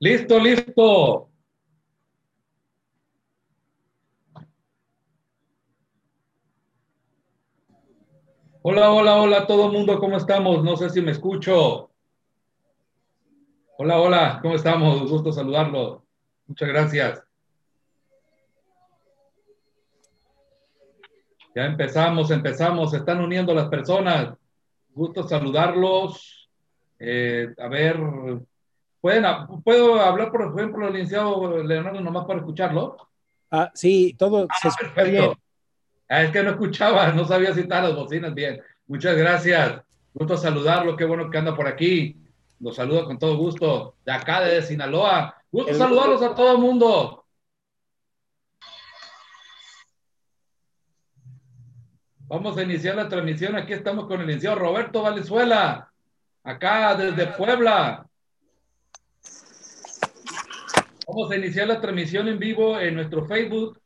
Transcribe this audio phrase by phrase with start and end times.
[0.00, 1.28] Listo, listo.
[8.62, 10.62] Hola, hola, hola, todo mundo, ¿cómo estamos?
[10.62, 11.90] No sé si me escucho.
[13.76, 15.10] Hola, hola, ¿cómo estamos?
[15.10, 16.04] Gusto saludarlo.
[16.46, 17.22] Muchas gracias.
[21.56, 24.38] Ya empezamos, empezamos, se están uniendo las personas.
[24.90, 26.48] Gusto saludarlos.
[27.00, 27.96] Eh, a ver,
[29.00, 29.24] ¿pueden,
[29.64, 32.96] ¿puedo hablar, por ejemplo, el licenciado Leonardo nomás para escucharlo?
[33.50, 35.32] Ah, sí, todo ah, se escucha bien.
[36.08, 38.60] Ah, es que no escuchaba, no sabía si estaban las bocinas bien.
[38.86, 39.82] Muchas gracias.
[40.14, 42.16] Gusto saludarlo, qué bueno que anda por aquí.
[42.60, 43.94] Los saludo con todo gusto.
[44.04, 45.34] De acá, de Sinaloa.
[45.50, 47.24] Gusto saludarlos a todo el mundo.
[52.26, 53.56] Vamos a iniciar la transmisión.
[53.56, 55.90] Aquí estamos con el licenciado Roberto Valenzuela,
[56.42, 58.07] acá desde Puebla.
[61.08, 63.80] Vamos a iniciar la transmisión en vivo en nuestro Facebook.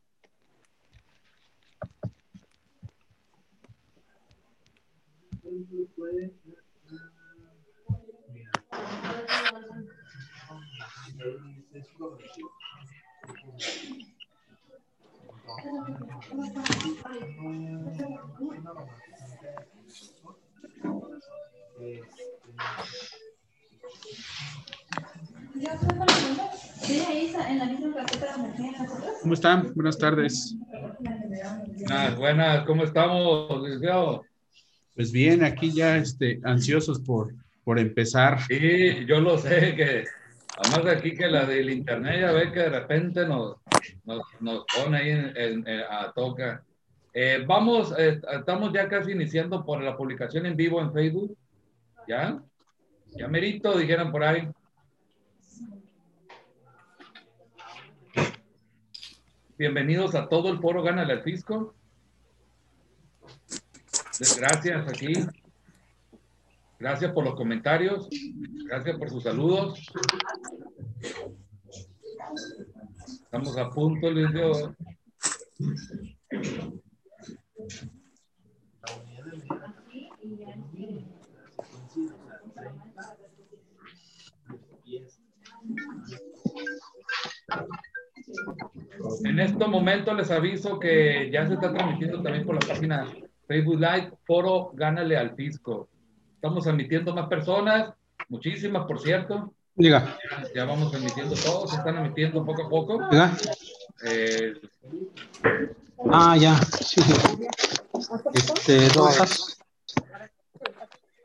[29.21, 29.73] ¿Cómo están?
[29.73, 30.55] Buenas tardes.
[30.99, 33.63] Buenas, buenas, ¿cómo estamos,
[34.95, 38.41] Pues bien, aquí ya este, ansiosos por, por empezar.
[38.47, 40.05] Sí, yo lo sé que
[40.55, 43.57] Además de aquí que la del internet ya ve que de repente nos,
[44.39, 46.63] nos, pone ahí en, a toca.
[47.11, 51.35] Eh, vamos, eh, estamos ya casi iniciando por la publicación en vivo en Facebook.
[52.07, 52.39] ¿Ya?
[53.17, 54.47] Ya merito, dijeran por ahí.
[59.55, 61.75] Bienvenidos a todo el foro Gana el Fisco.
[64.37, 65.13] Gracias aquí.
[66.79, 68.09] Gracias por los comentarios.
[68.65, 69.79] Gracias por sus saludos.
[73.05, 74.31] Estamos a punto, Luis
[89.23, 93.07] En este momento les aviso que ya se está transmitiendo también por la página
[93.47, 95.89] Facebook Live, Foro Gánale al Fisco.
[96.35, 97.93] Estamos admitiendo más personas,
[98.29, 99.53] muchísimas, por cierto.
[99.75, 100.17] Diga.
[100.55, 103.09] Ya, vamos admitiendo todos, se están admitiendo poco a poco.
[103.09, 103.35] Diga.
[104.05, 104.53] Eh,
[106.11, 106.55] ah, ya.
[106.55, 107.01] Sí.
[108.33, 109.57] Este, dos.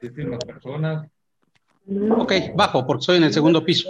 [0.01, 1.09] Muchísimas personas.
[2.19, 3.89] Ok, bajo, porque soy en el segundo piso.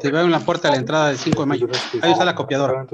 [0.00, 1.68] te veo en la puerta de la entrada del 5 de mayo.
[2.00, 2.86] Ahí está la copiadora.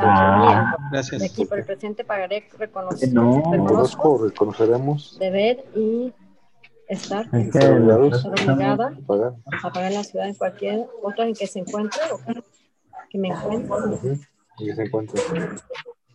[0.00, 1.22] Ah, Gracias.
[1.22, 3.12] aquí por el presente pagaré reconocer.
[3.12, 5.16] No, reconozco, reconoceremos.
[5.20, 6.12] Deber y
[6.88, 8.92] estar obligada
[9.62, 12.18] a pagar la ciudad en cualquier otra en que se encuentre o
[13.08, 14.10] que me encuentre.
[14.10, 15.22] En que se encuentre.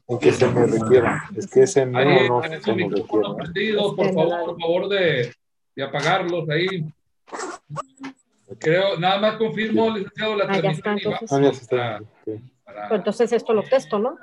[0.09, 1.29] En que se me requiera.
[1.33, 3.05] Es que ese no, no se me requiere.
[3.07, 5.31] Por favor, por favor de
[5.75, 6.85] de apagarlos ahí.
[8.59, 10.99] Creo, nada más confirmo, licenciado, la ah, transmisión.
[10.99, 11.69] entonces.
[11.71, 11.99] Ah,
[12.87, 14.17] pues entonces esto lo testo, ¿no?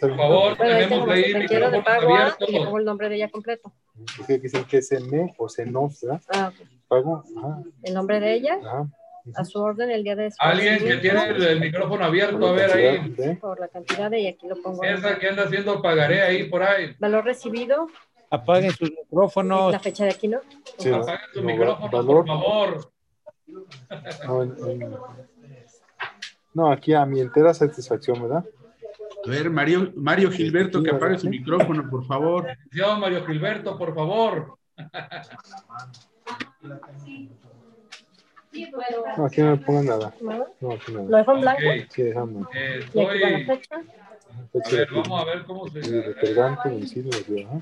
[0.00, 2.46] Por favor, tenemos ahí abierto.
[2.48, 3.72] Y le pongo el nombre de ella completo.
[4.26, 6.22] que dicen que se me o se no, ¿verdad?
[6.32, 6.52] Ah,
[6.88, 7.24] Pago.
[7.82, 8.58] El nombre de ella.
[9.34, 13.36] A su orden el día de Alguien que tiene el, micrófono abierto, a ver ahí.
[13.36, 14.82] Por la cantidad de, y aquí lo pongo.
[14.82, 16.96] Esa que anda haciendo pagaré ahí por ahí.
[16.98, 17.86] Valor recibido,
[18.30, 19.72] Apaguen sus micrófonos.
[19.72, 20.38] La fecha de aquí, ¿no?
[20.78, 22.92] Sí, Apaguen su micrófono, por favor.
[26.54, 28.44] No, aquí a mi entera satisfacción, ¿verdad?
[29.26, 32.48] A ver, Mario, Mario Gilberto, que apague su micrófono, por favor.
[32.48, 34.58] Atención, Mario Gilberto, por favor.
[39.16, 40.14] No, aquí no me pongan nada.
[40.60, 41.08] No, aquí nada.
[41.08, 41.62] ¿Lo dejo en blanco?
[41.90, 42.48] Sí, dejando.
[42.54, 43.02] Eh, estoy...
[43.02, 43.74] ¿Y aquí la fecha?
[43.76, 45.78] A ver, vamos a ver cómo se...
[45.80, 47.60] El recargante, domicilio, ¿verdad?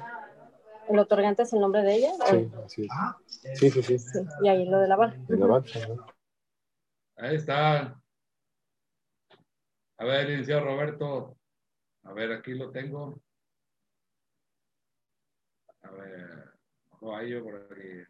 [0.89, 2.13] ¿El otorgante es el nombre de ella?
[2.29, 3.59] Sí, así es.
[3.59, 3.99] Sí, sí, sí.
[3.99, 4.19] sí.
[4.43, 5.15] Y ahí lo de la bala.
[5.29, 5.65] De la bala,
[7.17, 8.01] Ahí está.
[9.99, 11.37] A ver, licenciado Roberto.
[12.05, 13.21] A ver, aquí lo tengo.
[15.83, 16.53] A ver.
[17.01, 18.05] No, ahí yo por aquí.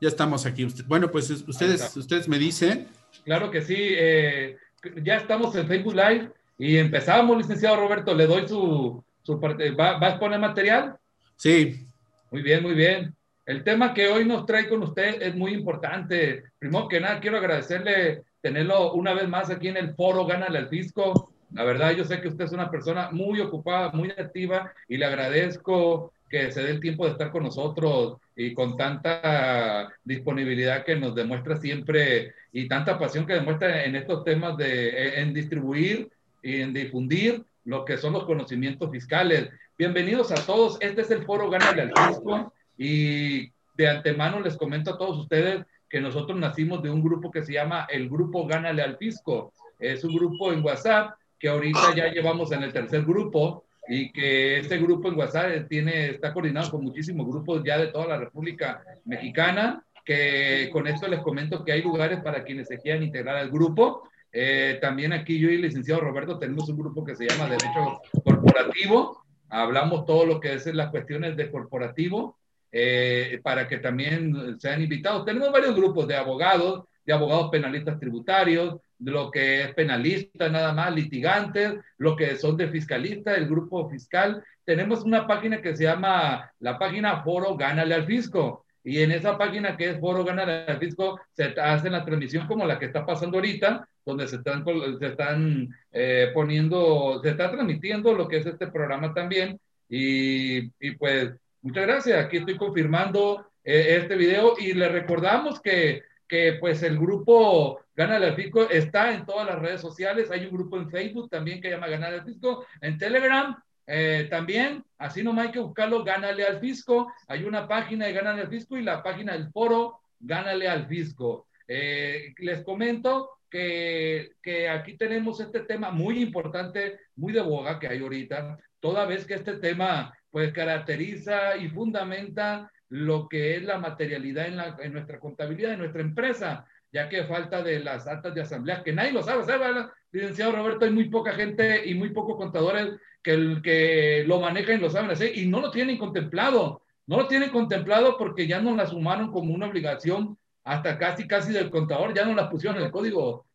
[0.00, 0.66] Ya estamos aquí.
[0.86, 2.88] Bueno, pues ustedes, ustedes me dicen.
[3.24, 3.76] Claro que sí.
[3.78, 4.58] Eh,
[5.02, 8.14] ya estamos en Facebook Live y empezamos, licenciado Roberto.
[8.14, 10.96] Le doy su, ¿Va, a exponer material?
[11.36, 11.86] Sí.
[12.30, 13.14] Muy bien, muy bien.
[13.46, 16.44] el tema que hoy nos trae con usted es muy importante.
[16.58, 20.68] Primero que nada, quiero agradecerle tenerlo una vez más aquí en el foro Gánale al
[20.68, 21.32] Fisco.
[21.52, 25.06] La verdad, yo sé que usted es una persona muy ocupada, muy activa y le
[25.06, 30.96] agradezco que se dé el tiempo de estar con nosotros y con tanta disponibilidad que
[30.96, 36.10] nos demuestra siempre y tanta pasión que demuestra en estos temas de en distribuir
[36.42, 39.50] y en difundir lo que son los conocimientos fiscales.
[39.76, 40.78] Bienvenidos a todos.
[40.80, 45.64] Este es el foro Gánale al Fisco y de antemano les comento a todos ustedes
[45.90, 49.52] que nosotros nacimos de un grupo que se llama el Grupo Gánale al Fisco.
[49.80, 54.60] Es un grupo en WhatsApp que ahorita ya llevamos en el tercer grupo y que
[54.60, 58.82] este grupo en WhatsApp tiene, está coordinado con muchísimos grupos ya de toda la República
[59.04, 63.50] Mexicana, que con esto les comento que hay lugares para quienes se quieran integrar al
[63.50, 64.08] grupo.
[64.38, 68.02] Eh, también aquí yo y el licenciado Roberto tenemos un grupo que se llama Derecho
[68.22, 69.24] Corporativo.
[69.48, 72.36] Hablamos todo lo que es las cuestiones de corporativo
[72.70, 75.24] eh, para que también sean invitados.
[75.24, 80.74] Tenemos varios grupos de abogados, de abogados penalistas tributarios, de lo que es penalista nada
[80.74, 84.44] más, litigantes, lo que son de fiscalista, el grupo fiscal.
[84.66, 88.66] Tenemos una página que se llama la página Foro Gánale al Fisco.
[88.84, 92.66] Y en esa página que es Foro Gánale al Fisco se hace la transmisión como
[92.66, 94.64] la que está pasando ahorita, donde se están,
[94.98, 99.60] se están eh, poniendo, se está transmitiendo lo que es este programa también.
[99.88, 102.24] Y, y pues muchas gracias.
[102.24, 108.26] Aquí estoy confirmando eh, este video y le recordamos que, que pues el grupo Gánale
[108.26, 110.30] al Fisco está en todas las redes sociales.
[110.30, 112.64] Hay un grupo en Facebook también que llama Gánale al Fisco.
[112.80, 113.56] En Telegram
[113.88, 117.12] eh, también, así no hay que buscarlo, Gánale al Fisco.
[117.26, 121.48] Hay una página de Gánale al Fisco y la página del foro Gánale al Fisco.
[121.66, 127.88] Eh, les comento que, que, aquí tenemos este tema muy importante, muy de boga que
[127.88, 133.78] hay ahorita, toda vez que este tema pues caracteriza y fundamenta lo que es la
[133.78, 138.34] materialidad en, la, en nuestra contabilidad, en nuestra empresa ya que falta de las actas
[138.34, 139.86] de asamblea, que nadie lo sabe, ¿sabe?
[140.12, 144.76] Licenciado Roberto, hay muy poca gente y muy pocos contadores que, el, que lo manejan
[144.76, 146.82] y lo saben hacer y no lo tienen contemplado.
[147.06, 151.52] No lo tienen contemplado porque ya no la sumaron como una obligación hasta casi, casi
[151.52, 153.46] del contador, ya no la pusieron en el código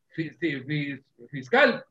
[1.29, 1.85] fiscal.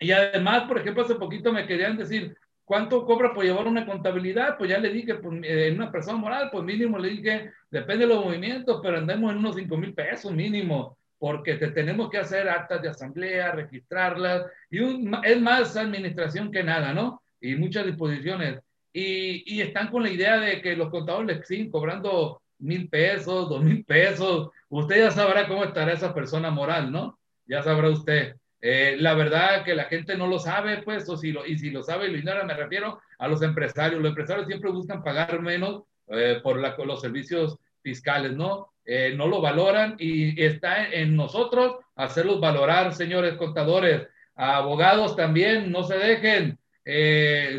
[0.00, 4.56] Y además, por ejemplo, hace poquito me querían decir, ¿Cuánto cobra por llevar una contabilidad?
[4.56, 8.06] Pues ya le dije, pues, eh, en una persona moral, pues mínimo le dije, depende
[8.06, 12.18] de los movimientos, pero andemos en unos 5 mil pesos mínimo, porque te tenemos que
[12.18, 14.78] hacer actas de asamblea, registrarlas, y
[15.24, 17.20] es más administración que nada, ¿no?
[17.40, 18.60] Y muchas disposiciones.
[18.92, 23.48] Y, y están con la idea de que los contadores les siguen cobrando mil pesos,
[23.48, 24.50] dos mil pesos.
[24.68, 27.18] Usted ya sabrá cómo estará esa persona moral, ¿no?
[27.46, 28.36] Ya sabrá usted.
[28.60, 31.70] Eh, la verdad que la gente no lo sabe, pues, o si lo, y si
[31.70, 34.00] lo sabe y lo ignora, me refiero a los empresarios.
[34.00, 36.56] Los empresarios siempre buscan pagar menos eh, por
[36.86, 38.72] los servicios fiscales, ¿no?
[38.84, 45.82] Eh, no lo valoran y está en nosotros hacerlos valorar, señores contadores, abogados también, no
[45.84, 46.58] se dejen.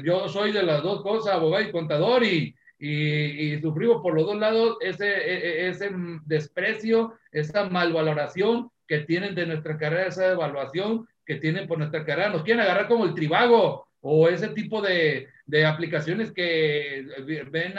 [0.04, 4.26] yo soy de las dos cosas, abogado y contador, y, y, y, sufrimos por los
[4.26, 5.90] dos lados ese, e, e, ese
[6.26, 12.28] desprecio, esa malvaloración que tienen de nuestra carrera, esa evaluación que tienen por nuestra carrera.
[12.28, 17.06] Nos quieren agarrar como el tribago o ese tipo de, de aplicaciones que
[17.50, 17.76] ven,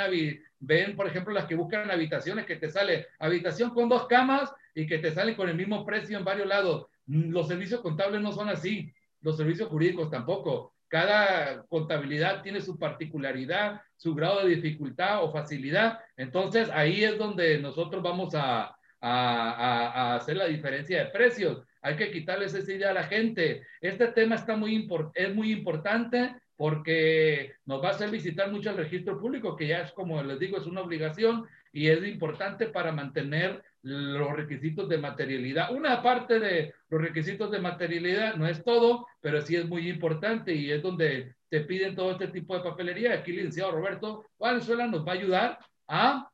[0.59, 4.87] ven, por ejemplo, las que buscan habitaciones, que te sale habitación con dos camas y
[4.87, 6.87] que te salen con el mismo precio en varios lados.
[7.07, 10.74] Los servicios contables no son así, los servicios jurídicos tampoco.
[10.89, 15.99] Cada contabilidad tiene su particularidad, su grado de dificultad o facilidad.
[16.17, 21.63] Entonces ahí es donde nosotros vamos a, a, hacer la diferencia de precios.
[21.83, 23.67] Hay que quitarles esa idea a la gente.
[23.81, 28.77] Este tema está muy es muy importante porque nos va a hacer visitar mucho el
[28.77, 32.93] registro público, que ya es, como les digo, es una obligación y es importante para
[32.93, 35.73] mantener los requisitos de materialidad.
[35.73, 40.55] Una parte de los requisitos de materialidad no es todo, pero sí es muy importante
[40.55, 43.13] y es donde te piden todo este tipo de papelería.
[43.13, 46.31] Aquí el licenciado Roberto Valenzuela nos va a ayudar a,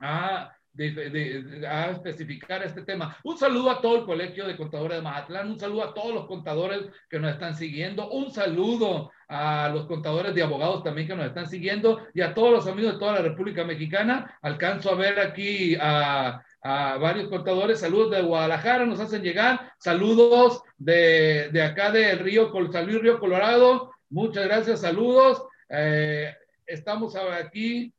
[0.00, 3.16] a de, a especificar este tema.
[3.22, 6.26] Un saludo a todo el Colegio de Contadores de Mazatlán, un saludo a todos los
[6.26, 11.26] contadores que nos están siguiendo, un saludo a los contadores de abogados también que nos
[11.26, 14.36] están siguiendo y a todos los amigos de toda la República Mexicana.
[14.42, 20.62] Alcanzo a ver aquí a, a varios contadores, saludos de Guadalajara, nos hacen llegar, saludos
[20.78, 25.44] de, de acá del río, San Luis Río Colorado, muchas gracias, saludos.
[25.68, 26.34] Eh,
[26.66, 27.92] estamos aquí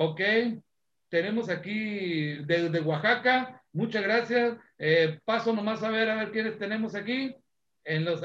[0.00, 0.20] Ok,
[1.08, 4.56] tenemos aquí desde Oaxaca, muchas gracias.
[4.78, 7.34] Eh, paso nomás a ver a ver quiénes tenemos aquí.
[7.84, 8.22] En los,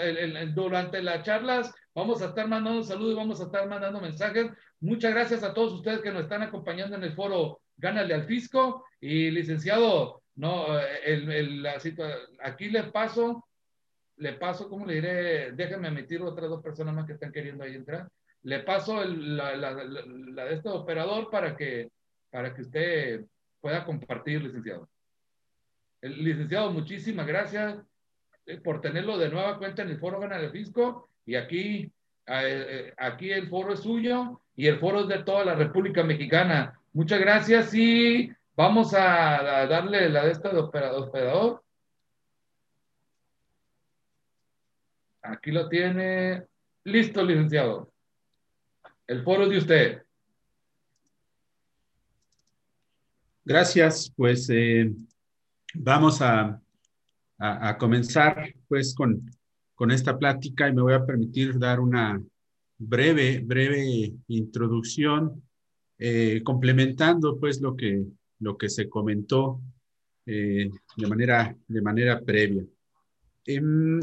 [0.53, 4.51] durante las charlas Vamos a estar mandando saludos y vamos a estar mandando mensajes.
[4.79, 8.85] Muchas gracias a todos ustedes que nos están acompañando en el foro Gánale al Fisco.
[8.99, 11.75] Y licenciado, no, el, el, la
[12.41, 13.45] aquí le paso,
[14.17, 15.51] le paso, ¿cómo le diré?
[15.51, 18.09] Déjenme emitir otras dos personas más que están queriendo ahí entrar.
[18.43, 21.89] Le paso el, la, la, la, de este operador para que,
[22.29, 23.25] para que usted
[23.61, 24.89] pueda compartir, licenciado.
[26.01, 27.77] Licenciado, muchísimas gracias
[28.45, 31.91] eh, por tenerlo de nueva cuenta en el foro Gana el Fisco y aquí,
[32.27, 36.03] eh, eh, aquí el foro es suyo y el foro es de toda la República
[36.03, 36.77] Mexicana.
[36.93, 41.63] Muchas gracias y vamos a, darle la de esta de operador.
[45.23, 46.45] Aquí lo tiene.
[46.83, 47.91] Listo, licenciado.
[49.07, 50.03] El foro de usted.
[53.43, 54.13] Gracias.
[54.15, 54.47] Pues
[55.73, 56.61] vamos a,
[57.39, 59.31] a, comenzar pues con,
[59.73, 62.21] con esta plática y me voy a permitir dar una
[62.77, 65.41] breve, breve introducción,
[65.97, 68.03] eh, complementando pues lo que,
[68.39, 69.61] lo que se comentó
[70.25, 72.65] eh, de, manera, de manera previa.
[73.45, 73.99] Em,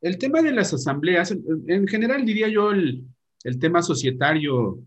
[0.00, 1.34] el tema de las asambleas,
[1.66, 3.04] en general diría yo, el,
[3.44, 4.78] el tema societario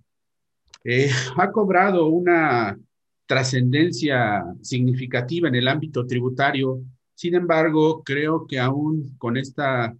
[0.83, 2.77] eh, ha cobrado una
[3.25, 6.83] trascendencia significativa en el ámbito tributario
[7.19, 9.93] sin embargo, creo que aún con esta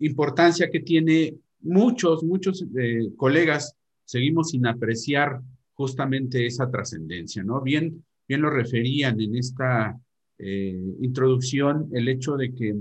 [0.00, 2.64] importancia que tiene, muchos, muchos
[3.16, 5.42] colegas seguimos sin apreciar
[5.74, 7.60] justamente esa trascendencia, ¿no?
[7.60, 9.94] Bien, bien lo referían en esta
[10.38, 12.74] eh, introducción el hecho de que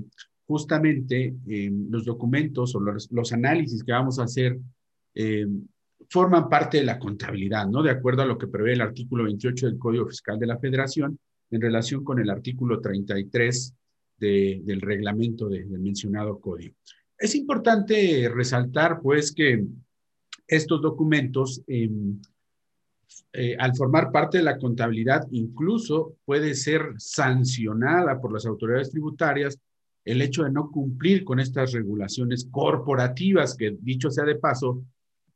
[0.47, 1.35] justamente
[1.89, 4.57] los documentos o los, los, análisis que vamos a hacer
[6.09, 7.81] forman parte de la contabilidad, ¿no?
[7.81, 11.17] De acuerdo a lo que prevé el artículo 28 del Código Fiscal de la Federación,
[11.51, 13.73] en relación con el artículo 33
[14.17, 16.75] del reglamento del mencionado código.
[17.17, 19.63] Es importante resaltar, pues, que
[20.47, 22.19] estos documentos, em,
[23.33, 29.59] eh, al formar parte de la contabilidad, incluso puede ser sancionada por las autoridades tributarias
[30.05, 34.83] el hecho de no cumplir con estas regulaciones corporativas que, dicho sea de paso,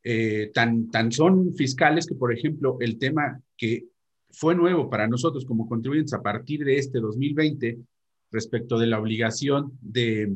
[0.04, 3.88] eh, tan, tan son fiscales que, por ejemplo, el tema que
[4.32, 7.80] fue nuevo para nosotros como contribuyentes a partir de este 2020
[8.32, 10.36] respecto de la obligación de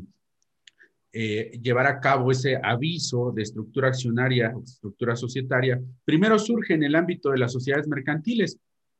[1.16, 6.96] eh, llevar a cabo ese aviso de estructura accionaria, estructura societaria, primero surge en el
[6.96, 8.58] ámbito de las sociedades mercantiles.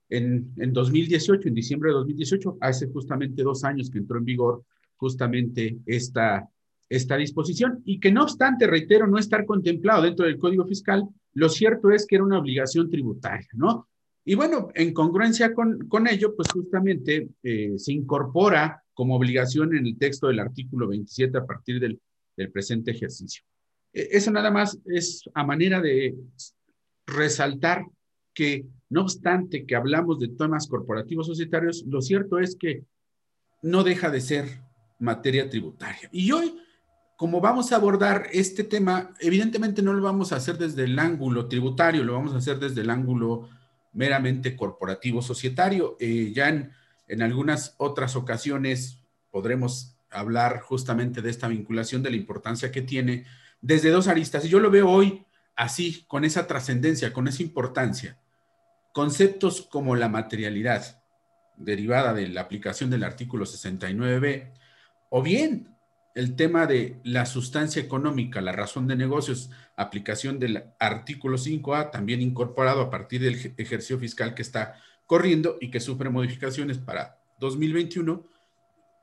[0.10, 4.64] En, en 2018, en diciembre de 2018, hace justamente dos años que entró en vigor
[4.96, 6.48] justamente esta,
[6.88, 11.04] esta disposición y que no obstante, reitero, no estar contemplado dentro del Código Fiscal,
[11.34, 13.88] lo cierto es que era una obligación tributaria, ¿no?
[14.26, 19.86] Y bueno, en congruencia con, con ello, pues justamente eh, se incorpora como obligación en
[19.86, 22.00] el texto del artículo 27 a partir del,
[22.38, 23.44] del presente ejercicio.
[23.92, 26.16] E, eso nada más es a manera de
[27.06, 27.86] resaltar
[28.34, 32.84] que, no obstante que hablamos de temas corporativos societarios, lo cierto es que
[33.62, 34.62] no deja de ser
[35.00, 36.10] materia tributaria.
[36.12, 36.56] Y hoy,
[37.18, 41.48] como vamos a abordar este tema, evidentemente no lo vamos a hacer desde el ángulo
[41.48, 43.50] tributario, lo vamos a hacer desde el ángulo
[43.94, 45.96] meramente corporativo societario.
[46.00, 46.72] Eh, ya en,
[47.08, 49.00] en, algunas otras ocasiones
[49.32, 53.26] podremos hablar justamente de esta vinculación, de la importancia que tiene
[53.62, 54.46] desde dos aristas.
[54.46, 58.18] Y yo lo veo hoy así, con esa trascendencia, con esa importancia.
[58.94, 61.04] Conceptos como la materialidad,
[61.58, 64.52] derivada de la aplicación del artículo 69b,
[65.10, 65.73] o bien
[66.14, 72.22] el tema de la sustancia económica, la razón de negocios, aplicación del artículo 5A, también
[72.22, 78.26] incorporado a partir del ejercicio fiscal que está corriendo y que sufre modificaciones para 2021,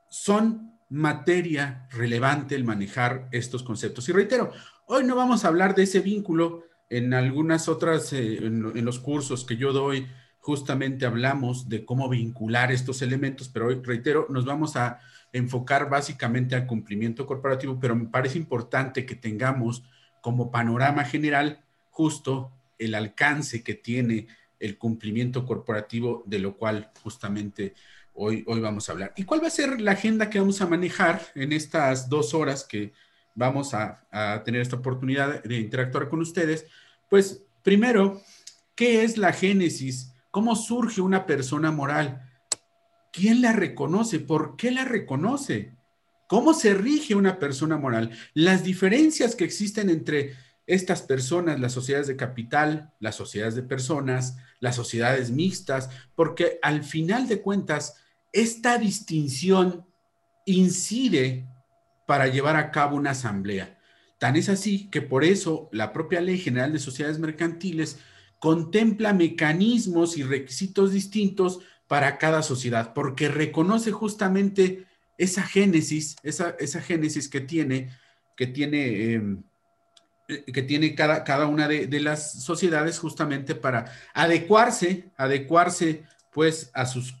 [0.09, 4.07] son materia relevante el manejar estos conceptos.
[4.07, 4.51] Y reitero,
[4.87, 9.45] hoy no vamos a hablar de ese vínculo en algunas otras, eh, en los cursos
[9.45, 10.07] que yo doy,
[10.41, 14.99] justamente hablamos de cómo vincular estos elementos, pero hoy, reitero, nos vamos a
[15.33, 19.83] enfocar básicamente al cumplimiento corporativo, pero me parece importante que tengamos
[20.21, 24.27] como panorama general justo el alcance que tiene
[24.59, 27.73] el cumplimiento corporativo, de lo cual justamente
[28.13, 29.13] hoy, hoy vamos a hablar.
[29.15, 32.63] ¿Y cuál va a ser la agenda que vamos a manejar en estas dos horas
[32.63, 32.93] que
[33.33, 36.67] vamos a, a tener esta oportunidad de interactuar con ustedes?
[37.09, 38.21] Pues primero,
[38.75, 40.13] ¿qué es la génesis?
[40.29, 42.30] ¿Cómo surge una persona moral?
[43.11, 44.19] ¿Quién la reconoce?
[44.19, 45.75] ¿Por qué la reconoce?
[46.27, 48.11] ¿Cómo se rige una persona moral?
[48.33, 50.33] Las diferencias que existen entre
[50.65, 56.83] estas personas, las sociedades de capital, las sociedades de personas, las sociedades mixtas, porque al
[56.83, 57.97] final de cuentas,
[58.31, 59.85] esta distinción
[60.45, 61.47] incide
[62.07, 63.77] para llevar a cabo una asamblea.
[64.17, 67.97] Tan es así que por eso la propia Ley General de Sociedades Mercantiles
[68.39, 71.59] contempla mecanismos y requisitos distintos
[71.91, 74.85] para cada sociedad, porque reconoce justamente
[75.17, 77.89] esa génesis, esa, esa génesis que tiene,
[78.37, 79.43] que tiene, em,
[80.25, 86.85] que tiene cada, cada una de, de, las sociedades justamente para adecuarse, adecuarse pues a
[86.85, 87.13] sus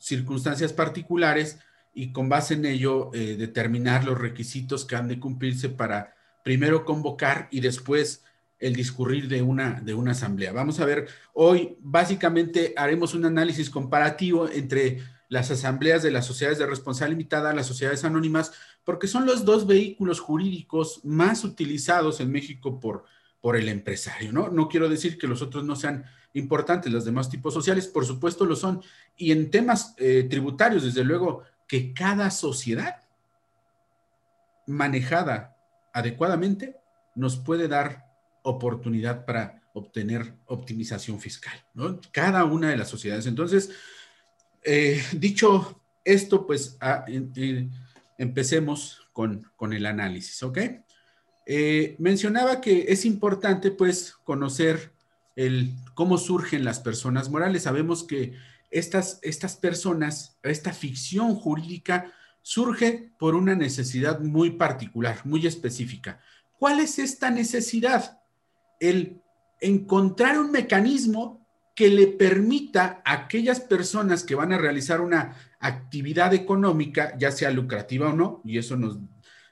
[0.00, 1.60] circunstancias particulares
[1.94, 6.84] y con base en ello eh, determinar los requisitos que han de cumplirse para primero
[6.84, 8.24] convocar y después
[8.58, 10.52] el discurrir de una, de una asamblea.
[10.52, 16.58] Vamos a ver, hoy básicamente haremos un análisis comparativo entre las asambleas de las sociedades
[16.58, 18.52] de responsabilidad limitada, las sociedades anónimas,
[18.84, 23.04] porque son los dos vehículos jurídicos más utilizados en México por,
[23.40, 24.48] por el empresario, ¿no?
[24.48, 28.44] No quiero decir que los otros no sean importantes, los demás tipos sociales, por supuesto
[28.44, 28.82] lo son.
[29.16, 33.02] Y en temas eh, tributarios, desde luego, que cada sociedad
[34.66, 35.56] manejada
[35.92, 36.76] adecuadamente
[37.14, 38.07] nos puede dar
[38.48, 42.00] oportunidad para obtener optimización fiscal, ¿no?
[42.12, 43.26] Cada una de las sociedades.
[43.26, 43.70] Entonces,
[44.64, 46.78] eh, dicho esto, pues
[48.16, 50.58] empecemos con, con, el análisis, ¿ok?
[51.46, 54.92] Eh, mencionaba que es importante, pues, conocer
[55.36, 57.62] el, cómo surgen las personas morales.
[57.62, 58.34] Sabemos que
[58.70, 62.12] estas, estas personas, esta ficción jurídica,
[62.42, 66.20] surge por una necesidad muy particular, muy específica.
[66.58, 68.17] ¿Cuál es esta necesidad?
[68.80, 69.20] El
[69.60, 76.34] encontrar un mecanismo que le permita a aquellas personas que van a realizar una actividad
[76.34, 78.98] económica, ya sea lucrativa o no, y eso nos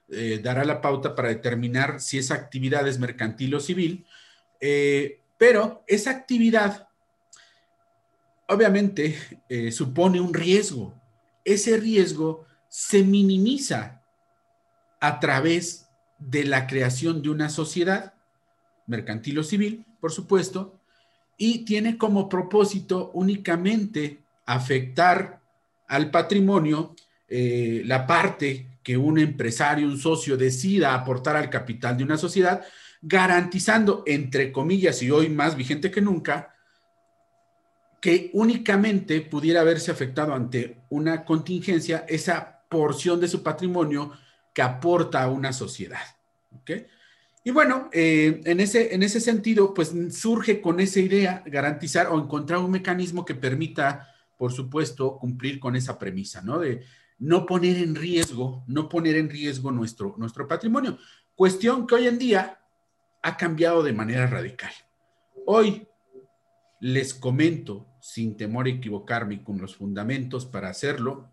[0.09, 4.07] eh, dará la pauta para determinar si esa actividad es mercantil o civil,
[4.61, 6.89] eh, pero esa actividad
[8.49, 9.17] obviamente
[9.49, 10.95] eh, supone un riesgo.
[11.45, 14.03] Ese riesgo se minimiza
[15.01, 18.15] a través de la creación de una sociedad
[18.87, 20.79] mercantil o civil, por supuesto,
[21.37, 25.41] y tiene como propósito únicamente afectar
[25.89, 26.95] al patrimonio
[27.29, 32.65] eh, la parte que un empresario, un socio decida aportar al capital de una sociedad,
[33.03, 36.55] garantizando, entre comillas, y hoy más vigente que nunca,
[38.01, 44.13] que únicamente pudiera haberse afectado ante una contingencia esa porción de su patrimonio
[44.55, 46.03] que aporta a una sociedad.
[47.47, 52.19] Y bueno, eh, en, ese, en ese sentido, pues surge con esa idea garantizar o
[52.19, 56.59] encontrar un mecanismo que permita, por supuesto, cumplir con esa premisa, ¿no?
[56.59, 56.83] De
[57.21, 60.99] no poner en riesgo, no poner en riesgo nuestro, nuestro patrimonio.
[61.37, 62.59] Cuestión que hoy en día
[63.23, 64.73] ha cambiado de manera radical.
[65.47, 65.87] Hoy
[66.81, 71.31] les comento, sin temor a equivocarme con los fundamentos para hacerlo,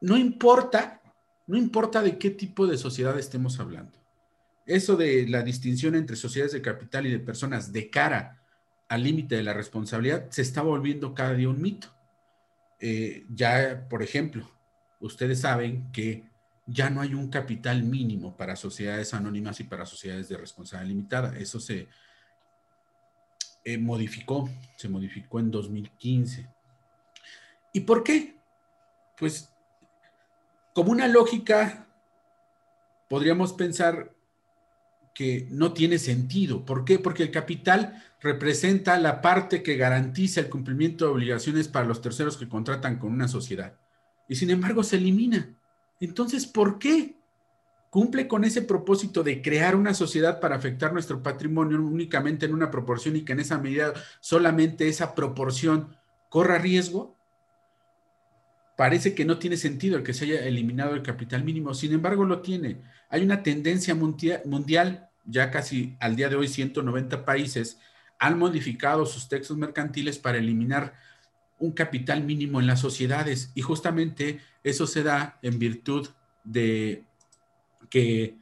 [0.00, 1.02] no importa,
[1.46, 3.99] no importa de qué tipo de sociedad estemos hablando.
[4.70, 8.40] Eso de la distinción entre sociedades de capital y de personas de cara
[8.88, 11.88] al límite de la responsabilidad se está volviendo cada día un mito.
[12.78, 14.48] Eh, ya, por ejemplo,
[15.00, 16.22] ustedes saben que
[16.68, 21.36] ya no hay un capital mínimo para sociedades anónimas y para sociedades de responsabilidad limitada.
[21.36, 21.88] Eso se,
[23.64, 26.48] eh, modificó, se modificó en 2015.
[27.72, 28.36] ¿Y por qué?
[29.18, 29.50] Pues
[30.74, 31.88] como una lógica,
[33.08, 34.14] podríamos pensar
[35.20, 36.64] que no tiene sentido.
[36.64, 36.98] ¿Por qué?
[36.98, 42.38] Porque el capital representa la parte que garantiza el cumplimiento de obligaciones para los terceros
[42.38, 43.74] que contratan con una sociedad.
[44.30, 45.54] Y sin embargo se elimina.
[46.00, 47.16] Entonces, ¿por qué?
[47.90, 52.70] cumple con ese propósito de crear una sociedad para afectar nuestro patrimonio únicamente en una
[52.70, 55.96] proporción y que en esa medida solamente esa proporción
[56.30, 57.14] corra riesgo,
[58.74, 61.74] parece que no tiene sentido el que se haya eliminado el capital mínimo.
[61.74, 62.80] Sin embargo, lo tiene.
[63.10, 67.78] Hay una tendencia mundial, ya casi al día de hoy 190 países
[68.18, 70.94] han modificado sus textos mercantiles para eliminar
[71.58, 73.52] un capital mínimo en las sociedades.
[73.54, 76.08] Y justamente eso se da en virtud
[76.42, 77.04] de
[77.88, 78.36] que,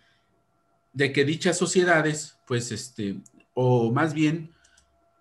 [0.92, 3.16] de que dichas sociedades, pues, este,
[3.54, 4.52] o más bien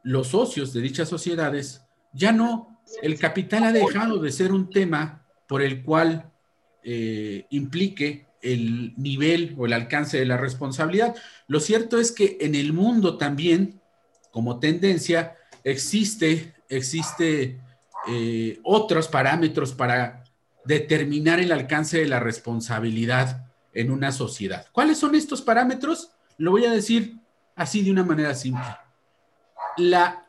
[0.03, 5.25] los socios de dichas sociedades, ya no, el capital ha dejado de ser un tema
[5.47, 6.31] por el cual
[6.83, 11.15] eh, implique el nivel o el alcance de la responsabilidad.
[11.47, 13.81] Lo cierto es que en el mundo también,
[14.31, 17.61] como tendencia, existe, existe
[18.07, 20.23] eh, otros parámetros para
[20.65, 24.67] determinar el alcance de la responsabilidad en una sociedad.
[24.71, 26.11] ¿Cuáles son estos parámetros?
[26.37, 27.19] Lo voy a decir
[27.55, 28.65] así de una manera simple.
[29.77, 30.25] La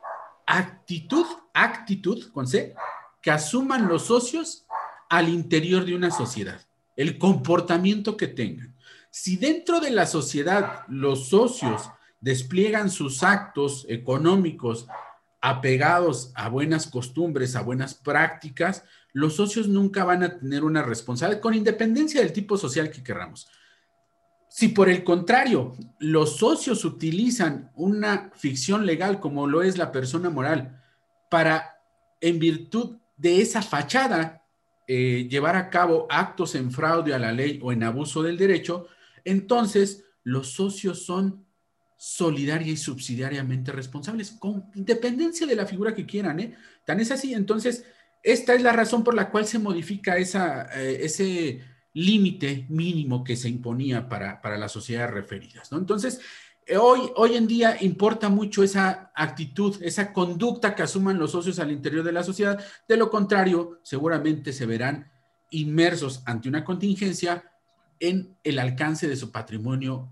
[0.47, 2.75] actitud, actitud con C,
[3.21, 4.67] que asuman los socios
[5.09, 6.61] al interior de una sociedad,
[6.99, 8.75] el comportamiento que tengan.
[9.11, 14.87] si dentro de la sociedad los socios despliegan sus actos económicos
[15.41, 18.83] apegados a buenas costumbres, a buenas prácticas,
[19.13, 23.49] los socios nunca van a tener una responsabilidad, con independencia del tipo social que queramos.
[24.49, 30.31] Si por el contrario, los socios utilizan una ficción legal como lo es la persona
[30.31, 30.83] moral
[31.31, 31.81] para,
[32.21, 34.43] en virtud de esa fachada,
[34.91, 38.89] eh, llevar a cabo actos en fraude a la ley o en abuso del derecho,
[39.23, 41.47] entonces los socios son
[41.99, 46.55] solidaria y subsidiariamente responsables, con independencia de la figura que quieran, ¿eh?
[46.87, 47.85] Tan es así, entonces,
[48.23, 51.61] esta es la razón por la cual se modifica esa, eh, ese
[51.93, 55.77] límite mínimo que se imponía para, para las sociedades referidas, ¿no?
[55.77, 56.21] Entonces,
[56.77, 61.71] hoy, hoy en día importa mucho esa actitud, esa conducta que asuman los socios al
[61.71, 65.11] interior de la sociedad, de lo contrario, seguramente se verán
[65.51, 67.51] inmersos ante una contingencia
[68.01, 70.11] en el alcance de su patrimonio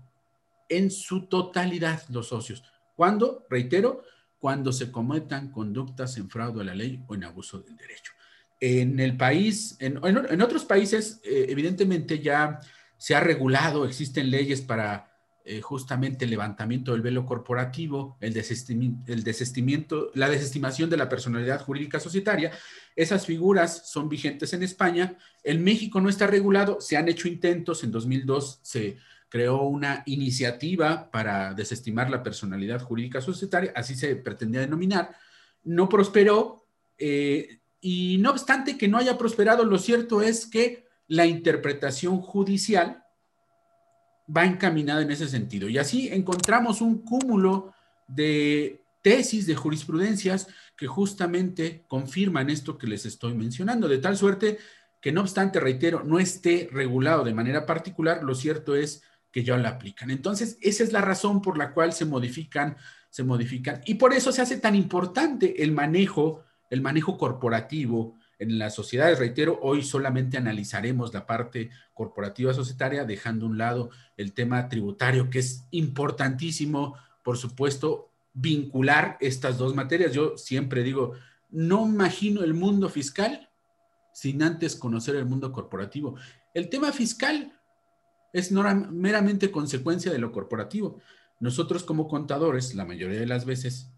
[0.69, 2.63] en su totalidad los socios.
[2.95, 3.45] ¿Cuándo?
[3.49, 4.03] Reitero,
[4.39, 8.13] cuando se cometan conductas en fraude a la ley o en abuso del derecho.
[8.59, 9.97] En el país, en,
[10.41, 12.59] otros países, eh, evidentemente ya
[12.97, 15.06] se ha regulado, existen leyes para
[15.49, 22.51] eh, justamente el levantamiento del velo corporativo, el, la desestimación de la personalidad jurídica societaria.
[22.97, 25.17] Esas figuras son vigentes en España.
[25.45, 28.97] En México no está regulado, se han hecho intentos, en 2002 se
[29.29, 35.15] creó una iniciativa para desestimar la personalidad jurídica societaria, así se pretendía denominar,
[35.63, 41.25] no prosperó eh, y no obstante que no haya prosperado, lo cierto es que la
[41.25, 43.05] interpretación judicial
[44.35, 45.69] va encaminada en ese sentido.
[45.69, 47.73] Y así encontramos un cúmulo
[48.07, 54.57] de tesis, de jurisprudencias que justamente confirman esto que les estoy mencionando, de tal suerte
[55.01, 59.57] que no obstante, reitero, no esté regulado de manera particular, lo cierto es que ya
[59.57, 60.09] la aplican.
[60.09, 62.75] Entonces, esa es la razón por la cual se modifican,
[63.09, 63.81] se modifican.
[63.85, 69.19] Y por eso se hace tan importante el manejo, el manejo corporativo en las sociedades.
[69.19, 75.29] Reitero, hoy solamente analizaremos la parte corporativa societaria, dejando a un lado el tema tributario,
[75.29, 80.13] que es importantísimo, por supuesto, vincular estas dos materias.
[80.13, 81.13] Yo siempre digo,
[81.49, 83.49] no imagino el mundo fiscal
[84.13, 86.15] sin antes conocer el mundo corporativo.
[86.53, 87.53] El tema fiscal
[88.33, 90.99] es meramente consecuencia de lo corporativo.
[91.39, 93.91] Nosotros como contadores, la mayoría de las veces,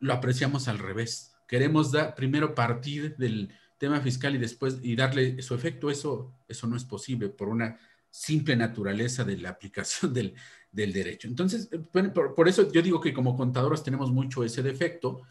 [0.00, 1.33] lo apreciamos al revés.
[1.46, 5.90] Queremos primero partir del tema fiscal y después y darle su efecto.
[5.90, 7.78] Eso, eso no es posible por una
[8.10, 10.34] simple naturaleza de la aplicación del,
[10.72, 11.28] derecho.
[11.28, 15.22] Entonces, por, eso yo digo que como contadores tenemos mucho ese defecto.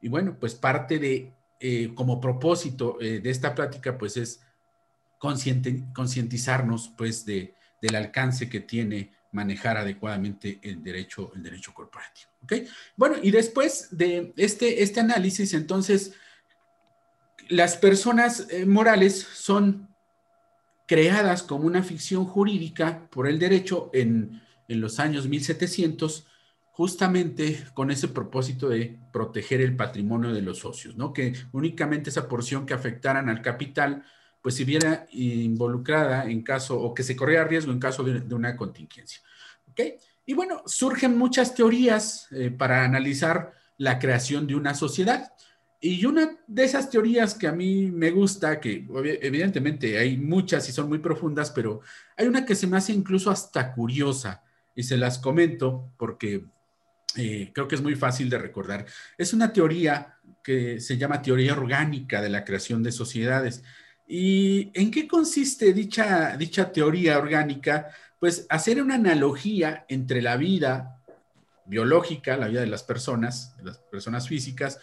[0.00, 4.40] Y bueno, pues parte de, eh, como propósito eh, de esta plática, pues es
[5.18, 12.30] concientizarnos pues de, del alcance que tiene manejar adecuadamente el derecho, el derecho corporativo.
[12.44, 12.52] ¿ok?
[12.96, 16.12] Bueno, y después de este, este análisis, entonces,
[17.48, 19.88] las personas eh, morales son
[20.86, 26.26] creadas como una ficción jurídica por el derecho en, en los años 1700,
[26.72, 31.12] justamente con ese propósito de proteger el patrimonio de los socios, ¿no?
[31.12, 34.04] Que únicamente esa porción que afectaran al capital
[34.42, 38.56] pues si viera involucrada en caso o que se corría riesgo en caso de, una
[38.56, 39.22] contingencia.
[39.70, 39.80] ¿Ok?
[40.26, 45.32] Y bueno, surgen muchas teorías eh, para analizar la creación de una sociedad.
[45.80, 48.86] Y una de esas teorías que a mí me gusta, que
[49.20, 51.80] evidentemente hay muchas y son muy profundas, pero
[52.16, 54.44] hay una que se me hace incluso hasta curiosa
[54.76, 56.44] y se las comento porque
[57.16, 58.86] eh, creo que es muy fácil de recordar.
[59.18, 63.62] Es una teoría que se llama teoría orgánica de la creación de sociedades.
[64.14, 67.88] ¿Y en qué consiste dicha, dicha teoría orgánica?
[68.20, 71.02] Pues hacer una analogía entre la vida
[71.64, 74.78] biológica, la vida de las personas, las personas físicas,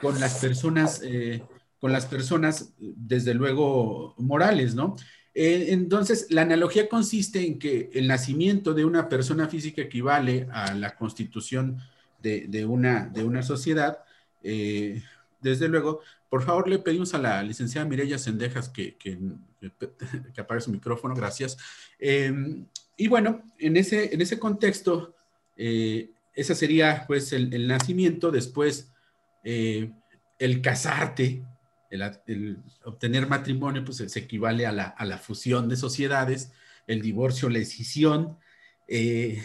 [0.00, 1.42] con las personas, eh,
[1.78, 4.96] con las personas, desde luego, morales, ¿no?
[5.34, 10.72] Eh, entonces, la analogía consiste en que el nacimiento de una persona física equivale a
[10.72, 11.76] la constitución
[12.22, 13.98] de, una, de una sociedad.
[14.42, 15.02] Eh,
[15.42, 16.00] desde luego,
[16.32, 21.58] por favor, le pedimos a la licenciada Mireya Sendejas que, que, apague su micrófono, gracias.
[21.98, 22.64] Em,
[22.96, 25.14] y bueno, en ese, en ese contexto,
[25.58, 28.90] eh, ese sería pues el, nacimiento, después
[29.44, 29.92] eh,
[30.38, 31.44] el casarte,
[31.90, 36.50] el, obtener matrimonio, pues se equivale a la, fusión de sociedades,
[36.86, 38.38] el divorcio, la escisión,
[38.88, 39.44] eh,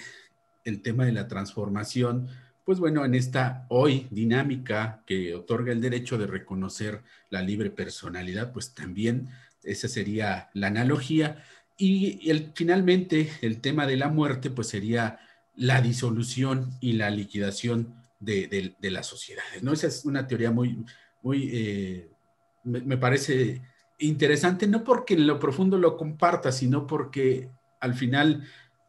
[0.63, 2.29] el tema de la transformación,
[2.67, 8.51] pues bueno, en esta hoy dinámica que otorga el derecho de reconocer la libre personalidad,
[8.51, 9.29] pues también
[9.63, 11.41] esa sería la analogía.
[11.77, 15.17] y el, finalmente el tema de la muerte pues sería
[15.55, 19.63] la disolución y la liquidación de, las sociedades.
[19.63, 19.71] ¿no?
[19.71, 20.83] Esa es una teoría muy,
[21.23, 22.11] muy eh,
[22.65, 23.61] me, parece
[23.97, 27.49] interesante, no porque en lo profundo lo comparta, sino porque
[27.79, 28.43] al final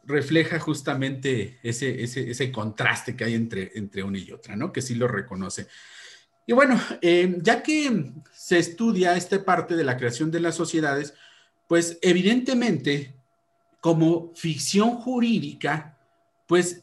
[0.08, 4.72] refleja justamente ese, ese, contraste que hay entre, entre una y otra, ¿no?
[4.72, 5.68] Que sí lo reconoce.
[6.46, 11.12] Y bueno, eh, ya que se estudia esta parte de la creación de las sociedades,
[11.68, 13.14] pues evidentemente,
[13.82, 15.98] como ficción jurídica,
[16.46, 16.82] pues,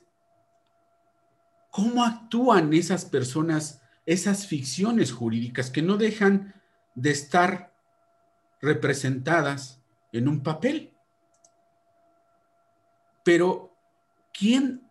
[1.71, 6.53] ¿cómo actúan esas personas, esas ficciones jurídicas que no dejan
[6.93, 7.73] de estar
[8.61, 10.94] representadas en un papel?
[13.25, 13.75] Pero,
[14.31, 14.87] ¿quién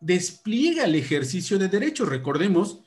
[0.00, 2.08] despliega el ejercicio de derechos?
[2.08, 2.82] Recordemos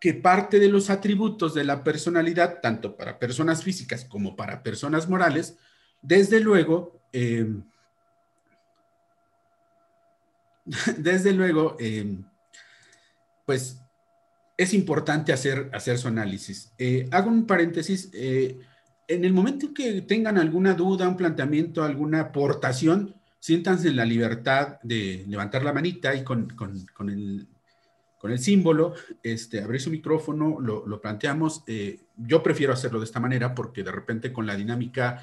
[0.00, 5.08] que parte de los atributos de la personalidad, tanto para personas físicas como para personas
[5.08, 5.58] morales,
[6.02, 7.64] desde luego, em,
[10.98, 12.24] desde luego, em,
[13.44, 13.80] pues
[14.56, 16.72] es importante hacer, hacer su análisis.
[16.78, 18.08] Eh, hago un paréntesis.
[18.12, 18.60] Eh,
[19.08, 23.15] en el momento en que tengan alguna duda, un planteamiento, alguna aportación,
[23.46, 26.72] siéntanse en la libertad de levantar la manita y con, con,
[27.08, 27.46] el,
[28.18, 31.62] con el, símbolo, este, abrir su micrófono, lo, lo planteamos.
[31.68, 35.22] Eh, yo prefiero hacerlo de esta manera porque de repente con la dinámica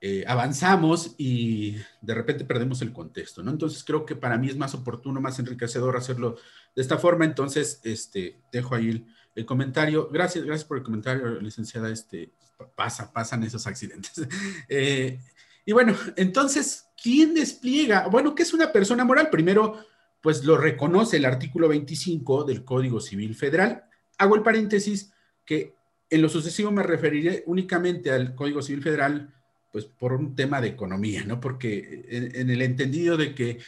[0.00, 3.52] eh, avanzamos y de repente perdemos el contexto, ¿no?
[3.52, 6.34] Entonces creo que para mí es más oportuno, más enriquecedor hacerlo
[6.74, 7.24] de esta forma.
[7.26, 10.08] Entonces, este, dejo ahí el, el comentario.
[10.10, 11.90] Gracias, gracias por el comentario, licenciada.
[11.90, 12.32] Este,
[12.74, 14.12] pasa, pasan esos accidentes.
[14.68, 15.20] Eh,
[15.64, 18.08] y bueno, entonces, ¿quién despliega?
[18.08, 19.30] Bueno, ¿qué es una persona moral?
[19.30, 19.84] Primero,
[20.20, 23.84] pues lo reconoce el artículo 25 del Código Civil Federal.
[24.18, 25.12] Hago el paréntesis
[25.44, 25.74] que
[26.10, 29.32] en lo sucesivo me referiré únicamente al Código Civil Federal,
[29.70, 31.40] pues por un tema de economía, ¿no?
[31.40, 33.58] Porque en, el entendido de que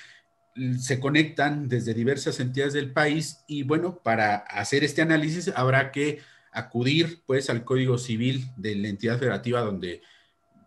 [0.79, 6.21] se conectan desde diversas entidades del país y bueno, para hacer este análisis habrá que
[6.53, 10.03] acudir pues al Código Civil de la entidad federativa donde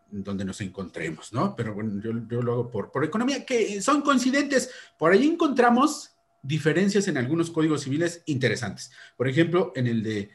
[0.09, 1.55] donde nos encontremos, ¿no?
[1.55, 4.69] Pero bueno, yo, lo hago por, economía, que son coincidentes.
[4.97, 8.91] Por ahí encontramos diferencias en algunos códigos civiles interesantes.
[9.17, 10.31] Por ejemplo, en el de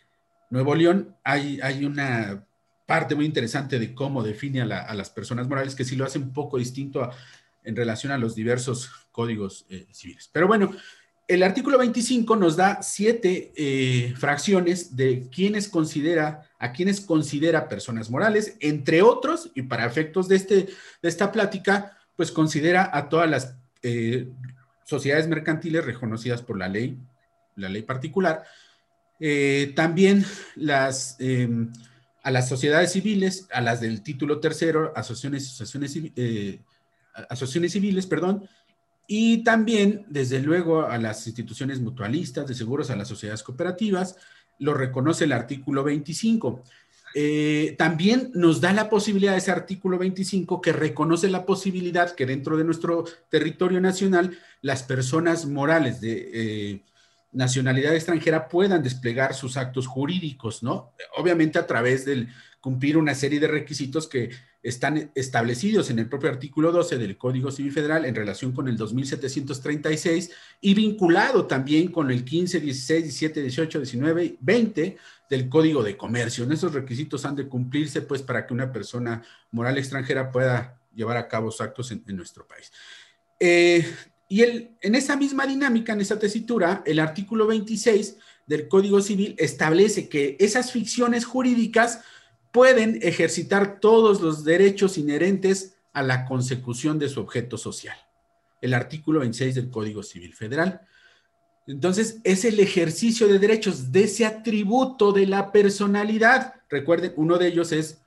[0.51, 2.47] Nuevo León hay, una
[2.87, 6.33] parte muy interesante de cómo define a, las personas morales, que sí lo hace un
[6.33, 7.09] poco distinto
[7.65, 10.29] en relación a los diversos códigos eh, civiles.
[10.33, 10.73] Pero bueno,
[11.29, 18.09] el artículo 25 nos da siete eh, fracciones de quienes considera, a quienes considera personas
[18.09, 20.55] morales, entre otros, y para efectos de, este,
[21.03, 24.29] de esta plática, pues considera a todas las eh,
[24.85, 26.97] sociedades mercantiles reconocidas por la ley,
[27.57, 28.45] la ley particular,
[29.19, 31.73] eh, también las, em,
[32.23, 36.61] a las sociedades civiles, a las del título tercero, asociaciones, asociaciones,
[37.29, 38.49] asociaciones civiles, perdón,
[39.09, 44.17] y también, desde luego, a las instituciones mutualistas de seguros, a las sociedades cooperativas,
[44.59, 46.63] lo reconoce el artículo 25.
[47.15, 52.57] Eh, también nos da la posibilidad ese artículo 25 que reconoce la posibilidad que dentro
[52.57, 56.83] de nuestro territorio nacional las personas morales de eh,
[57.33, 60.93] nacionalidad extranjera puedan desplegar sus actos jurídicos, ¿no?
[61.17, 62.29] Obviamente a través del
[62.63, 64.31] cumplir una serie de requisitos que
[64.63, 68.77] están establecidos en el propio artículo 12 del Código Civil Federal en relación con el
[68.77, 74.97] 2736 y vinculado también con el 15, 16, 17, 18, 19, 20
[75.29, 76.51] del Código de Comercio.
[76.51, 81.27] Esos requisitos han de cumplirse pues para que una persona moral extranjera pueda llevar a
[81.27, 82.71] cabo sus actos en, nuestro país.
[83.41, 83.85] Eh,
[84.29, 90.09] y en esa misma dinámica, en esa tesitura, el artículo 26 del Código Civil establece
[90.09, 92.03] que esas ficciones jurídicas
[92.53, 97.97] pueden ejercitar todos los derechos inherentes a la consecución de su objeto social.
[98.61, 100.83] El artículo 26 del Código Civil Federal.
[101.67, 106.55] Entonces, es el ejercicio de derechos de ese atributo de la personalidad.
[106.69, 108.03] Recuerden, uno de ellos es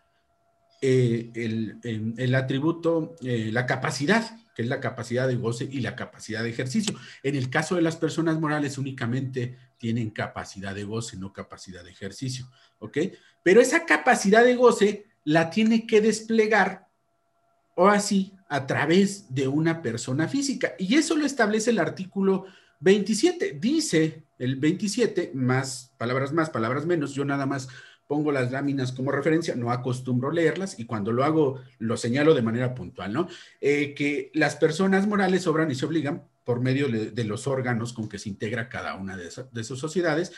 [0.82, 6.44] eh, el, atributo, eh, la capacidad, que es la capacidad de goce y la capacidad
[6.44, 6.96] de ejercicio.
[7.24, 11.92] En el caso de las personas morales, únicamente tienen capacidad de goce, no capacidad de
[11.92, 12.50] ejercicio.
[12.80, 12.98] ¿Ok?
[13.46, 16.88] Pero esa capacidad de goce la tiene que desplegar
[17.76, 20.74] o así a través de una persona física.
[20.80, 22.46] Y eso lo establece el artículo
[22.80, 23.60] 27.
[23.62, 27.68] Dice el 27, más palabras más, palabras menos, yo nada más
[28.08, 32.42] pongo las láminas como referencia, no acostumbro leerlas y cuando lo hago lo señalo de
[32.42, 33.28] manera puntual, ¿no?
[33.62, 38.10] Eh, que las personas morales obran y se obligan por medio de, los órganos con
[38.10, 40.32] que se integra cada una de, de sus sociedades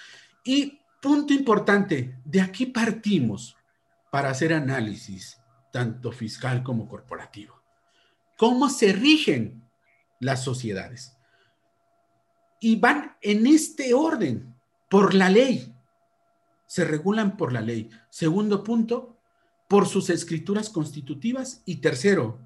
[0.43, 3.55] y Punto importante, de aquí partimos
[4.11, 5.39] para hacer análisis,
[5.71, 7.55] tanto fiscal como corporativo.
[8.37, 9.67] cómo se rigen
[10.19, 11.17] las sociedades.
[12.59, 14.55] Y van en este orden,
[14.89, 15.75] por la ley.
[16.65, 17.89] Se regulan por la ley.
[18.09, 19.17] Segundo punto,
[19.67, 21.61] por sus escrituras constitutivas.
[21.65, 22.39] Y tercero,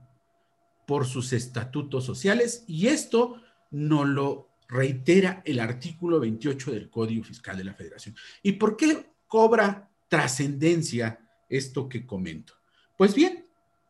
[0.87, 2.63] por sus estatutos sociales.
[2.67, 8.15] Y esto no lo reitera el artículo 28 del Código Fiscal de la Federación.
[8.41, 12.53] ¿Y por qué cobra trascendencia esto que comento?
[12.97, 13.45] Pues bien,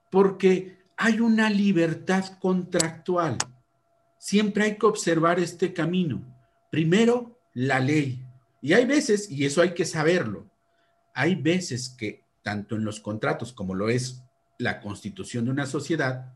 [0.10, 3.38] porque hay una libertad contractual.
[4.18, 6.26] Siempre hay que observar este camino.
[6.72, 8.26] Primero, la ley.
[8.62, 10.50] Y hay veces, y eso hay que saberlo,
[11.14, 14.24] hay veces que tanto en los contratos como lo es
[14.58, 16.34] la constitución de una sociedad,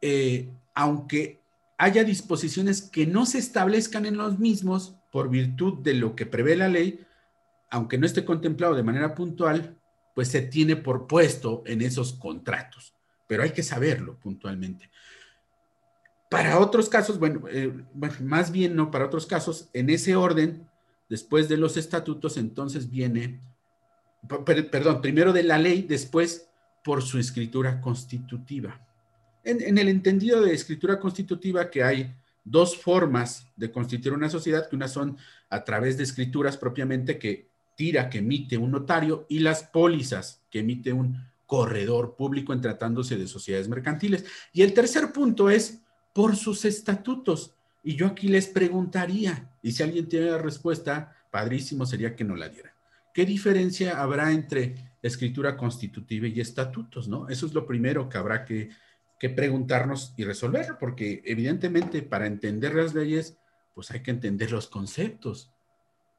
[0.00, 1.43] eh, aunque
[1.84, 6.56] haya disposiciones que no se establezcan en los mismos por virtud de lo que prevé
[6.56, 7.04] la ley,
[7.70, 9.76] aunque no esté contemplado de manera puntual,
[10.14, 12.94] pues se tiene por puesto en esos contratos.
[13.28, 14.90] Pero hay que saberlo puntualmente.
[16.30, 17.70] Para otros casos, bueno, eh,
[18.22, 20.66] más bien no para otros casos, en ese orden,
[21.10, 23.40] después de los estatutos, entonces viene,
[24.70, 26.48] perdón, primero de la ley, después
[26.82, 28.80] por su escritura constitutiva
[29.44, 34.76] en, el entendido de escritura constitutiva que hay dos formas de constituir una sociedad, que
[34.76, 35.16] una son
[35.50, 40.60] a través de escrituras propiamente que tira, que emite un notario, y las pólizas que
[40.60, 44.24] emite un corredor público en tratándose de sociedades mercantiles.
[44.52, 45.80] Y el tercer punto es
[46.12, 47.54] por sus estatutos.
[47.82, 52.36] Y yo aquí les preguntaría, y si alguien tiene la respuesta, padrísimo sería que no
[52.36, 52.74] la diera.
[53.12, 57.28] ¿Qué diferencia habrá entre escritura constitutiva y estatutos, no?
[57.28, 58.70] Eso es lo primero que habrá que
[59.30, 63.36] preguntarnos y resolver, porque evidentemente para entender las leyes,
[63.74, 65.50] pues hay que entender los conceptos.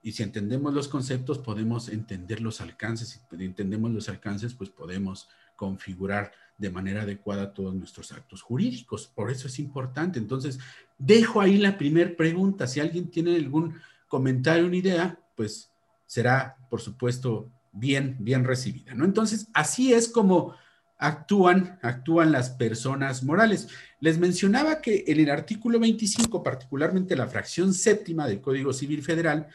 [0.02, 3.10] Y si entendemos los conceptos, podemos entender los alcances.
[3.10, 9.08] Si entendemos los alcances, pues podemos configurar de manera adecuada todos nuestros actos jurídicos.
[9.08, 10.20] Por eso es importante.
[10.20, 10.60] Entonces,
[10.98, 12.68] dejo ahí la primera pregunta.
[12.68, 15.72] Si alguien tiene algún comentario, una idea, pues
[16.06, 18.94] será, por supuesto, bien, bien recibida.
[18.94, 19.06] ¿no?
[19.06, 20.56] Entonces, así es como
[20.98, 23.68] actúan, actúan las personas morales.
[24.00, 29.48] Les mencionaba que en el artículo 25, particularmente la fracción séptima del Código Civil Federal,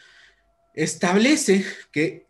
[0.75, 2.27] establece que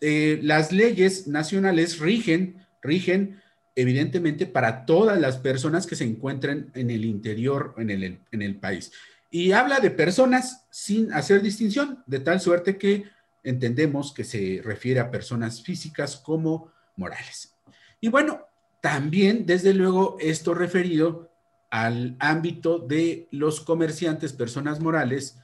[0.00, 3.40] eh, las leyes nacionales rigen, rigen
[3.74, 8.56] evidentemente para todas las personas que se encuentren en el interior, en el, en el
[8.56, 8.92] país.
[9.30, 13.04] Y habla de personas sin hacer distinción, de tal suerte que
[13.44, 17.54] entendemos que se refiere a personas físicas como morales.
[18.00, 18.46] Y bueno,
[18.80, 21.30] también, desde luego, esto referido
[21.70, 25.38] al ámbito de los comerciantes, personas morales,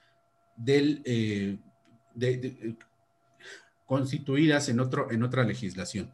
[0.57, 1.59] del, eh,
[3.87, 6.13] constituidas en, otro, en otra legislación.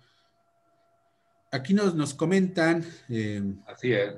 [1.53, 2.85] Aquí nos, nos comentan.
[3.09, 4.15] Eh, Así es.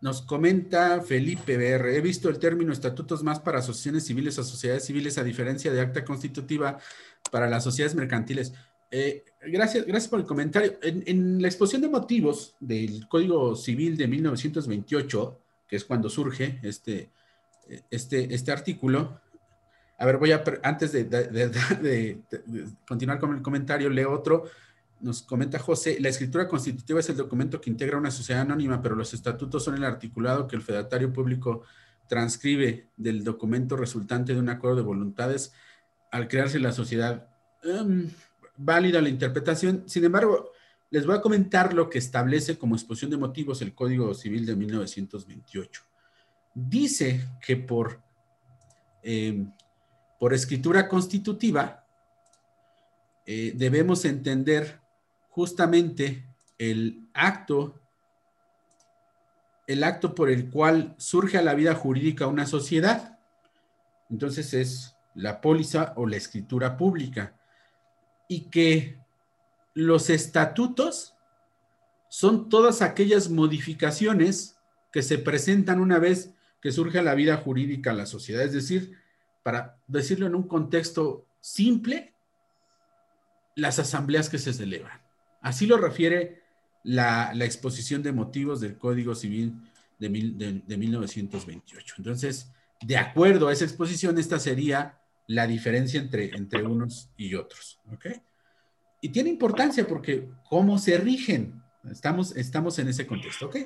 [0.00, 1.94] Nos comenta Felipe BR.
[1.94, 5.80] He visto el término estatutos más para asociaciones civiles o sociedades civiles, a diferencia de
[5.80, 6.78] acta constitutiva
[7.30, 8.54] para las sociedades mercantiles.
[8.90, 10.78] Eh, gracias, gracias por el comentario.
[10.82, 17.10] En, la exposición de motivos del Código Civil de 1928, que es cuando surge este,
[17.90, 19.20] este, este artículo,
[19.98, 22.18] a ver, voy a, antes de, de,
[22.88, 24.44] continuar con el comentario, leo otro.
[25.00, 28.94] Nos comenta José, la escritura constitutiva es el documento que integra una sociedad anónima, pero
[28.96, 31.62] los estatutos son el articulado que el fedatario público
[32.08, 35.52] transcribe del documento resultante de un acuerdo de voluntades
[36.10, 37.28] al crearse la sociedad.
[37.62, 38.10] Em,
[38.60, 39.84] válida la interpretación.
[39.86, 40.52] Sin embargo,
[40.90, 44.56] les voy a comentar lo que establece como exposición de motivos el Código Civil de
[44.56, 45.82] 1928.
[46.54, 48.02] Dice que por,
[49.02, 49.46] eh,
[50.18, 51.86] por escritura constitutiva
[53.24, 54.80] eh, debemos entender
[55.30, 56.26] justamente
[56.58, 57.80] el acto,
[59.66, 63.18] el acto por el cual surge a la vida jurídica una sociedad.
[64.10, 67.39] Entonces es la póliza o la escritura pública
[68.30, 68.96] y que
[69.74, 71.16] los estatutos
[72.08, 74.56] son todas aquellas modificaciones
[74.92, 78.44] que se presentan una vez que surge la vida jurídica la sociedad.
[78.44, 78.96] Es decir,
[79.42, 82.14] para decirlo en un contexto simple,
[83.56, 85.00] las asambleas que se celebran.
[85.40, 86.40] Así lo refiere
[86.84, 89.60] la, exposición de motivos del Código Civil
[89.98, 91.96] de, de 1928.
[91.98, 94.99] Entonces, de acuerdo a esa exposición, esta sería
[95.30, 97.78] la diferencia entre, entre unos y otros.
[97.92, 98.06] ¿Ok?
[99.00, 101.62] Y tiene importancia porque cómo se rigen.
[101.88, 103.46] Estamos, estamos en ese contexto.
[103.46, 103.56] ¿Ok?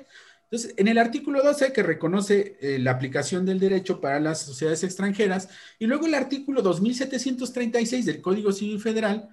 [0.45, 4.85] Entonces, en el artículo 12 que reconoce eh, la aplicación del derecho para las sociedades
[4.85, 5.49] extranjeras
[5.79, 9.31] y luego el artículo 2736 del Código Civil Federal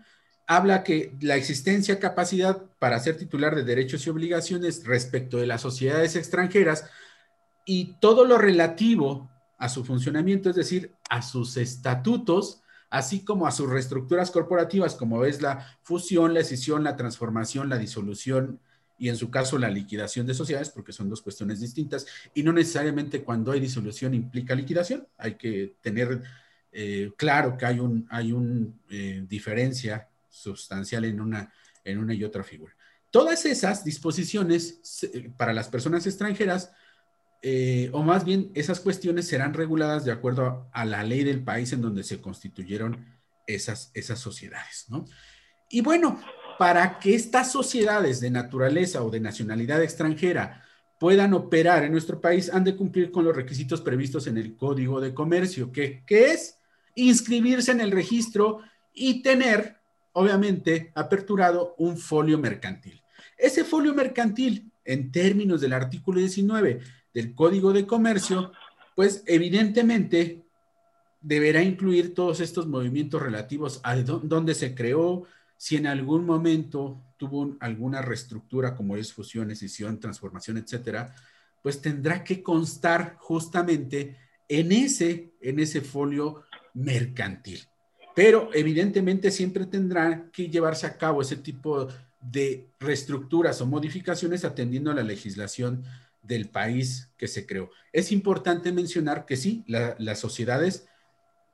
[0.48, 5.62] habla que la existencia capacidad para ser titular de derechos y obligaciones respecto de las
[5.62, 6.86] sociedades extranjeras
[7.66, 9.31] y todo lo relativo
[9.62, 15.24] a su funcionamiento, es decir, a sus estatutos, así como a sus reestructuras corporativas, como
[15.24, 18.60] es la fusión, la escisión, la transformación, la disolución
[18.98, 22.52] y en su caso la liquidación de sociedades, porque son dos cuestiones distintas, y no
[22.54, 26.24] necesariamente cuando hay disolución implica liquidación, hay que tener
[26.72, 28.34] eh, claro que hay una hay
[28.90, 31.54] eh, diferencia sustancial en una,
[31.84, 32.74] en una y otra figura.
[33.12, 34.80] Todas esas disposiciones
[35.38, 36.72] para las personas extranjeras,
[37.42, 41.74] eh, o más bien esas cuestiones serán reguladas de acuerdo a, la ley del país
[41.74, 43.06] en donde se constituyeron
[43.48, 45.06] esas, esas sociedades, ¿no?
[45.70, 46.22] Y bueno,
[46.60, 50.64] para que estas sociedades de naturaleza o de nacionalidad extranjera
[51.00, 55.02] puedan operar en nuestro país, han de cumplir con los requisitos previstos en el Código
[55.02, 56.58] de Comercio, que, que es
[56.94, 58.60] inscribirse en el registro
[58.94, 59.82] y tener
[60.14, 63.02] obviamente, aperturado un folio mercantil.
[63.38, 66.82] Ese folio mercantil, en términos del artículo 19
[67.14, 68.52] del Código de Comercio,
[68.96, 70.44] pues evidentemente
[71.22, 75.24] deberá incluir todos estos movimientos relativos a dónde se creó,
[75.58, 81.14] si en algún momento tuvo alguna reestructura como es fusión, escisión, transformación, etcétera,
[81.62, 84.18] pues tendrá que constar justamente
[84.50, 86.44] en ese, en ese folio
[86.74, 87.60] mercantil.
[88.16, 91.88] Pero evidentemente siempre tendrá que llevarse a cabo ese tipo
[92.20, 95.84] de reestructuras o modificaciones atendiendo a la legislación
[96.22, 97.70] del país que se creó.
[97.92, 100.88] Es importante mencionar que sí, las sociedades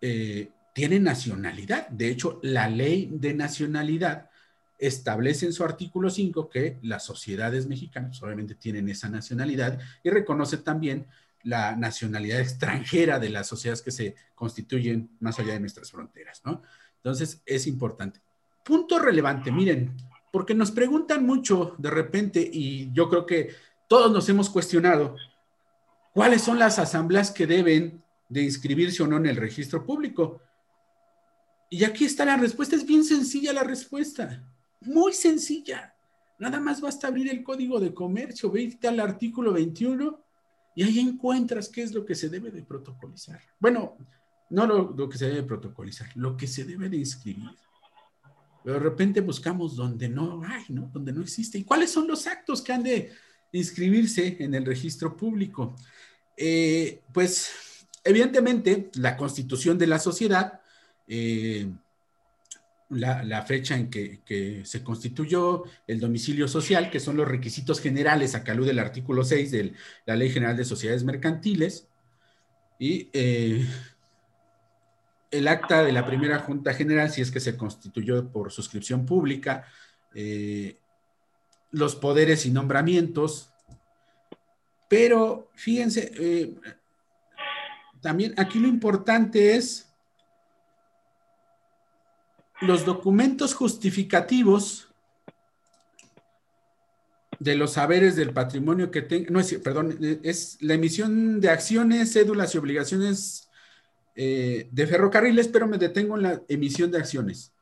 [0.01, 1.87] eh, tienen nacionalidad.
[1.89, 4.29] De hecho, la ley de nacionalidad
[4.77, 10.57] establece en su artículo 5 que las sociedades mexicanas obviamente tienen esa nacionalidad y reconoce
[10.57, 11.07] también
[11.43, 16.61] la nacionalidad extranjera de las sociedades que se constituyen más allá de nuestras fronteras, ¿no?
[16.97, 18.19] Entonces, es importante.
[18.63, 19.95] Punto relevante, miren,
[20.31, 23.55] porque nos preguntan mucho de repente y yo creo que
[23.87, 25.15] todos nos hemos cuestionado
[26.13, 30.41] cuáles son las asambleas que deben de inscribirse o no en el registro público.
[31.69, 34.43] Y aquí está la respuesta, es bien sencilla la respuesta,
[34.81, 35.93] muy sencilla.
[36.39, 40.19] Nada más basta abrir el código de comercio, vete al artículo 21
[40.75, 43.41] y ahí encuentras qué es lo que se debe de protocolizar.
[43.59, 43.97] Bueno,
[44.49, 47.49] no lo, que se debe protocolizar, lo que se debe de inscribir.
[48.63, 50.89] Pero de repente buscamos donde no hay, ¿no?
[50.93, 51.57] Donde no existe.
[51.57, 53.11] ¿Y cuáles son los actos que han de
[53.51, 55.75] inscribirse en el registro público?
[56.35, 57.51] Eh, pues,
[58.03, 60.61] evidentemente, la constitución de la sociedad,
[61.07, 61.71] eh,
[62.89, 68.43] la, fecha en que, se constituyó el domicilio social, que son los requisitos generales a
[68.43, 69.73] calú del artículo 6 de
[70.05, 71.87] la Ley General de Sociedades Mercantiles,
[72.79, 73.65] y eh,
[75.31, 79.65] el acta de la primera Junta General, si es que se constituyó por suscripción pública,
[81.71, 83.49] los poderes y nombramientos,
[84.87, 86.55] pero fíjense, eh,
[88.01, 89.89] también aquí lo importante es
[92.61, 94.87] los documentos justificativos
[97.39, 102.13] de los saberes del patrimonio que tenga, no es, perdón, es la emisión de acciones,
[102.13, 103.49] cédulas y obligaciones
[104.15, 107.53] eh, de ferrocarriles, pero me detengo en la emisión de acciones.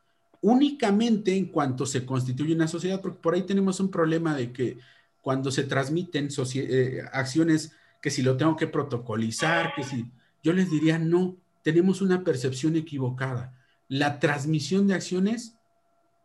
[0.48, 4.78] Únicamente en cuanto se constituye una sociedad, porque por ahí tenemos un problema de que
[5.22, 7.72] cuando se transmiten eh, acciones,
[8.02, 10.06] que si lo tengo que protocolizar, que si,
[10.44, 13.56] yo les diría, no, tenemos una percepción equivocada
[13.88, 15.56] la transmisión de acciones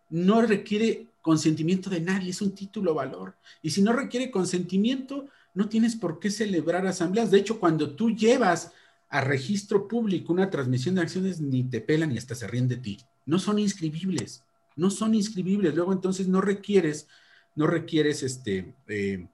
[0.08, 3.36] no requiere consentimiento de nadie, es un título valor.
[3.62, 7.30] Y si no requiere consentimiento, no tienes por qué celebrar asambleas.
[7.30, 8.72] De hecho, cuando tú llevas
[9.08, 12.76] a registro público una transmisión de acciones, ni te pelan ni hasta se ríen de
[12.76, 12.98] ti.
[13.31, 14.43] No son inscribibles,
[14.74, 15.72] no son inscribibles.
[15.72, 17.07] Luego entonces no requieres,
[17.55, 19.28] no requieres este, eh,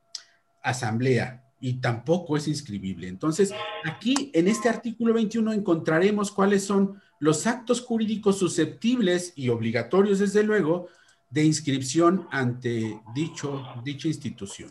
[0.63, 3.09] asamblea y tampoco es inscribible.
[3.09, 10.19] Entonces, aquí en este artículo 21 encontraremos cuáles son los actos jurídicos susceptibles y obligatorios,
[10.19, 10.89] desde luego,
[11.31, 14.71] de inscripción ante dicho, dicha institución.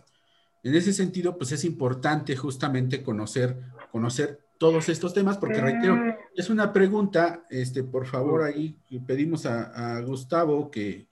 [0.62, 3.60] En ese sentido, pues es importante justamente conocer,
[3.92, 8.76] conocer todos estos temas, porque reitero, es una pregunta, este, por favor, ahí
[9.06, 11.08] pedimos a, Gustavo que,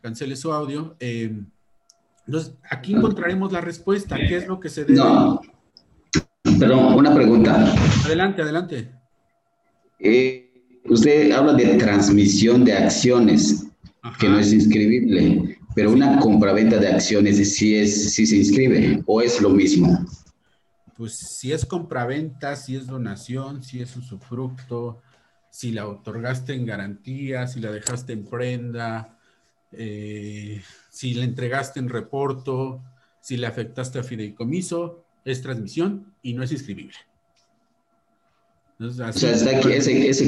[0.00, 0.96] cancele su audio.
[0.98, 1.38] Eh,
[2.26, 4.98] entonces, aquí encontraremos la respuesta, qué es lo que se debe.
[4.98, 5.40] No,
[6.58, 7.74] pero una pregunta.
[8.04, 8.90] Adelante, adelante.
[9.98, 10.50] Eh,
[10.88, 13.66] usted habla de transmisión de acciones,
[14.18, 19.20] que no es inscribible, pero una compraventa de acciones sí, es, sí se inscribe, o
[19.20, 19.99] es lo mismo.
[21.00, 25.00] Pues si es compraventa, si es donación, si es usufructo,
[25.48, 29.16] si la otorgaste en garantía, si la dejaste en prenda,
[29.72, 32.82] eh, si la entregaste en reporto,
[33.18, 36.98] si le afectaste a fideicomiso, es transmisión y no es inscribible.
[38.78, 40.22] o sea, está aquí, es,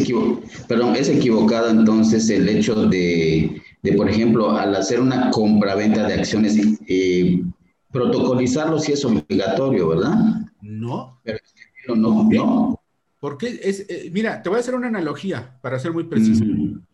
[0.66, 6.14] perdón, es equivocado entonces el hecho de, de, por ejemplo, al hacer una compra-venta de
[6.14, 6.56] acciones,
[6.88, 7.42] eh,
[7.90, 10.48] protocolizarlo si es obligatorio, ¿verdad?
[10.62, 11.20] No.
[11.24, 12.82] Pero no, no.
[13.20, 16.44] Porque es, eh, mira, te voy a hacer una analogía para ser muy preciso.
[16.44, 16.84] Mm.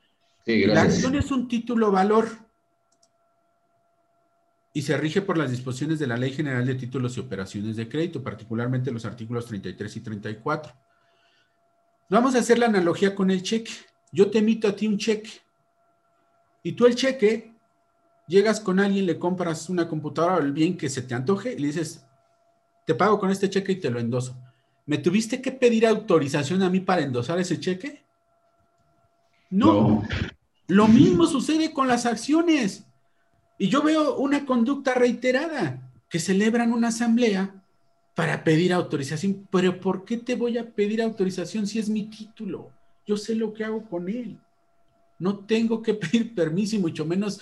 [0.44, 2.28] Sí, La acción es un título valor
[4.72, 7.88] y se rige por las disposiciones de la Ley General de Títulos y Operaciones de
[7.88, 10.72] Crédito, particularmente los artículos 33 y 34.
[12.10, 13.72] Vamos a hacer la analogía con el cheque.
[14.12, 15.30] Yo te emito a ti un cheque
[16.62, 17.54] y tú el cheque
[18.26, 21.58] llegas con alguien, le compras una computadora o el bien que se te antoje y
[21.58, 22.06] le dices,
[22.88, 24.34] te pago con este cheque y te lo endoso.
[24.86, 28.02] ¿Me tuviste que pedir autorización a mí para endosar ese cheque?
[29.50, 30.02] No.
[30.68, 32.86] Lo mismo sucede con las acciones.
[33.58, 37.62] Y yo veo una conducta reiterada, que celebran una asamblea
[38.14, 39.46] para pedir autorización.
[39.52, 42.70] Pero ¿por qué te voy a pedir autorización si es mi título?
[43.06, 44.38] Yo sé lo que hago con él.
[45.18, 47.38] No tengo que pedir permiso y mucho menos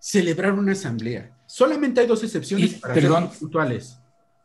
[0.00, 1.38] celebrar una asamblea.
[1.46, 3.30] Solamente hay dos excepciones para perdón.
[3.38, 3.96] puntuales.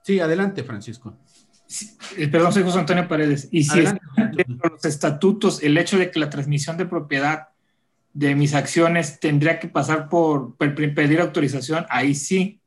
[0.03, 1.17] Sí, adelante, Francisco.
[2.17, 3.47] Eh, perdón, soy José Antonio Paredes.
[3.51, 3.93] Y si es,
[4.47, 7.47] los estatutos, el hecho de que la transmisión de propiedad
[8.13, 12.59] de mis acciones tendría que pasar por, pedir autorización, ahí sí.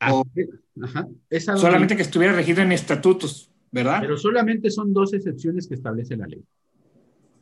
[0.00, 0.22] Ah,
[1.56, 3.98] solamente que estuviera regido en estatutos, ¿verdad?
[4.00, 6.42] Pero solamente son dos excepciones que establece la ley.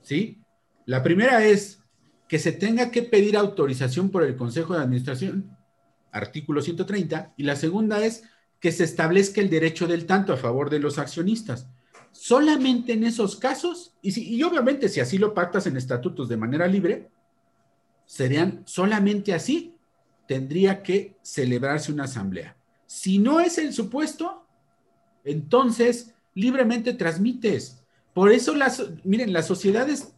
[0.03, 0.39] ¿Sí?
[0.85, 1.83] La primera es
[2.29, 5.57] que se tenga que pedir autorización por el Consejo de Administración,
[6.13, 8.25] artículo 130, y la segunda es
[8.61, 11.67] que se establezca el derecho del tanto a favor de los accionistas.
[12.13, 16.37] Solamente en esos casos, y, si, y obviamente si así lo pactas en estatutos de
[16.37, 17.11] manera libre,
[18.05, 19.75] serían solamente así,
[20.27, 22.57] tendría que celebrarse una asamblea.
[22.87, 24.47] Si no es el supuesto,
[25.25, 27.83] entonces libremente transmites.
[28.13, 30.13] Por eso las, miren, las sociedades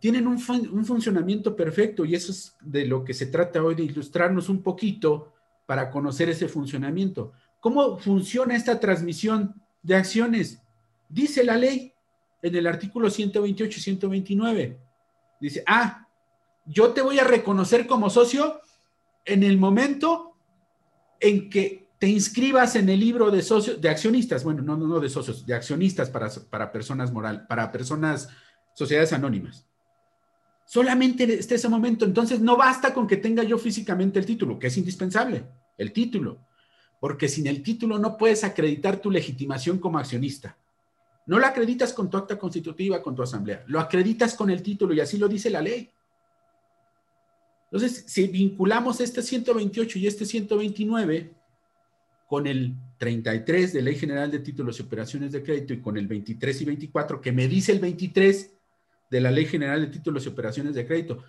[0.00, 3.82] tienen un, un, funcionamiento perfecto y eso es de lo que se trata hoy de
[3.82, 5.32] ilustrarnos un poquito
[5.66, 7.32] para conocer ese funcionamiento.
[7.60, 10.60] ¿Cómo funciona esta transmisión de acciones?
[11.08, 11.92] Dice la ley
[12.42, 14.78] en el artículo 128 y 129.
[15.40, 16.08] Dice, ah,
[16.64, 18.60] yo te voy a reconocer como socio
[19.24, 20.36] en el momento
[21.20, 25.00] en que te inscribas en el libro de socios, de accionistas, bueno, no, no, no
[25.00, 28.28] de socios, de accionistas para, para personas moral, para personas,
[28.72, 29.66] sociedades anónimas.
[30.64, 34.58] Solamente en este ese momento, entonces no basta con que tenga yo físicamente el título,
[34.58, 35.44] que es indispensable,
[35.76, 36.38] el título
[37.00, 40.56] porque sin el título no puedes acreditar tu legitimación como accionista.
[41.26, 44.94] No lo acreditas con tu acta constitutiva, con tu asamblea, lo acreditas con el título
[44.94, 45.90] y así lo dice la ley.
[47.72, 51.32] Entonces, si vinculamos este 128 y este 129
[52.26, 56.06] con el 33 de Ley General de Títulos y Operaciones de Crédito y con el
[56.06, 58.52] 23 y 24, que me dice el 23
[59.10, 61.24] de la Ley General de Títulos y Operaciones de Crédito,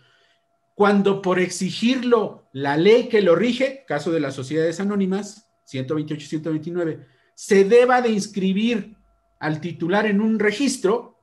[0.75, 6.27] cuando por exigirlo la ley que lo rige, caso de las sociedades anónimas, 128 y
[6.27, 8.95] 129, se deba de inscribir
[9.39, 11.17] al titular en un registro,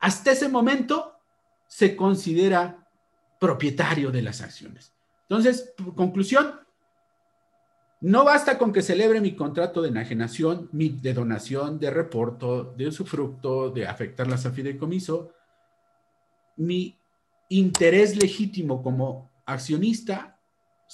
[0.00, 1.14] hasta ese momento
[1.66, 2.88] se considera
[3.40, 4.94] propietario de las acciones.
[5.22, 6.60] Entonces, conclusión,
[8.00, 13.70] no basta con que celebre mi contrato de enajenación, de donación, de reporto, de usufructo,
[13.70, 15.32] de afectar la fideicomiso.
[16.56, 16.98] Mi
[17.48, 20.33] interés legítimo como accionista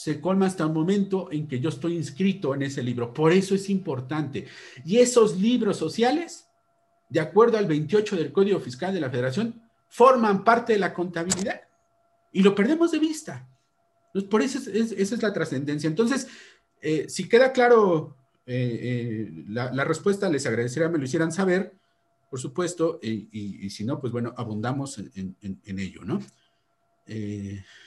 [0.01, 3.13] se colma hasta el momento en que yo estoy inscrito en ese libro.
[3.13, 4.47] Por eso es importante.
[4.83, 6.49] Y esos libros sociales,
[7.11, 11.61] de acuerdo al 28 del Código Fiscal de la Federación, forman parte de la contabilidad.
[12.33, 13.47] Y lo perdemos de vista.
[14.31, 15.89] Por eso es, esa es la trascendencia.
[15.89, 16.29] Entonces,
[16.81, 21.75] eh, si queda claro eh, eh, la, respuesta, les agradecería me lo hicieran saber,
[22.31, 26.23] por supuesto, y, si no, pues bueno, abundamos en, en ello, ¿no?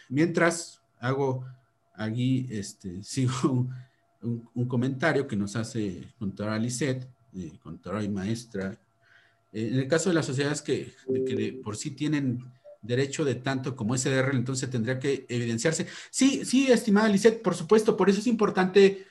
[0.09, 1.45] mientras hago
[1.93, 3.67] aquí este, sigo
[4.21, 7.51] un, comentario que nos hace contadora Lisette, eh,
[8.03, 8.77] y maestra.
[9.51, 10.93] Eh, en el caso de las sociedades que,
[11.27, 12.43] que por sí tienen
[12.81, 15.87] derecho de tanto como SDR, entonces tendría que evidenciarse.
[16.09, 19.05] Sí, sí, estimada Lisette, por supuesto, por eso es importante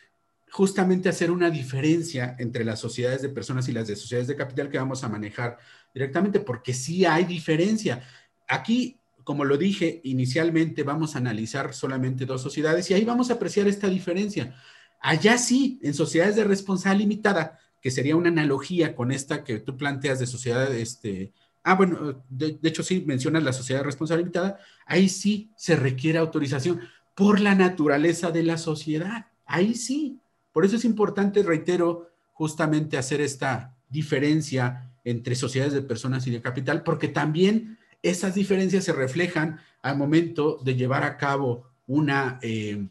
[0.51, 4.68] justamente hacer una diferencia entre las sociedades de personas y las de sociedades de capital
[4.68, 5.59] que vamos a manejar
[5.95, 8.07] directamente, porque sí hay diferencia.
[8.47, 13.35] Aquí como lo dije inicialmente, vamos a analizar solamente dos sociedades y ahí vamos a
[13.35, 14.55] apreciar esta diferencia.
[15.01, 19.77] Allá sí, en sociedades de responsabilidad limitada, que sería una analogía con esta que tú
[19.77, 21.33] planteas de sociedad este,
[21.64, 26.81] Ah, bueno, de, hecho sí mencionas la sociedad responsabilizada, ahí sí se requiere autorización
[27.14, 30.18] por la naturaleza de la sociedad, ahí sí.
[30.53, 36.43] Por eso es importante, reitero, justamente hacer esta diferencia entre sociedades de personas y de
[36.43, 42.89] capital, porque también esas diferencias se reflejan al momento de llevar a cabo una, eh,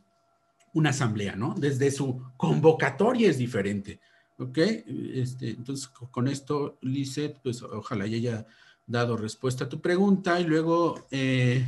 [0.73, 1.53] una asamblea, ¿no?
[1.57, 3.99] Desde su convocatoria es diferente.
[4.37, 4.57] ¿Ok?
[4.57, 8.47] Este, entonces, con esto, Lizeth, pues ojalá ya haya
[8.87, 11.63] dado respuesta a tu pregunta y luego eh,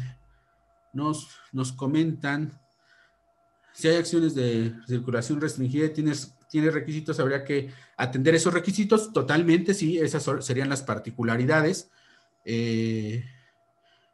[0.91, 2.59] nos, nos comentan
[3.73, 9.73] si hay acciones de circulación restringida tienes, tienes requisitos, habría que atender esos requisitos totalmente,
[9.73, 11.89] sí, esas serían las particularidades.
[12.45, 13.23] Eh,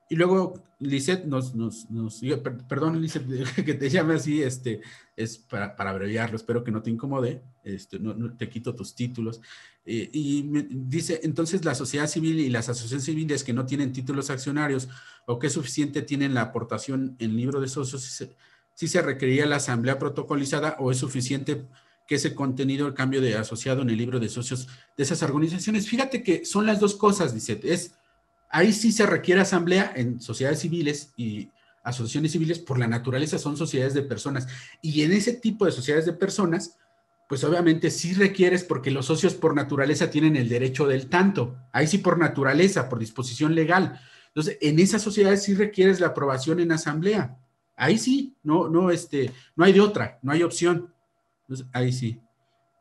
[0.09, 2.21] y luego, Lisette nos, nos, nos
[2.67, 4.81] perdón, Lisette, que te llame así, este,
[5.15, 9.39] es para, para abreviarlo, espero que no te incomode, este, no, te quito tus títulos.
[9.85, 14.31] Eh, y dice, entonces la sociedad civil y las asociaciones civiles que no tienen títulos
[14.31, 14.89] accionarios
[15.27, 18.35] o que es suficiente tienen la aportación en libro de socios, si se,
[18.73, 21.67] si se requeriría la asamblea protocolizada o es suficiente
[22.07, 24.67] que ese contenido, el cambio de asociado en el libro de socios
[24.97, 25.87] de esas organizaciones.
[25.87, 27.98] Fíjate que son las dos cosas, dice, es
[28.49, 31.49] Ahí sí se requiere asamblea en sociedades civiles y
[31.83, 34.47] asociaciones civiles, por la naturaleza son sociedades de personas.
[34.81, 36.77] Y en ese tipo de sociedades de personas,
[37.27, 41.55] pues obviamente sí requieres porque los socios por naturaleza tienen el derecho del tanto.
[41.71, 44.01] Ahí sí por naturaleza, por disposición legal.
[44.27, 47.37] Entonces, en esas sociedades sí requieres la aprobación en asamblea.
[47.75, 50.93] Ahí sí, no, no, este, no hay de otra, no hay opción.
[51.71, 52.19] Ahí sí.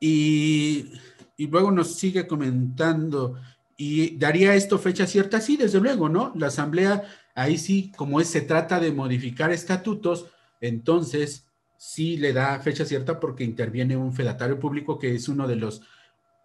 [0.01, 0.93] Y,
[1.37, 3.37] y luego nos sigue comentando
[3.81, 5.41] ¿Y daría esto fecha cierta?
[5.41, 6.33] Sí, desde luego, ¿no?
[6.35, 7.05] La Asamblea,
[7.37, 10.27] ahí sí, como es, se trata de modificar estatutos,
[10.61, 15.55] entonces sí le da fecha cierta porque interviene un fedatario público que es uno de
[15.55, 15.83] los,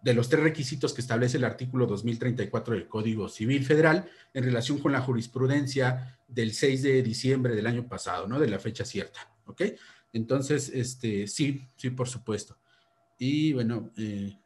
[0.00, 4.78] de los tres requisitos que establece el artículo 2034 del Código Civil Federal en relación
[4.78, 8.38] con la jurisprudencia del 6 de diciembre del año pasado, ¿no?
[8.38, 9.62] De la fecha cierta, ¿ok?
[10.12, 12.56] Entonces, este, sí, sí, por supuesto.
[13.18, 14.38] Y bueno, eh,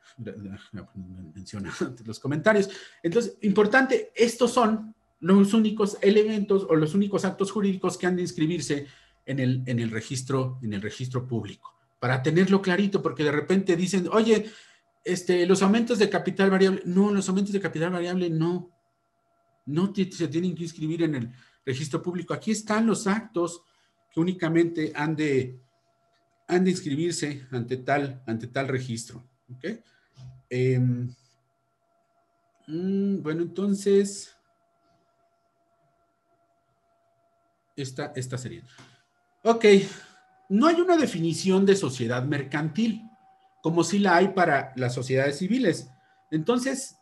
[1.35, 1.73] menciona
[2.05, 2.69] los comentarios.
[3.03, 8.23] Entonces, importante, estos son los únicos elementos o los únicos actos jurídicos que han de
[8.23, 8.87] inscribirse
[9.27, 11.75] en el, en el, registro, en el registro público.
[11.99, 14.47] Para tenerlo clarito, porque de repente dicen, oye,
[15.05, 18.71] este, los aumentos de capital variable, no, los aumentos de capital variable no,
[19.66, 21.33] no se tienen que inscribir en el
[21.64, 22.35] registro público.
[22.35, 23.62] Aquí están los actos
[24.12, 25.61] que únicamente han de,
[26.49, 29.22] han de inscribirse ante tal, ante tal registro.
[29.55, 29.80] ¿okay?
[30.49, 31.14] Em,
[32.66, 34.34] mm, bueno, entonces,
[37.76, 38.64] esta, esta sería.
[39.44, 39.66] Ok,
[40.49, 43.03] no hay una definición de sociedad mercantil,
[43.62, 45.90] como si la hay para las sociedades civiles.
[46.30, 46.96] Entonces,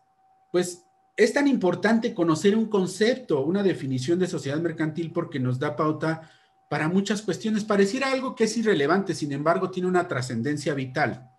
[0.51, 0.83] pues
[1.17, 6.31] es tan importante conocer un concepto, una definición de sociedad mercantil, porque nos da pauta
[6.69, 7.65] para muchas cuestiones.
[7.65, 11.31] Pareciera algo que es irrelevante, sin embargo, tiene una trascendencia vital.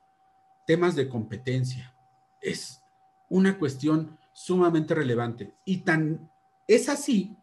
[0.65, 1.93] Temas de competencia,
[2.41, 2.81] es
[3.29, 5.53] una cuestión sumamente relevante.
[5.65, 6.29] Y tan
[6.67, 7.35] es así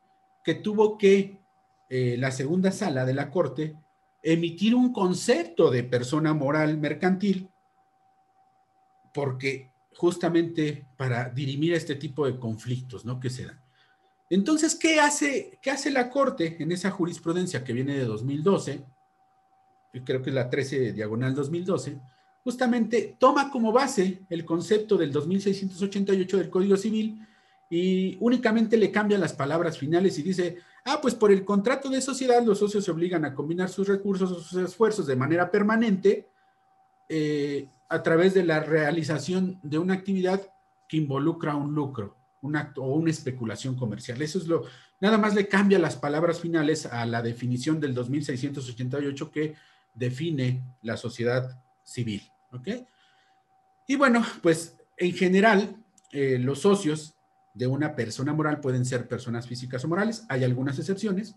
[0.44, 1.40] que tuvo que
[1.88, 3.76] eh, la segunda sala de la Corte
[4.22, 7.50] emitir un concepto de persona moral mercantil,
[9.12, 13.20] porque justamente para dirimir este tipo de conflictos, ¿no?
[13.20, 13.63] Que se dan.
[14.30, 18.84] Entonces, ¿qué hace, ¿qué hace la Corte en esa jurisprudencia que viene de 2012?
[20.04, 22.00] Creo que es la 13 diagonal 2012
[22.44, 27.26] justamente toma como base el concepto del 2688 del Código Civil
[27.70, 32.02] y únicamente le cambia las palabras finales y dice, ah, pues por el contrato de
[32.02, 36.28] sociedad los socios se obligan a combinar sus recursos o sus esfuerzos de manera permanente
[37.08, 40.42] eh, a través de la realización de una actividad
[40.86, 42.14] que involucra un lucro,
[42.44, 44.20] un acto o una especulación comercial.
[44.20, 44.64] Eso es lo,
[45.00, 49.54] nada más le cambia las palabras finales a la definición del 2688 que
[49.94, 52.22] define la sociedad civil.
[52.52, 52.68] ¿Ok?
[53.88, 55.76] Y bueno, pues en general,
[56.12, 57.14] eh, los socios
[57.54, 60.24] de una persona moral pueden ser personas físicas o morales.
[60.28, 61.34] Hay algunas excepciones.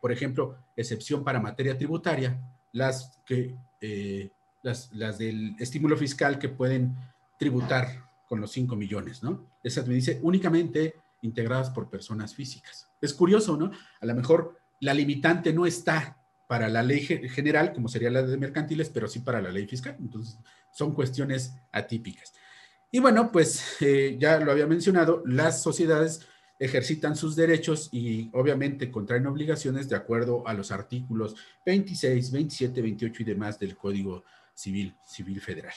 [0.00, 2.38] Por ejemplo, excepción para materia tributaria,
[2.72, 4.30] las, que, eh,
[4.62, 6.94] las, las del estímulo fiscal que pueden
[7.38, 9.50] tributar con los 5 millones, ¿no?
[9.60, 12.88] Esas me dice únicamente integradas por personas físicas.
[13.00, 13.72] Es curioso, ¿no?
[14.00, 16.16] A lo mejor la limitante no está
[16.48, 19.96] para la ley general, como sería la de mercantiles, pero sí para la ley fiscal.
[19.98, 20.38] Entonces,
[20.70, 22.32] son cuestiones atípicas.
[22.92, 26.24] Y bueno, pues eh, ya lo había mencionado, las sociedades
[26.60, 31.34] ejercitan sus derechos y obviamente contraen obligaciones de acuerdo a los artículos
[31.66, 34.22] 26, 27, 28 y demás del Código
[34.54, 35.74] Civil, Civil Federal.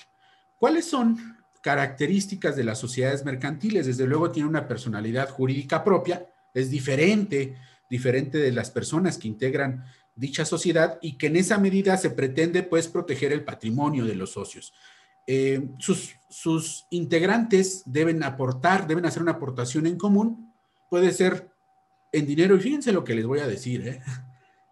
[0.60, 3.88] ¿Cuáles son características de las sociedades mercantiles.
[3.88, 7.56] Desde luego tiene una personalidad jurídica propia, es diferente,
[7.90, 12.64] diferente de las personas que integran dicha sociedad y que en esa medida se pretende
[12.64, 14.74] pues proteger el patrimonio de los socios.
[15.26, 20.54] Eh, sus, sus integrantes deben aportar, deben hacer una aportación en común,
[20.90, 21.50] puede ser
[22.12, 24.02] en dinero y fíjense lo que les voy a decir, ¿eh?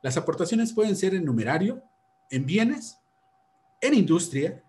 [0.04, 1.82] las aportaciones pueden ser en numerario,
[2.30, 3.00] en bienes,
[3.80, 4.62] en industria,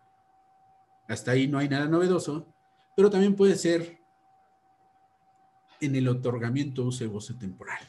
[1.12, 2.46] hasta ahí no hay nada novedoso,
[2.96, 3.98] pero también puede ser
[5.80, 7.80] en el otorgamiento uso y goce temporal.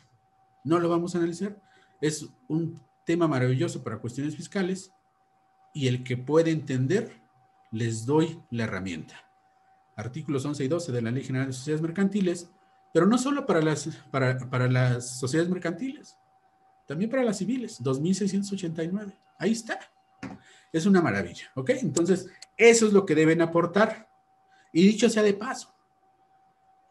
[0.63, 1.61] No lo vamos a analizar.
[2.01, 4.91] Es un tema maravilloso para cuestiones fiscales
[5.73, 7.21] y el que puede entender,
[7.71, 9.15] les doy la herramienta.
[9.95, 12.49] Artículos 11 y 12 de la Ley General de Sociedades Mercantiles,
[12.93, 16.17] pero no solo para las, para, para las sociedades mercantiles,
[16.87, 19.17] también para las civiles, 2689.
[19.39, 19.79] Ahí está.
[20.71, 21.71] Es una maravilla, ¿ok?
[21.81, 22.27] Entonces,
[22.57, 24.09] eso es lo que deben aportar.
[24.71, 25.73] Y dicho sea de paso,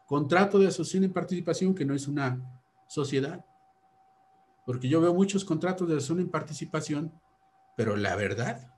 [0.05, 2.41] contrato de asociación en participación que no es una
[2.87, 3.45] sociedad.
[4.65, 7.11] Porque yo veo muchos contratos de asociación en participación,
[7.75, 8.71] pero la verdad,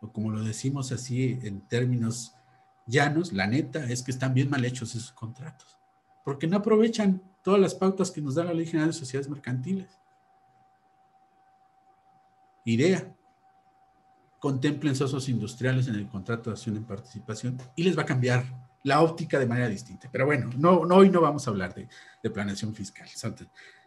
[0.00, 2.34] o como lo decimos así en términos
[2.86, 5.78] llanos, la neta es que están bien mal hechos esos contratos.
[6.24, 9.98] Porque no aprovechan todas las pautas que nos da la Ley General de Sociedades Mercantiles.
[12.64, 13.15] Idea,
[14.46, 18.44] contemplen socios industriales en el contrato de acción en participación y les va a cambiar
[18.84, 20.08] la óptica de manera distinta.
[20.12, 21.88] Pero bueno, no, no hoy no vamos a hablar de,
[22.22, 23.08] de planeación fiscal,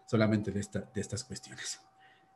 [0.05, 1.79] solamente de, esta, de estas cuestiones.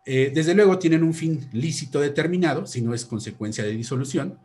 [0.05, 4.39] Eh, desde luego tienen un fin lícito determinado, si no es consecuencia de disolución,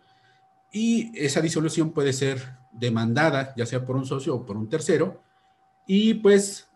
[0.73, 5.23] y esa disolución puede ser demandada, ya sea por un socio o por un tercero,
[5.87, 6.67] y pues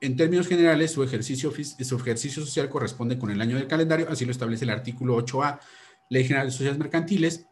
[0.00, 4.24] en términos generales su ejercicio, su ejercicio social corresponde con el año del calendario, así
[4.24, 5.60] lo establece el artículo 8A
[6.08, 7.46] Ley General de Sociedades Mercantiles,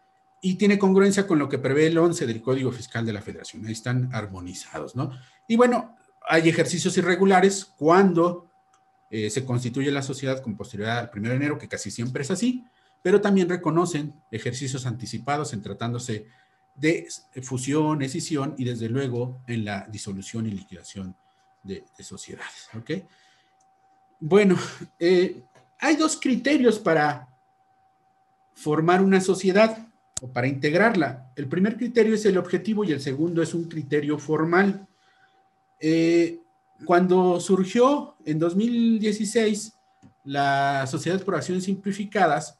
[0.44, 3.64] y tiene congruencia con lo que prevé el 11 del Código Fiscal de la Federación.
[3.64, 5.12] Ahí están armonizados, ¿no?
[5.46, 5.96] Y bueno,
[6.28, 8.50] hay ejercicios irregulares cuando
[9.08, 12.30] eh, se constituye la sociedad con posterioridad al 1 de enero, que casi siempre es
[12.32, 12.64] así,
[13.02, 16.26] pero también reconocen ejercicios anticipados en tratándose
[16.74, 17.06] de
[17.42, 21.14] fusión, escisión y desde luego en la disolución y liquidación
[21.62, 22.68] de, sociedades.
[22.76, 22.90] ¿ok?
[24.18, 24.56] Bueno,
[24.98, 25.42] eh,
[25.78, 27.28] hay dos criterios para
[28.54, 29.88] formar una sociedad
[30.20, 31.32] o para integrarla.
[31.36, 34.86] El primer criterio es el objetivo y el segundo es un criterio formal.
[35.80, 36.38] Eh,
[36.84, 39.74] cuando surgió en 2016
[40.24, 42.58] la Sociedad por Acciones Simplificadas,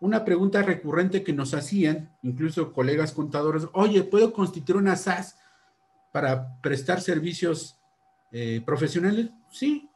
[0.00, 5.38] una pregunta recurrente que nos hacían, incluso colegas contadores, oye, ¿puedo constituir una SAS
[6.10, 7.78] para prestar servicios
[8.32, 9.30] eh, profesionales?
[9.50, 9.88] Sí.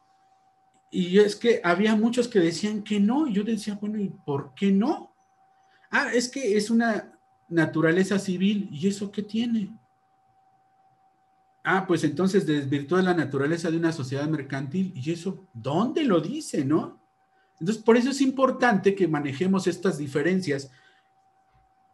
[0.92, 3.26] Y es que había muchos que decían que no.
[3.26, 5.15] Yo decía, bueno, ¿y por qué no?
[5.98, 7.18] Ah, es que es una
[7.48, 8.68] naturaleza civil.
[8.70, 9.74] ¿Y eso qué tiene?
[11.64, 14.92] Ah, pues entonces desvirtúa la naturaleza de una sociedad mercantil.
[14.94, 17.00] ¿Y eso dónde lo dice, no?
[17.58, 20.70] Entonces, por eso es importante que manejemos estas diferencias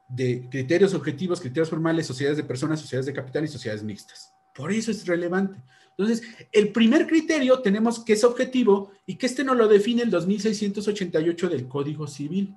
[0.08, 4.34] de criterios objetivos, criterios formales, sociedades de personas, sociedades de capital y sociedades mixtas.
[4.52, 5.62] Por eso es relevante.
[5.90, 10.10] Entonces, el primer criterio tenemos que es objetivo y que este no lo define el
[10.10, 12.56] 2688 del Código Civil,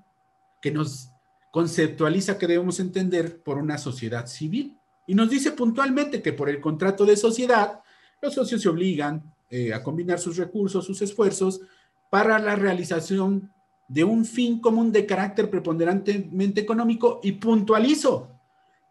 [0.59, 1.11] que nos
[1.55, 4.77] conceptualiza que debemos entender por una sociedad civil.
[5.07, 7.79] Y nos dice puntualmente que por el contrato de sociedad,
[8.21, 11.61] los socios se obligan eh, a combinar sus recursos, sus esfuerzos
[12.09, 13.53] para la realización
[13.87, 18.37] de un fin común de carácter preponderantemente económico y puntualizo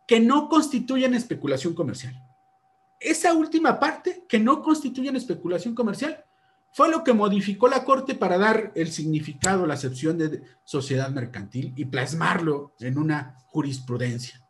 [0.08, 2.18] que no constituyen especulación comercial.
[2.98, 6.24] Esa última parte, que no constituyen especulación comercial,
[6.74, 11.72] fue lo que modificó la Corte para dar el significado, la acepción de sociedad mercantil
[11.76, 14.44] y plasmarlo en una jurisprudencia.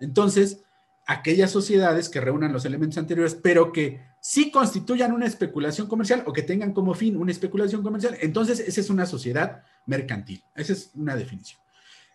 [0.00, 0.62] Entonces,
[1.06, 6.32] aquellas sociedades que reúnan los elementos anteriores, pero que sí constituyan una especulación comercial o
[6.32, 10.42] que tengan como fin una especulación comercial, entonces esa es una sociedad mercantil.
[10.54, 11.60] Esa es una definición.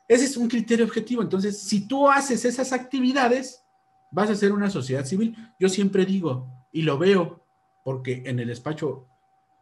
[0.07, 1.21] Ese es un criterio objetivo.
[1.21, 3.61] Entonces, si tú haces esas actividades,
[4.09, 5.37] vas a ser una sociedad civil.
[5.59, 7.45] Yo siempre digo, y lo veo,
[7.83, 9.07] porque en el despacho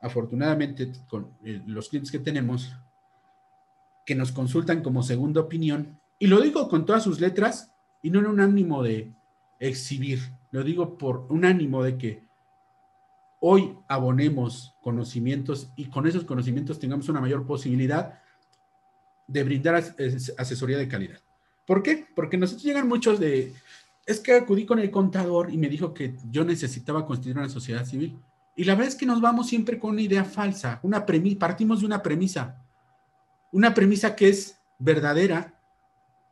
[0.04, 2.76] afortunadamente con eh, los clientes que tenemos,
[4.06, 8.20] que nos consultan como segunda opinión, y lo digo con todas sus letras y no
[8.20, 9.14] en un ánimo de
[9.60, 10.20] exhibir,
[10.52, 12.24] lo digo por un ánimo de que
[13.40, 18.22] hoy abonemos conocimientos y con esos conocimientos tengamos una mayor posibilidad
[19.28, 19.76] de brindar
[20.38, 21.20] asesoría de calidad.
[21.66, 22.06] ¿Por qué?
[22.14, 23.54] Porque nosotros llegan muchos de,
[24.06, 27.86] es que acudí con el contador y me dijo que yo necesitaba constituir una sociedad
[27.86, 28.20] civil.
[28.56, 31.86] Y la verdad es que nos vamos siempre con una idea falsa, una partimos de
[31.86, 32.62] una premisa,
[33.52, 35.60] una premisa que es verdadera,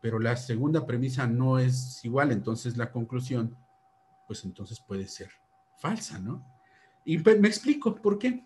[0.01, 3.57] pero la segunda premisa no es igual, entonces la conclusión,
[4.28, 5.30] pues entonces puede ser
[5.78, 6.45] falsa, ¿no?
[7.05, 8.43] Y me explico por qué.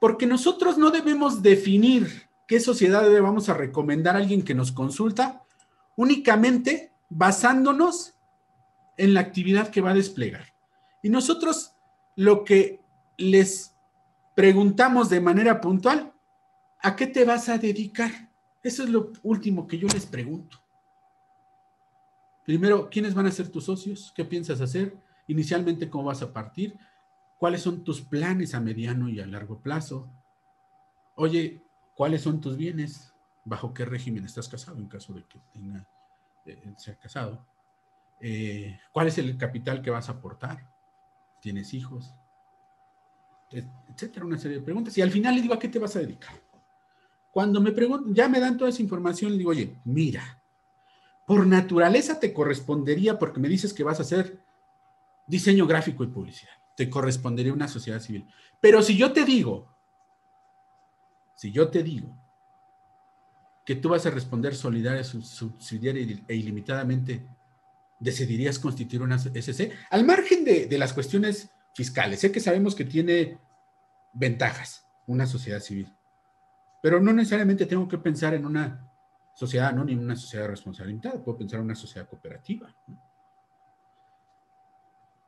[0.00, 4.72] Porque nosotros no debemos definir qué sociedad le vamos a recomendar a alguien que nos
[4.72, 5.42] consulta
[5.96, 8.14] únicamente basándonos
[8.96, 10.54] en la actividad que va a desplegar.
[11.02, 11.71] Y nosotros
[12.16, 12.80] lo que
[13.16, 13.74] les
[14.34, 16.12] preguntamos de manera puntual,
[16.82, 18.10] ¿a qué te vas a dedicar?
[18.62, 20.58] Eso es lo último que yo les pregunto.
[22.44, 24.12] Primero, ¿quiénes van a ser tus socios?
[24.14, 24.96] ¿Qué piensas hacer?
[25.28, 26.76] Inicialmente, ¿cómo vas a partir?
[27.38, 30.10] ¿Cuáles son tus planes a mediano y a largo plazo?
[31.14, 31.62] Oye,
[31.94, 33.14] ¿cuáles son tus bienes?
[33.44, 35.88] ¿Bajo qué régimen estás casado en caso de que tenga
[36.46, 37.46] eh, ser casado?
[38.20, 40.71] Eh, ¿Cuál es el capital que vas a aportar?
[41.42, 42.14] ¿Tienes hijos?
[43.50, 44.96] Etcétera, una serie de preguntas.
[44.96, 46.40] Y al final le digo, ¿a qué te vas a dedicar?
[47.32, 50.40] Cuando me preguntan, ya me dan toda esa información, le digo, oye, mira,
[51.26, 54.40] por naturaleza te correspondería, porque me dices que vas a hacer
[55.26, 58.24] diseño gráfico y publicidad, te correspondería una sociedad civil.
[58.60, 59.68] Pero si yo te digo,
[61.34, 62.16] si yo te digo
[63.66, 67.26] que tú vas a responder solidaria, subsidiaria e ilimitadamente,
[68.02, 69.72] ¿decidirías constituir una SC?
[69.90, 73.38] Al margen de, de las cuestiones fiscales, sé que sabemos que tiene
[74.12, 75.92] ventajas una sociedad civil
[76.82, 78.90] pero no necesariamente tengo que pensar en una
[79.34, 82.74] sociedad anónima, una sociedad responsable limitada, puedo pensar en una sociedad cooperativa.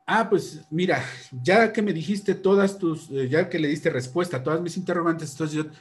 [0.05, 1.01] Ah, pues mira,
[1.31, 4.77] ya que me dijiste todas tus, eh, ya que le diste respuesta a todas mis
[4.77, 5.71] interrogantes, entonces yo,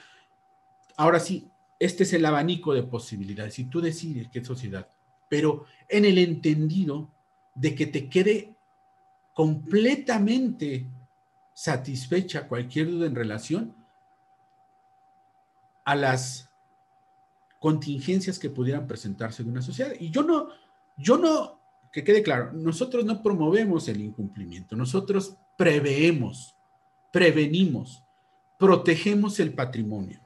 [0.97, 4.89] ahora sí, este es el abanico de posibilidades y tú decides qué sociedad,
[5.35, 7.11] pero en el entendido
[7.57, 8.55] de que te quede
[9.35, 10.87] completamente
[11.53, 13.75] satisfecha cualquier duda en relación
[15.85, 16.49] a las
[17.59, 19.91] contingencias que pudieran presentarse de una sociedad.
[19.99, 20.51] Y yo no,
[20.97, 21.61] yo no,
[21.91, 26.55] que quede claro, nosotros no promovemos el incumplimiento, nosotros preveemos,
[27.13, 28.05] prevenimos,
[28.57, 30.21] protegemos el patrimonio.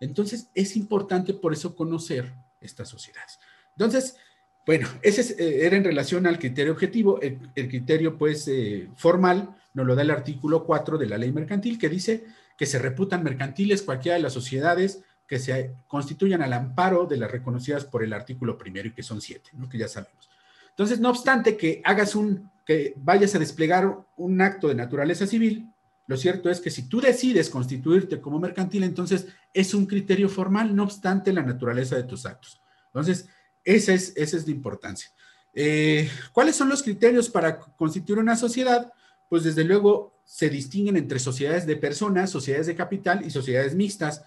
[0.00, 3.38] Entonces, es importante por eso conocer estas sociedades.
[3.76, 4.16] Entonces,
[4.64, 7.20] bueno, ese eh, era en relación al criterio objetivo.
[7.20, 11.78] El, criterio, pues, eh, formal nos lo da el artículo 4 de la ley mercantil
[11.78, 12.24] que dice
[12.56, 17.30] que se reputan mercantiles cualquiera de las sociedades que se constituyan al amparo de las
[17.30, 19.68] reconocidas por el artículo primero y que son siete, ¿no?
[19.68, 20.28] que ya sabemos.
[20.70, 25.72] Entonces, no obstante que hagas un, que vayas a desplegar un acto de naturaleza civil,
[26.06, 30.74] lo cierto es que si tú decides constituirte como mercantil, entonces es un criterio formal,
[30.76, 32.60] no obstante la naturaleza de tus actos.
[32.86, 33.28] Entonces,
[33.64, 35.10] esa es, esa es la importancia.
[35.54, 38.92] Eh, ¿Cuáles son los criterios para constituir una sociedad?
[39.28, 44.24] Pues desde luego se distinguen entre sociedades de personas, sociedades de capital y sociedades mixtas.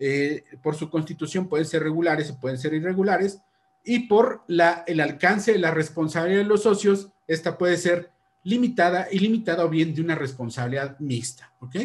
[0.00, 3.38] Eh, por su constitución pueden ser regulares o pueden ser irregulares.
[3.84, 8.10] Y por la, el alcance de la responsabilidad de los socios, esta puede ser
[8.42, 11.52] limitada, ilimitada o bien de una responsabilidad mixta.
[11.60, 11.76] ¿Ok?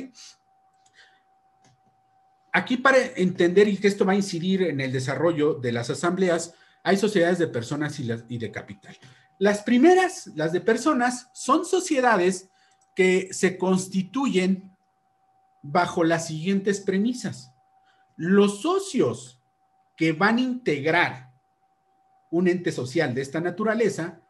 [2.51, 6.55] Aquí para entender y que esto va a incidir en el desarrollo de las asambleas,
[6.83, 8.97] hay sociedades de personas y, de capital.
[9.37, 12.49] Las primeras, las de personas, son sociedades
[12.95, 14.75] que se constituyen
[15.61, 17.53] bajo las siguientes premisas.
[18.15, 19.41] Los socios
[19.95, 21.31] que van a integrar
[22.31, 24.21] un ente social de esta naturaleza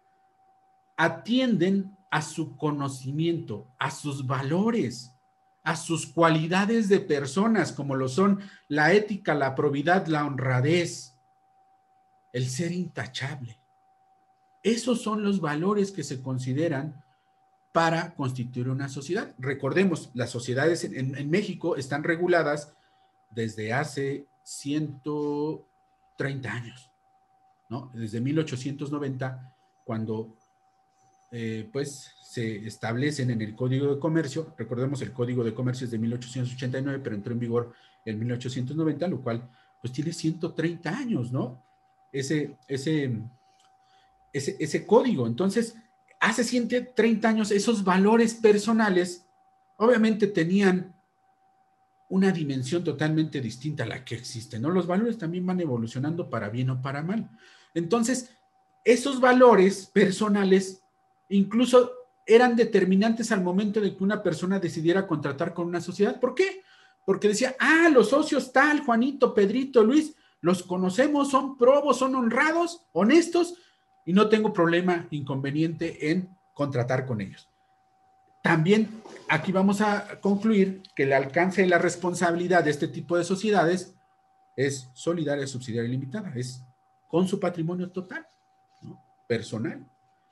[0.97, 5.11] atienden a su conocimiento, a sus valores,
[5.63, 11.18] a sus cualidades de personas, como lo son la ética, la probidad, la honradez,
[12.33, 13.59] el ser intachable.
[14.63, 17.03] Esos son los valores que se consideran
[17.71, 19.33] para constituir una sociedad.
[19.37, 22.73] Recordemos, las sociedades en, México están reguladas
[23.29, 26.91] desde hace 130 años,
[27.69, 27.91] ¿no?
[27.93, 29.55] Desde 1890,
[29.85, 30.35] cuando
[31.31, 35.91] eh, pues se establecen en el Código de Comercio, recordemos el Código de Comercio es
[35.91, 37.73] de 1889, pero entró en vigor
[38.03, 39.47] en 1890, lo cual
[39.81, 41.68] pues tiene 130 años, ¿no?
[42.11, 43.21] Ese, ese,
[44.33, 45.27] ese, ese código.
[45.27, 45.75] Entonces,
[46.19, 49.25] hace 130 años esos valores personales
[49.77, 50.95] obviamente tenían
[52.09, 54.69] una dimensión totalmente distinta a la que existe, ¿no?
[54.71, 57.29] Los valores también van evolucionando para bien o para mal.
[57.73, 58.31] Entonces,
[58.83, 60.81] esos valores personales
[61.29, 61.91] incluso
[62.25, 66.19] eran determinantes al momento de que una persona decidiera contratar con una sociedad.
[66.19, 66.61] ¿Por qué?
[67.05, 72.85] Porque decía, ah, los socios tal, Juanito, Pedrito, Luis, los conocemos, son probos, son honrados,
[72.93, 73.55] honestos,
[74.05, 77.49] y no tengo problema, inconveniente en contratar con ellos.
[78.41, 78.89] También
[79.27, 83.95] aquí vamos a concluir que el alcance de la responsabilidad de este tipo de sociedades
[84.55, 86.31] es solidaria, subsidiaria y limitada.
[86.35, 86.63] Es
[87.07, 88.25] con su patrimonio total,
[89.27, 89.85] personal,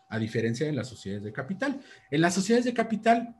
[0.09, 1.81] a diferencia de las sociedades de capital.
[2.09, 3.35] En las sociedades de capital,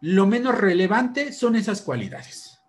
[0.00, 2.60] lo menos relevante son esas cualidades.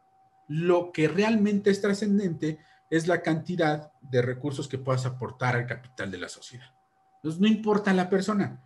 [0.47, 2.59] Lo que realmente es trascendente
[2.89, 6.73] es la cantidad de recursos que puedas aportar al capital de la sociedad.
[7.17, 8.61] Entonces, no importa la persona,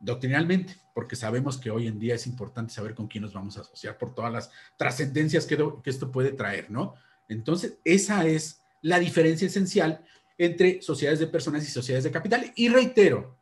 [0.00, 3.60] doctrinalmente, porque sabemos que hoy en día es importante saber con quién nos vamos a
[3.60, 6.94] asociar por todas las trascendencias que, esto puede traer, ¿no?
[7.28, 10.04] Entonces, esa es la diferencia esencial
[10.36, 12.52] entre sociedades de personas y sociedades de capital.
[12.56, 13.38] Y reitero,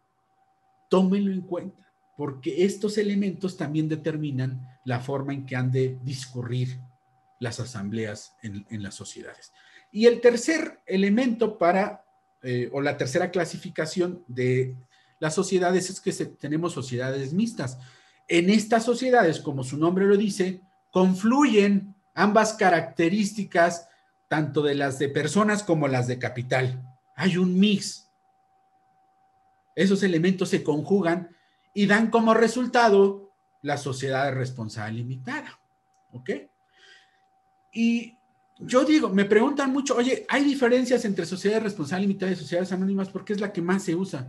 [0.91, 6.79] tómenlo en cuenta, porque estos elementos también determinan la forma en que han de discurrir
[7.39, 9.53] las asambleas en, las sociedades.
[9.93, 12.05] Y el tercer elemento para,
[12.43, 14.76] eh, o la tercera clasificación de
[15.18, 17.78] las sociedades es que tenemos sociedades mixtas.
[18.28, 20.61] En estas sociedades, como su nombre lo dice,
[20.91, 23.88] confluyen ambas características,
[24.28, 26.82] tanto de las de personas como las de capital.
[27.16, 28.09] Hay un mix.
[29.74, 31.34] Esos elementos se conjugan
[31.74, 33.32] y dan como resultado
[33.62, 35.61] la sociedad de responsabilidad limitada.
[36.12, 36.30] ¿Ok?
[37.72, 38.16] Y
[38.63, 43.09] yo digo, me preguntan mucho, oye, ¿hay diferencias entre sociedades responsabilidad limitada y sociedades anónimas?
[43.09, 44.29] Porque es la que más se usa.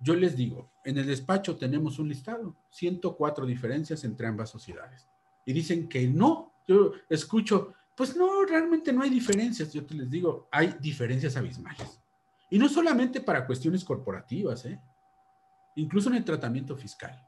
[0.00, 5.08] Yo les digo, en el despacho tenemos un listado, 104 diferencias entre ambas sociedades.
[5.46, 9.72] Y dicen que no, yo escucho, pues no, realmente no hay diferencias.
[9.72, 12.00] Yo te les digo, hay diferencias abismales.
[12.50, 14.78] Y no solamente para cuestiones corporativas, ¿eh?
[15.76, 17.26] incluso en el tratamiento fiscal.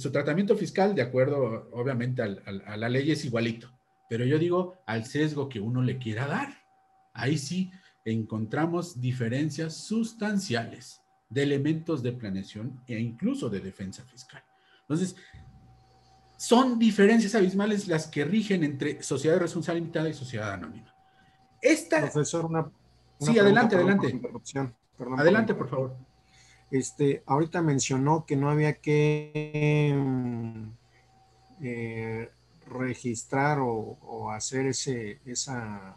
[0.00, 3.70] su tratamiento fiscal, de acuerdo, obviamente, a la ley es igualito,
[4.08, 6.64] pero yo digo al sesgo que uno le quiera dar.
[7.12, 7.70] Ahí sí
[8.04, 14.42] encontramos diferencias sustanciales de elementos de planeación e incluso de defensa fiscal.
[14.82, 15.16] Entonces,
[16.36, 20.94] son diferencias abismales las que rigen entre sociedad de responsabilidad limitada y sociedad anónima.
[21.60, 22.00] Esta...
[22.00, 22.70] Profesor, una,
[23.18, 24.20] sí, adelante, adelante.
[25.16, 25.96] adelante, por favor.
[26.70, 29.94] Este, ahorita mencionó que no había que
[31.62, 32.30] eh,
[32.66, 35.96] registrar o, hacer ese, esa...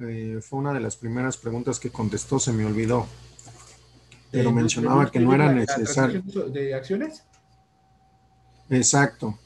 [0.00, 3.06] Eh, fue una de las primeras preguntas que contestó, se me olvidó.
[4.30, 6.22] Pero mencionaba que no era necesario.
[6.52, 7.24] ¿De acciones?
[8.68, 9.36] Exacto.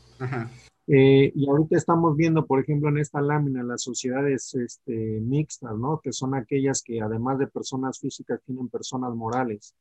[0.86, 6.00] Eh, y ahorita estamos viendo, por ejemplo, en esta lámina, las sociedades este, mixtas, ¿no?
[6.02, 9.74] Que son aquellas que además de personas físicas tienen personas morales.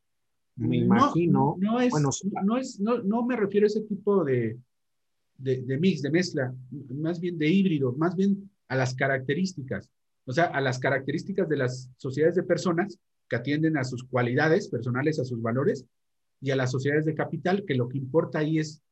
[0.56, 1.56] Me imagino.
[1.60, 2.10] No, es, bueno,
[2.44, 4.58] no, es, no, me refiero a ese tipo de,
[5.38, 6.54] de, mix, de mezcla,
[6.90, 9.90] más bien de híbrido, más bien a las características,
[10.26, 14.70] o sea, a las características de las sociedades de personas que atienden a sus cualidades
[14.70, 15.86] personales, a sus valores,
[16.44, 18.84] y a las sociedades de capital, que lo que importa ahí es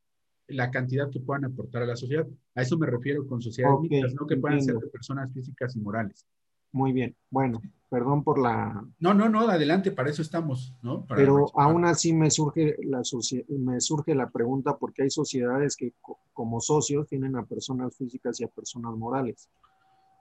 [0.48, 2.26] la cantidad que puedan aportar a la sociedad.
[2.54, 5.80] A eso me refiero con sociedades mixtas, no que puedan ser de personas físicas y
[5.80, 6.26] morales.
[6.72, 7.14] Muy bien.
[7.30, 7.60] Bueno,
[7.92, 8.82] perdón por la...
[9.00, 11.04] No, no, no, adelante, para eso estamos, ¿no?
[11.14, 13.02] Pero aún así me surge, la
[13.50, 15.92] me surge la pregunta porque hay sociedades que
[16.32, 19.50] como socios tienen a personas físicas y a personas morales.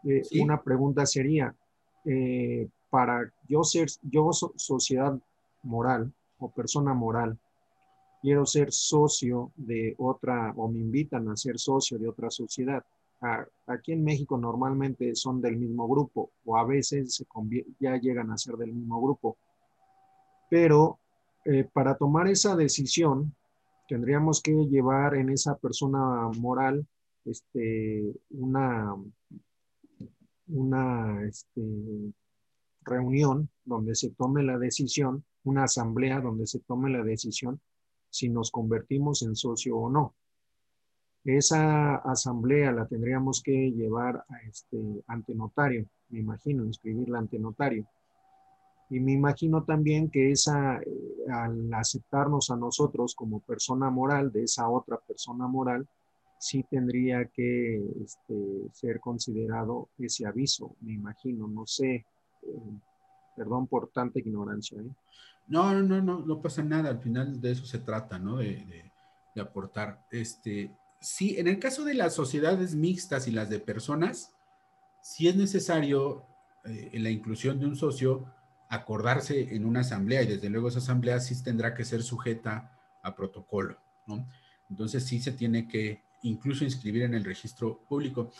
[0.03, 1.55] Eh, una pregunta sería,
[2.03, 5.17] eh, para yo ser, yo sociedad
[5.63, 7.39] moral o persona moral,
[8.21, 12.83] quiero ser socio de otra o me invitan a ser socio de otra sociedad.
[13.67, 17.25] Aquí en México normalmente son del mismo grupo o a veces se
[17.79, 19.37] ya llegan a ser del mismo grupo.
[20.49, 20.99] Pero
[21.45, 23.35] eh, para tomar esa decisión
[23.87, 26.87] tendríamos que llevar en esa persona moral
[27.25, 28.95] este, una,
[30.47, 32.13] una este,
[32.83, 37.61] reunión donde se tome la decisión, una asamblea donde se tome la decisión
[38.09, 40.15] si nos convertimos en socio o no.
[41.23, 47.85] Esa asamblea la tendríamos que llevar a este, ante notario, me imagino, inscribirla ante notario.
[48.89, 54.43] Y me imagino también que esa, eh, al aceptarnos a nosotros como persona moral de
[54.43, 55.87] esa otra persona moral,
[56.37, 62.05] sí tendría que este, ser considerado ese aviso, me imagino, no sé, eh,
[63.35, 64.81] perdón por tanta ignorancia.
[64.81, 64.89] ¿eh?
[65.47, 66.89] No, no, no, no pasa nada.
[66.89, 68.37] Al final de eso se trata, ¿no?
[68.37, 68.89] De,
[69.39, 70.05] aportar.
[70.11, 70.71] Este,
[71.01, 74.31] sí, en el caso de las sociedades mixtas y las de personas,
[75.01, 76.25] sí es necesario
[76.63, 78.25] eh, en la inclusión de un socio
[78.69, 83.15] acordarse en una asamblea y desde luego esa asamblea sí tendrá que ser sujeta a
[83.15, 83.77] protocolo,
[84.07, 84.25] ¿no?
[84.69, 88.31] Entonces sí se tiene que incluso inscribir en el registro público.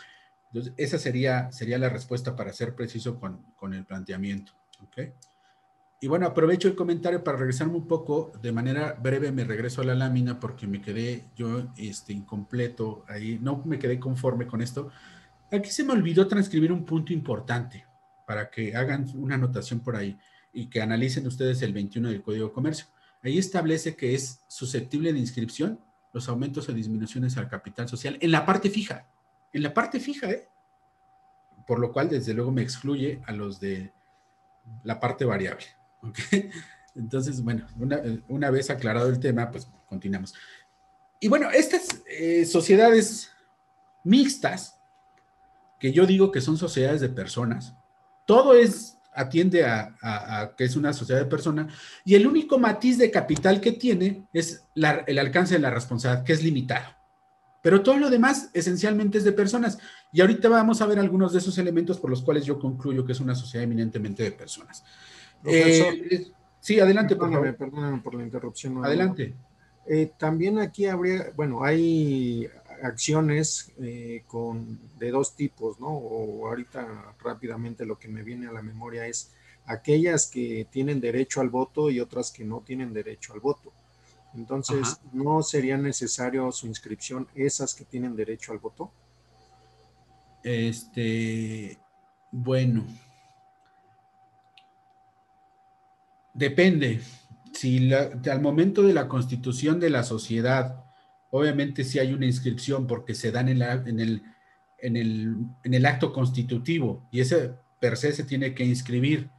[0.48, 5.12] Entonces esa sería, sería la respuesta para ser preciso con, con el planteamiento, ¿ok?
[6.04, 9.86] Y bueno, aprovecho el comentario para regresarme un poco, de manera breve me regreso a
[9.86, 14.90] la lámina porque me quedé yo este, incompleto ahí, no me quedé conforme con esto.
[15.52, 17.86] Aquí se me olvidó transcribir un punto importante
[18.26, 20.18] para que hagan una anotación por ahí
[20.52, 22.88] y que analicen ustedes el 21 del Código de Comercio.
[23.22, 25.80] Ahí establece que es susceptible de inscripción
[26.14, 29.08] los aumentos o disminuciones al capital social en la parte fija,
[29.54, 30.48] en la parte fija, ¿eh?
[31.68, 33.94] Por lo cual, desde luego, me excluye a los de
[34.84, 35.68] la parte variable.
[36.02, 36.18] ¿Ok?
[36.96, 37.66] Entonces, bueno,
[38.28, 40.34] una, vez aclarado el tema, pues continuamos.
[41.20, 43.32] Y bueno, estas eh, sociedades
[44.04, 44.78] mixtas,
[45.80, 47.74] que yo digo que son sociedades de personas,
[48.26, 51.74] todo es atiende a, que es una sociedad de personas
[52.06, 56.34] y el único matiz de capital que tiene es el alcance de la responsabilidad, que
[56.34, 56.88] es limitado.
[57.62, 59.78] Pero todo lo demás esencialmente es de personas.
[60.12, 63.12] Y ahorita vamos a ver algunos de esos elementos por los cuales yo concluyo que
[63.12, 64.84] es una sociedad eminentemente de personas.
[65.46, 67.58] Eh, sí, adelante, por.
[67.58, 68.84] Perdóname por la interrupción.
[68.84, 69.34] Adelante.
[69.88, 72.48] Eh, también aquí habría, bueno, hay
[72.84, 75.88] acciones eh, con, de dos tipos, ¿no?
[75.90, 79.32] O ahorita rápidamente lo que me viene a la memoria es
[79.66, 83.72] aquellas que tienen derecho al voto y otras que no tienen derecho al voto.
[84.34, 88.92] Entonces, ¿no sería necesario su inscripción esas que tienen derecho al voto?
[90.44, 91.78] Este,
[92.32, 92.86] bueno,
[96.34, 97.02] depende.
[97.54, 100.82] Si al momento de la constitución de la sociedad
[101.32, 104.22] Obviamente sí hay una inscripción porque se dan en, el,
[104.78, 109.32] en, el, acto constitutivo y ese per se se tiene que inscribir,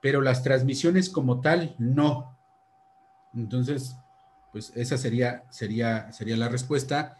[0.00, 2.38] pero las transmisiones como tal no.
[3.34, 3.96] Entonces,
[4.52, 7.18] pues esa sería, sería, sería la respuesta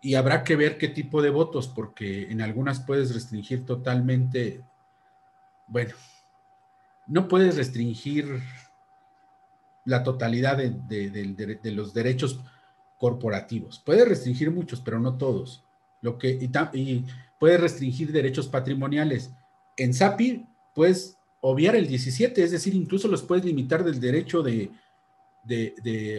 [0.00, 4.64] y habrá que ver qué tipo de votos, porque en algunas puedes restringir totalmente,
[5.66, 5.94] bueno,
[7.06, 8.40] no puedes restringir
[9.84, 12.40] la totalidad de los derechos
[12.98, 13.78] corporativos.
[13.78, 15.64] Puede restringir muchos, pero no todos.
[16.00, 16.38] Lo que,
[16.72, 17.04] y,
[17.38, 19.30] puede restringir derechos patrimoniales.
[19.76, 24.70] En SAPI puedes obviar el 17, es decir, incluso los puedes limitar del derecho de,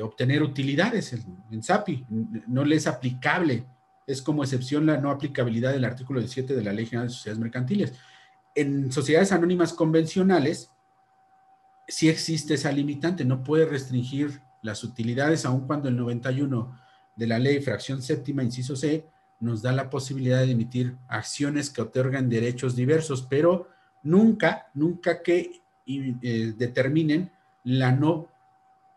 [0.01, 1.13] obtener utilidades
[1.51, 2.05] en, SAPI.
[2.47, 3.65] No le es aplicable.
[4.05, 7.41] Es como excepción la no aplicabilidad del artículo 17 de la Ley General de Sociedades
[7.41, 7.93] Mercantiles.
[8.55, 10.71] En sociedades anónimas convencionales,
[11.88, 16.79] sí existe esa limitante, no puede restringir las utilidades, aun cuando el 91
[17.15, 19.07] de la ley, fracción séptima, inciso C,
[19.39, 23.69] nos da la posibilidad de emitir acciones que otorgan derechos diversos, pero
[24.03, 27.31] nunca, nunca que eh, determinen
[27.63, 28.29] la no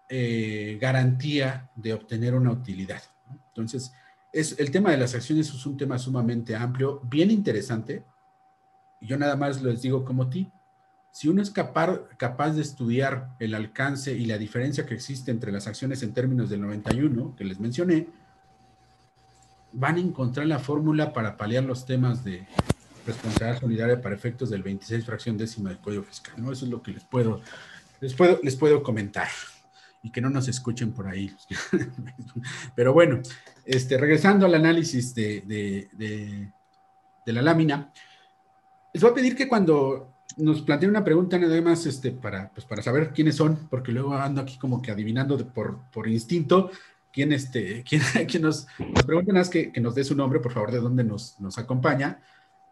[0.09, 3.03] eh, garantía de obtener una utilidad.
[3.49, 3.93] Entonces,
[4.33, 8.05] es, el tema de las acciones es un tema sumamente amplio, bien interesante.
[9.01, 10.51] Yo nada más les digo como ti,
[11.13, 15.67] si uno es capaz, de estudiar el alcance y la diferencia que existe entre las
[15.67, 18.07] acciones en términos del 91, que les mencioné,
[19.73, 22.47] van a encontrar la fórmula para paliar los temas de
[23.07, 26.35] responsabilidad solidaria para efectos del 26 fracción décima del Código Fiscal.
[26.39, 26.53] ¿no?
[26.53, 27.41] Eso es lo que les puedo,
[28.01, 29.29] les puedo, les puedo comentar
[30.03, 31.35] y que no nos escuchen por ahí.
[32.75, 33.21] Pero bueno,
[33.65, 36.53] este, regresando al análisis de, de,
[37.27, 37.93] de la lámina,
[38.93, 42.67] les voy a pedir que cuando nos plantean una pregunta nada más este, para, pues,
[42.67, 46.71] para saber quiénes son, porque luego ando aquí como que adivinando por, por instinto
[47.13, 50.53] quién, este, quién, quién nos, nos preguntan es que, que, nos dé su nombre, por
[50.53, 52.21] favor, de dónde nos, nos acompaña,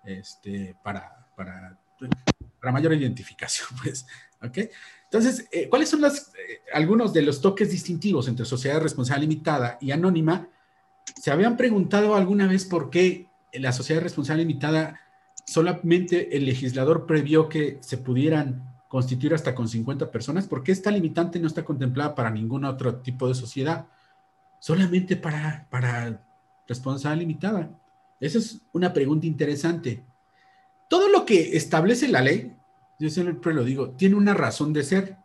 [0.05, 1.79] este, para, para,
[2.61, 4.07] para mayor identificación, pues,
[4.43, 4.59] ¿ok?
[5.05, 9.79] Entonces, eh, ¿cuáles son las, eh, algunos de los toques distintivos entre sociedad responsable limitada
[9.81, 10.49] y anónima?
[11.21, 15.01] ¿Se habían preguntado alguna vez por qué la sociedad responsable limitada
[15.49, 21.41] solamente el legislador previó que se pudieran constituir hasta con 50 personas, porque esta limitante
[21.41, 23.87] no está contemplada para ningún otro tipo de sociedad,
[24.61, 26.23] solamente para, para
[26.67, 27.71] responsabilidad limitada.
[28.21, 30.05] Esa es una pregunta interesante.
[30.87, 32.55] Todo lo que establece la ley,
[32.99, 35.17] yo siempre lo digo, tiene una razón de ser.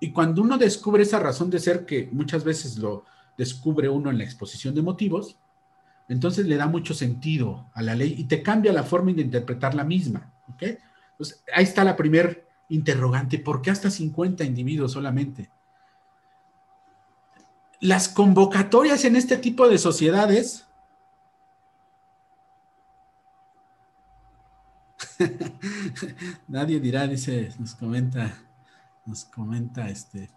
[0.00, 3.04] Y cuando uno descubre esa razón de ser, que muchas veces lo
[3.38, 5.38] descubre uno en la exposición de motivos,
[6.08, 9.74] entonces le da mucho sentido a la ley y te cambia la forma de interpretar
[9.74, 10.32] la misma.
[10.52, 10.62] ¿ok?
[11.16, 15.50] Pues ahí está la primer interrogante, ¿por qué hasta 50 individuos solamente?
[17.80, 20.66] Las convocatorias en este tipo de sociedades
[26.48, 28.36] Nadie dirá, dice, nos comenta,
[29.06, 30.30] nos comenta este,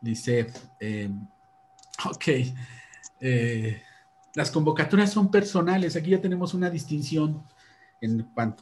[0.00, 1.10] dice, eh,
[2.04, 2.24] ok,
[3.20, 3.82] eh,
[4.34, 5.96] las convocatorias son personales.
[5.96, 7.42] Aquí ya tenemos una distinción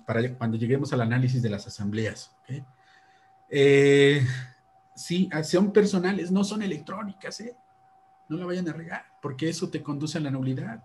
[0.05, 2.35] para cuando lleguemos al análisis de las asambleas.
[3.49, 4.27] Eh,
[4.95, 7.41] sí, ah, son personales, no son electrónicas.
[7.41, 7.57] ¿eh?
[8.29, 10.85] No la vayan a regar, porque eso te conduce a la nulidad.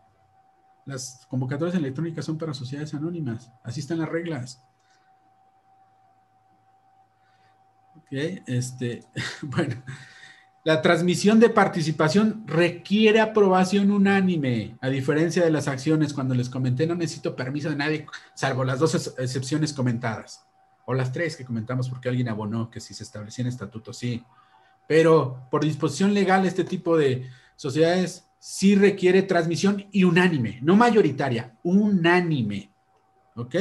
[0.85, 3.51] Las convocatorias electrónicas son para sociedades anónimas.
[3.63, 4.63] Así están las reglas.
[7.95, 8.11] Ok,
[8.45, 9.03] este,
[9.41, 9.75] bueno.
[10.65, 16.11] La transmisión de participación requiere aprobación unánime, a diferencia de las acciones.
[16.11, 20.43] Cuando les comenté, no necesito permiso de nadie, salvo las dos excepciones comentadas,
[20.85, 24.23] o las tres que comentamos porque alguien abonó que si se establecía en estatuto, sí.
[24.87, 31.53] Pero por disposición legal, este tipo de sociedades sí requiere transmisión y unánime, no mayoritaria,
[31.61, 32.71] unánime.
[33.35, 33.55] ¿Ok?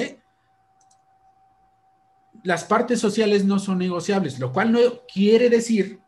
[2.44, 6.00] Las partes sociales no son negociables, lo cual no quiere decir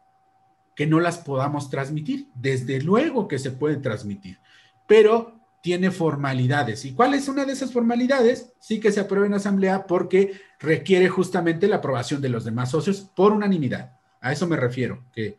[0.77, 2.29] que no las podamos transmitir.
[2.35, 4.39] Desde luego que se puede transmitir,
[4.87, 6.85] pero tiene formalidades.
[6.85, 8.53] ¿Y cuál es una de esas formalidades?
[8.61, 13.01] Sí que se apruebe en asamblea porque requiere justamente la aprobación de los demás socios
[13.17, 13.99] por unanimidad.
[14.21, 15.39] A eso me refiero, que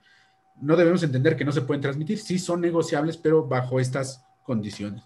[0.60, 5.04] no debemos entender que no se pueden transmitir, sí son negociables, pero bajo estas condiciones.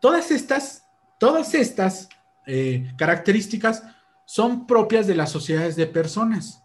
[0.00, 0.86] Todas estas,
[1.18, 2.08] todas estas
[2.46, 3.82] eh, características
[4.26, 6.62] son propias de las sociedades de personas.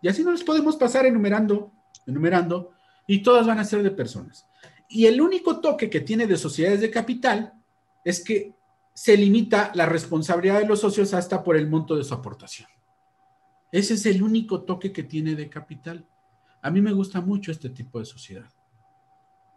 [0.00, 1.72] Y así no les podemos pasar enumerando
[2.08, 2.72] enumerando,
[3.06, 4.46] y todas van a ser de personas.
[4.88, 7.52] Y el único toque que tiene de sociedades de capital
[8.04, 8.54] es que
[8.92, 12.68] se limita la responsabilidad de los socios hasta por el monto de su aportación.
[13.70, 16.06] Ese es el único toque que tiene de capital.
[16.62, 18.50] A mí me gusta mucho este tipo de sociedad.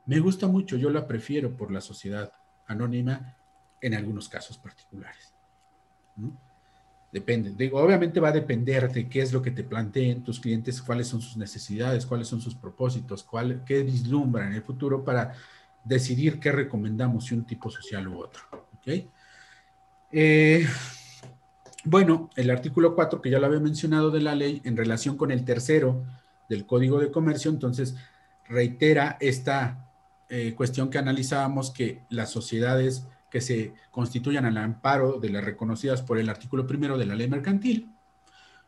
[0.06, 2.32] Me gusta mucho, yo la prefiero por la sociedad
[2.68, 3.38] anónima
[3.82, 5.34] en algunos casos particulares.
[7.12, 7.52] Depende.
[7.52, 11.08] Digo, obviamente va a depender de qué es lo que te planteen tus clientes, cuáles
[11.08, 15.34] son sus necesidades, cuáles son sus propósitos, cuál, qué vislumbran en el futuro para
[15.84, 18.44] decidir qué recomendamos, si un tipo social u otro.
[20.12, 20.66] Eh,
[21.84, 25.32] bueno, el artículo 4, que ya lo había mencionado de la ley, en relación con
[25.32, 26.06] el tercero
[26.48, 27.96] del Código de Comercio, entonces
[28.48, 29.92] reitera esta
[30.30, 36.02] eh, cuestión que analizábamos, que las sociedades que se constituyan al amparo de las reconocidas
[36.02, 37.90] por el artículo primero de la ley mercantil,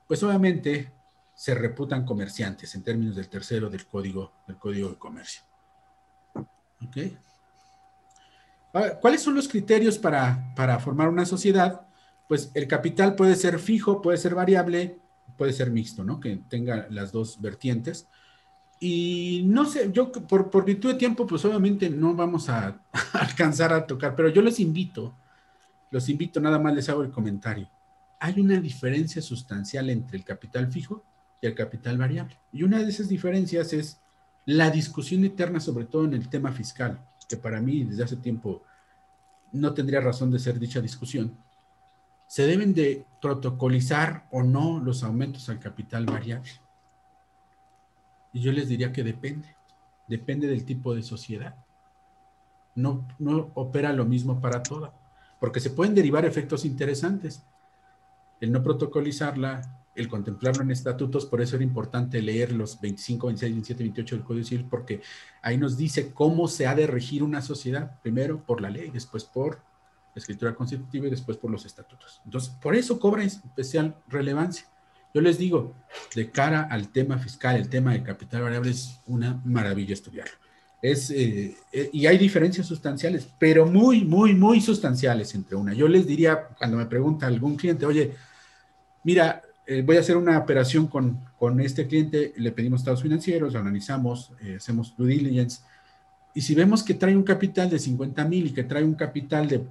[0.08, 0.92] pues obviamente
[1.36, 5.44] se reputan comerciantes en términos del tercero del código, del código de comercio.
[9.02, 11.86] ¿Cuáles son los criterios para, para formar una sociedad?
[12.28, 15.00] Pues el capital puede ser fijo, puede ser variable,
[15.38, 16.20] puede ser mixto, ¿no?
[16.20, 18.08] Que tenga las dos vertientes.
[18.86, 22.82] Y no sé, yo por, por virtud de tiempo, pues obviamente no vamos a,
[23.14, 25.16] alcanzar a tocar, pero yo les invito,
[25.90, 27.70] los invito, nada más les hago el comentario.
[28.20, 31.02] Hay una diferencia sustancial entre el capital fijo
[31.42, 32.38] y el capital variable.
[32.52, 34.02] Y una de esas diferencias es
[34.46, 38.64] la discusión eterna, sobre todo en el tema fiscal, que para mí desde hace tiempo
[39.54, 41.38] no tendría razón de ser dicha discusión.
[42.28, 46.52] ¿Se deben de protocolizar o no los aumentos al capital variable?
[48.34, 49.56] Y yo les diría que depende,
[50.08, 51.56] depende del tipo de sociedad.
[52.76, 54.92] No, no opera lo mismo para toda,
[55.40, 57.44] porque se pueden derivar efectos interesantes.
[58.42, 63.54] El no protocolizarla, el contemplarlo en estatutos, por eso era importante leer los 25, 26,
[63.54, 65.02] 27, 28 del Código Civil, porque
[65.44, 69.24] ahí nos dice cómo se ha de regir una sociedad, primero por la ley, después
[69.24, 69.62] por
[70.16, 72.22] la escritura constitutiva y después por los estatutos.
[72.26, 74.66] Entonces, por eso cobra especial relevancia.
[75.14, 75.76] Yo les digo,
[76.16, 80.34] de cara al tema fiscal, el tema de capital variable es una maravilla estudiarlo.
[80.82, 85.74] Es, eh, eh, y hay diferencias sustanciales, pero muy, muy, muy sustanciales entre una.
[85.74, 88.12] Yo les diría, cuando me pregunta algún cliente, oye,
[89.04, 93.56] mira, eh, voy a hacer una operación con, con, este cliente, le pedimos estados financieros,
[93.56, 95.62] analizamos, hacemos due diligence,
[96.34, 99.48] y si vemos que trae un capital de 50 mil y que trae un capital
[99.48, 99.64] de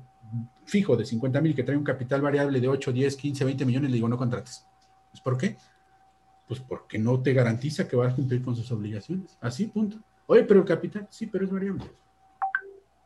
[0.65, 3.91] fijo de 50 mil, que trae un capital variable de 8, 10, 15, 20 millones,
[3.91, 4.65] le digo, no contrates
[5.13, 5.57] pues, ¿Por qué?
[6.49, 9.39] Pues porque no te garantiza que vas a cumplir con sus obligaciones.
[9.41, 9.99] Así, punto.
[10.27, 11.85] Oye, pero el capital, sí, pero es variable.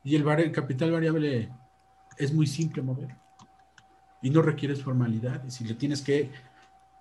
[0.04, 1.52] Y el, capital variable
[2.16, 3.14] es muy simple mover.
[4.22, 5.60] Y no requieres formalidades.
[5.60, 6.30] Y le tienes que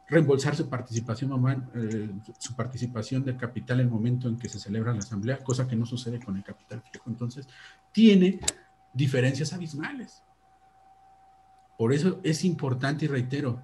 [0.07, 2.10] reembolsar su participación, eh,
[2.40, 5.76] su participación del capital en el momento en que se celebra la asamblea, cosa que
[5.76, 7.10] no sucede con el capital fijo.
[7.10, 7.48] Entonces,
[7.91, 8.40] tiene
[8.94, 10.23] diferencias abismales.
[11.77, 13.61] Por eso es importante y reitero,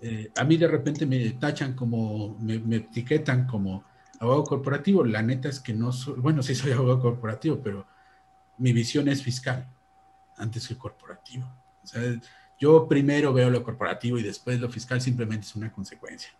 [0.00, 3.84] eh, a mí de repente me tachan como, me, etiquetan como
[4.20, 5.04] abogado corporativo.
[5.04, 7.86] La neta es que no soy, bueno, sí soy abogado corporativo, pero
[8.58, 9.68] mi visión es fiscal
[10.36, 11.46] antes que corporativo.
[11.82, 12.02] O sea,
[12.58, 16.30] yo primero veo lo corporativo y después lo fiscal simplemente es una consecuencia.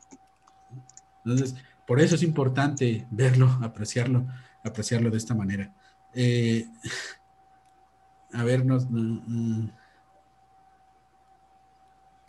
[1.25, 1.55] Entonces,
[1.87, 4.27] por eso es importante verlo, apreciarlo,
[4.63, 5.73] apreciarlo de esta manera.
[6.15, 6.67] Eh,
[8.33, 8.87] a ver, nos,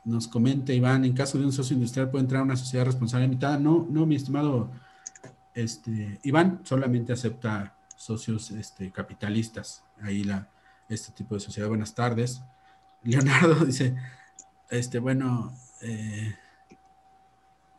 [0.06, 3.57] nos comenta Iván, en caso de un socio industrial puede entrar una sociedad responsable limitada.
[3.57, 4.69] No, no, mi estimado
[5.53, 9.84] este, Iván, solamente acepta socios este, capitalistas.
[10.02, 10.48] Ahí la,
[10.88, 11.68] este tipo de sociedad.
[11.68, 12.41] Buenas tardes.
[13.03, 13.95] Leonardo dice,
[14.69, 16.36] este, bueno, eh,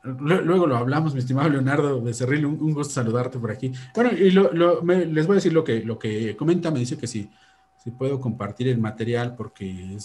[0.03, 3.73] luego lo hablamos, mi estimado Leonardo Becerril, un, un gusto saludarte por aquí.
[3.95, 7.31] Bueno, y les voy a decir lo que, lo que comenta, me dice que sí,
[7.77, 9.97] si puedo compartir el material porque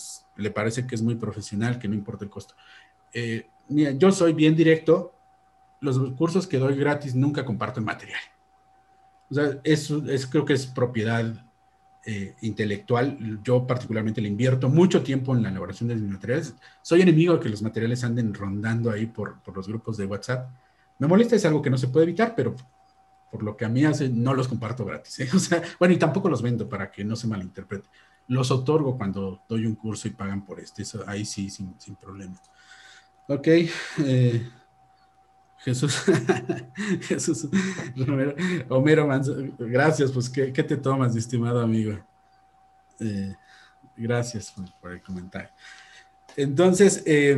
[0.41, 2.55] le parece que es muy profesional, que no importa el costo.
[3.13, 5.13] Eh, yo soy bien directo,
[5.80, 8.19] los cursos que doy gratis nunca comparto material.
[9.30, 11.45] O sea, eso es, creo que es propiedad
[12.05, 13.39] eh, intelectual.
[13.43, 16.55] Yo particularmente le invierto mucho tiempo en la elaboración de mis materiales.
[16.81, 20.49] Soy enemigo de que los materiales anden rondando ahí por, por los grupos de WhatsApp.
[20.99, 22.55] Me molesta, es algo que no se puede evitar, pero
[23.31, 25.22] por lo que a mí hace, no los comparto gratis.
[25.22, 25.30] ¿eh?
[25.35, 27.88] O sea, bueno, y tampoco los vendo para que no se malinterprete.
[28.32, 30.84] Los otorgo cuando doy un curso y pagan por este.
[30.84, 32.41] Eso, ahí sí, sin, sin problema.
[33.28, 33.45] Ok.
[34.06, 34.49] Eh,
[35.58, 36.02] Jesús,
[37.02, 37.49] Jesús,
[37.98, 38.36] Romero,
[38.70, 41.99] Homero Manzo, gracias, pues, ¿qué, ¿qué, te tomas, estimado amigo?
[43.02, 43.36] Eh,
[43.98, 45.49] gracias por, el comentario.
[46.38, 47.38] Entonces, eh,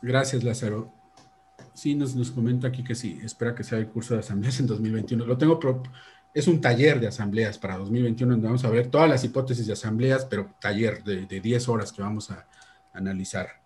[0.00, 1.03] gracias, Lázaro.
[1.74, 4.66] Sí, nos, nos comenta aquí que sí, espera que sea el curso de asambleas en
[4.66, 5.26] 2021.
[5.26, 5.82] Lo tengo pro,
[6.32, 9.72] es un taller de asambleas para 2021 donde vamos a ver todas las hipótesis de
[9.74, 12.46] asambleas, pero taller de, de 10 horas que vamos a
[12.92, 13.64] analizar.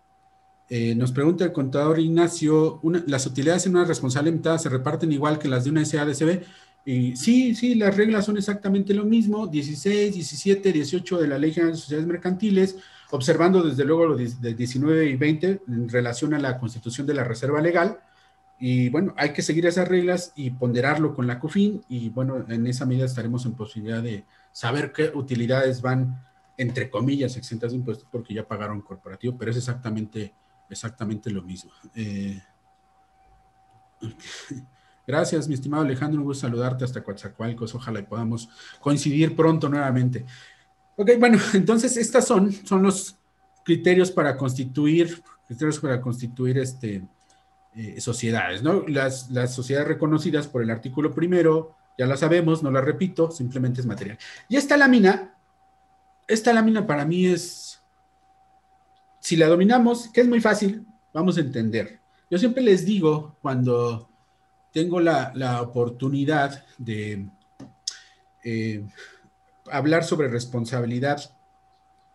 [0.69, 5.39] Eh, nos pregunta el contador Ignacio, ¿las utilidades en una responsable limitada se reparten igual
[5.39, 6.43] que las de una SADCB?
[6.85, 11.53] Y sí, sí, las reglas son exactamente lo mismo, 16, 17, 18 de la Ley
[11.53, 12.77] General de Sociedades Mercantiles,
[13.11, 17.23] observando desde luego lo de 19 y 20 en relación a la constitución de la
[17.23, 17.99] Reserva Legal,
[18.59, 22.67] y bueno, hay que seguir esas reglas y ponderarlo con la COFIN y bueno, en
[22.67, 26.21] esa medida estaremos en posibilidad de saber qué utilidades van,
[26.57, 30.33] entre comillas, exentas de impuestos porque ya pagaron corporativo, pero es exactamente,
[30.69, 31.71] exactamente lo mismo.
[31.95, 32.41] Eh,
[35.07, 38.49] gracias, mi estimado Alejandro, un gusto saludarte hasta Coatzacoalcos, ojalá podamos
[38.81, 40.25] coincidir pronto nuevamente.
[40.99, 43.15] Ok, bueno, entonces estas son, son los
[43.63, 47.07] criterios para constituir, criterios para constituir este,
[47.73, 48.85] eh, sociedades, ¿no?
[48.85, 53.79] Las, las sociedades reconocidas por el artículo primero, ya la sabemos, no la repito, simplemente
[53.79, 54.17] es material.
[54.49, 55.37] Y esta lámina,
[56.27, 57.81] esta lámina para mí es,
[59.21, 62.01] si la dominamos, que es muy fácil, vamos a entender.
[62.29, 64.09] Yo siempre les digo cuando
[64.73, 67.29] tengo la, la oportunidad de
[68.43, 68.85] eh,
[69.71, 71.31] hablar sobre responsabilidad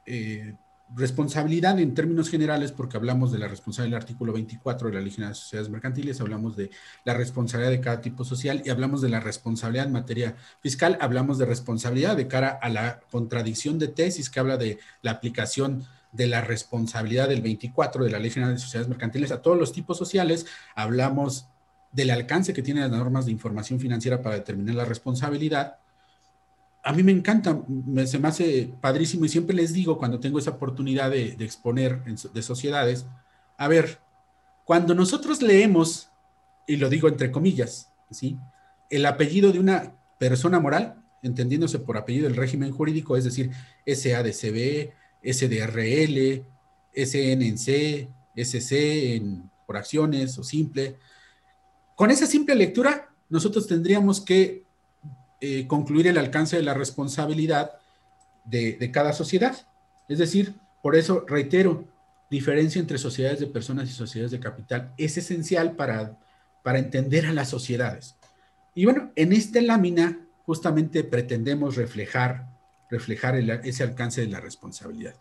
[0.06, 0.54] eh,
[0.94, 5.10] responsabilidad en términos generales, porque hablamos de la responsabilidad del artículo 24 de la Ley
[5.10, 6.70] General de Sociedades Mercantiles, hablamos de
[7.04, 11.38] la responsabilidad de cada tipo social y hablamos de la responsabilidad en materia fiscal, hablamos
[11.38, 16.26] de responsabilidad de cara a la contradicción de tesis que habla de la aplicación de
[16.28, 19.98] la responsabilidad del 24 de la Ley General de Sociedades Mercantiles a todos los tipos
[19.98, 21.48] sociales, hablamos
[21.90, 25.78] del alcance que tienen las normas de información financiera para determinar la responsabilidad
[26.84, 27.62] a mí me encanta,
[28.04, 32.42] se me hace padrísimo y siempre les digo cuando tengo esa oportunidad de, exponer de
[32.42, 33.06] sociedades,
[33.56, 34.00] a ver,
[34.64, 36.10] cuando nosotros leemos,
[36.66, 38.38] y lo digo entre comillas, ¿sí?
[38.90, 43.50] el apellido de una persona moral, entendiéndose por apellido el régimen jurídico, es decir,
[43.86, 44.92] SADCB,
[45.22, 46.44] SDRL,
[46.94, 49.22] SNC, SC
[49.66, 50.98] por acciones o simple.
[51.94, 54.63] Con esa simple lectura, nosotros tendríamos que
[55.40, 57.72] eh, concluir el alcance de la responsabilidad
[58.44, 59.56] de, cada sociedad.
[60.08, 61.84] Es decir, por eso reitero,
[62.30, 66.18] diferencia entre sociedades de personas y sociedades de capital es esencial para,
[66.62, 68.16] para entender a las sociedades.
[68.74, 72.48] Y bueno, en esta lámina justamente pretendemos reflejar,
[72.90, 75.14] reflejar ese alcance de la responsabilidad.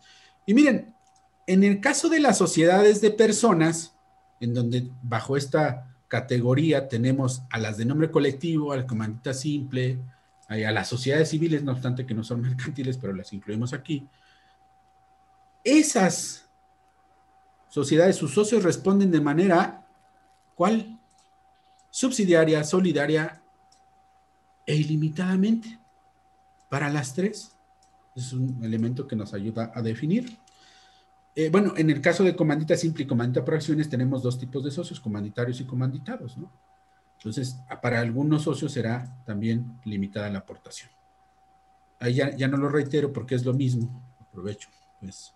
[0.46, 0.94] Y miren,
[1.46, 3.94] en el caso de las sociedades de personas,
[4.40, 9.98] en donde bajo esta categoría tenemos a las de nombre colectivo, a la comandita simple,
[10.46, 14.06] a las sociedades civiles, no obstante que no son mercantiles, pero las incluimos aquí.
[15.64, 16.48] Esas
[17.68, 19.88] sociedades, sus socios responden de manera,
[20.54, 21.00] ¿cuál?
[21.90, 23.42] Subsidiaria, solidaria
[24.64, 25.80] e ilimitadamente.
[26.68, 27.56] Para las tres.
[28.14, 30.38] Es un elemento que nos ayuda a definir.
[31.36, 34.62] Eh, bueno, en el caso de comandita simple y comandita por acciones tenemos dos tipos
[34.62, 36.52] de socios, comanditarios y comanditados, ¿no?
[37.18, 40.90] Entonces, para algunos socios será también limitada la aportación.
[41.98, 44.68] Ahí ya, no lo reitero porque es lo mismo, aprovecho,
[45.00, 45.32] pues,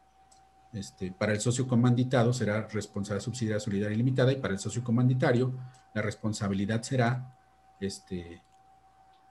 [0.73, 5.59] este, para el socio comanditado será responsabilidad subsidiaria solidaria ilimitada y para el socio comanditario
[5.95, 7.35] la responsabilidad será
[7.81, 8.43] este,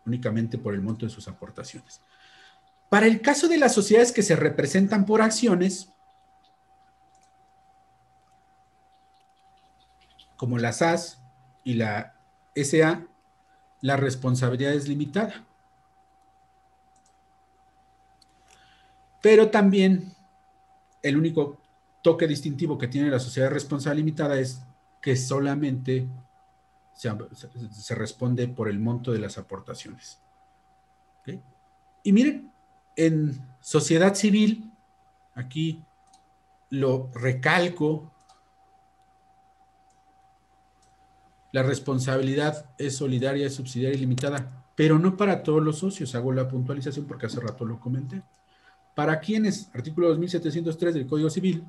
[0.06, 2.02] únicamente por el monto de sus aportaciones.
[2.90, 5.94] Para el caso de las sociedades que se representan por acciones,
[10.38, 11.22] como la SAS
[11.64, 12.16] y la
[12.56, 13.06] SA,
[13.82, 15.46] la responsabilidad es limitada.
[19.22, 20.14] Pero también
[21.02, 21.60] el único
[22.02, 24.62] toque distintivo que tiene la sociedad responsable limitada es
[25.02, 26.08] que solamente
[26.94, 30.20] se, responde por el monto de las aportaciones.
[32.04, 32.54] Y miren,
[32.96, 34.72] en sociedad civil,
[35.36, 35.84] aquí
[36.70, 38.14] lo recalco,
[41.52, 46.14] la responsabilidad es solidaria, es subsidiaria y limitada, pero no para todos los socios.
[46.16, 48.22] Hago la puntualización porque hace rato lo comenté.
[48.96, 49.70] ¿Para quiénes?
[49.74, 51.64] Artículo 2703 del Código Civil,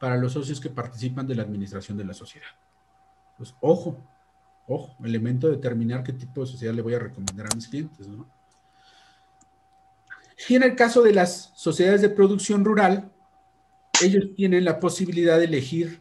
[0.00, 2.48] para los socios que participan de la administración de la sociedad.
[3.36, 3.96] Pues ojo,
[4.66, 8.08] ojo, elemento de determinar qué tipo de sociedad le voy a recomendar a mis clientes,
[8.08, 8.28] ¿no?
[10.48, 13.10] Y en el caso de las sociedades de producción rural,
[14.02, 16.00] ellos tienen la posibilidad de elegir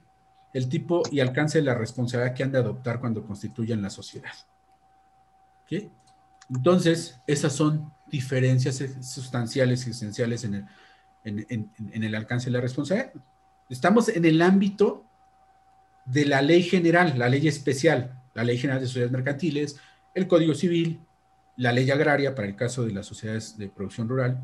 [0.53, 4.31] el tipo y alcance de la responsabilidad que han de adoptar cuando constituyan la sociedad.
[6.49, 10.53] Entonces, esas son diferencias sustanciales y esenciales en
[11.23, 13.11] el, en el alcance de la responsabilidad.
[13.69, 15.05] Estamos en el ámbito
[16.05, 19.77] de la ley general, la ley especial, la ley general de sociedades mercantiles,
[20.13, 21.01] el Código Civil,
[21.57, 24.41] la ley agraria para el caso de las sociedades de producción rural.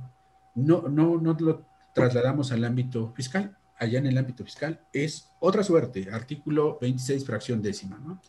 [0.55, 3.55] No, no, no lo trasladamos al ámbito fiscal.
[3.77, 7.97] Allá en el ámbito fiscal es otra suerte, artículo 26, fracción décima.
[7.97, 8.21] ¿no?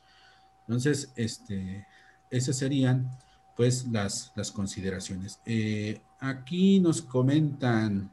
[0.67, 1.87] Entonces, este,
[2.31, 3.11] esas serían
[3.57, 5.41] pues las, las consideraciones.
[5.45, 8.11] Eh, aquí nos comentan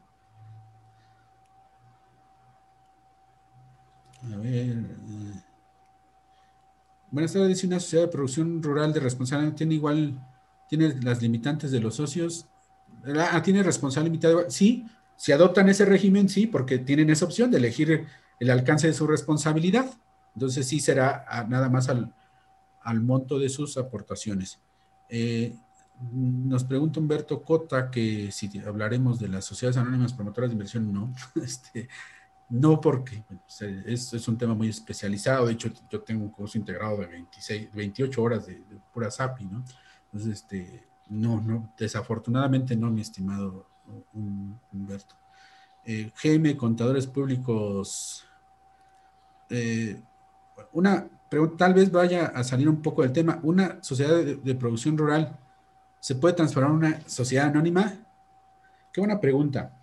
[4.24, 4.54] A ver.
[4.54, 5.42] Eh.
[7.10, 10.18] Buenas tardes, dice una sociedad de producción rural de responsabilidad tiene igual,
[10.70, 12.46] tiene las limitantes de los socios.
[13.18, 14.50] Ah, tiene responsabilidad limitada.
[14.50, 14.86] Sí,
[15.22, 18.08] si adoptan ese régimen, sí, porque tienen esa opción de elegir
[18.40, 19.86] el alcance de su responsabilidad.
[20.34, 22.12] Entonces sí será nada más al,
[23.04, 24.60] monto de sus aportaciones.
[25.10, 25.56] Eh,
[26.12, 31.14] nos pregunta Humberto Cota que si hablaremos de las sociedades anónimas promotoras de inversión, no.
[31.36, 31.88] Este,
[32.50, 33.24] no porque
[33.86, 38.24] es, un tema muy especializado, de hecho yo tengo un curso integrado de 26, 28
[38.24, 38.60] horas de,
[38.92, 39.64] pura SAPI, ¿no?
[40.06, 43.70] Entonces, este, no, no, desafortunadamente no, mi estimado
[44.14, 45.16] Humberto.
[45.86, 48.26] Eh, GM, Contadores Públicos,
[49.50, 50.00] eh,
[50.74, 54.56] una pregunta, tal vez vaya a salir un poco del tema, ¿una sociedad de, de
[54.56, 55.38] producción rural
[56.00, 57.94] se puede transformar en una sociedad anónima?
[58.94, 59.78] Qué buena pregunta.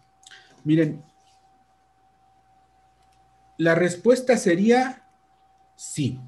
[0.65, 1.03] Miren,
[3.57, 5.03] la respuesta sería
[5.75, 6.21] sí,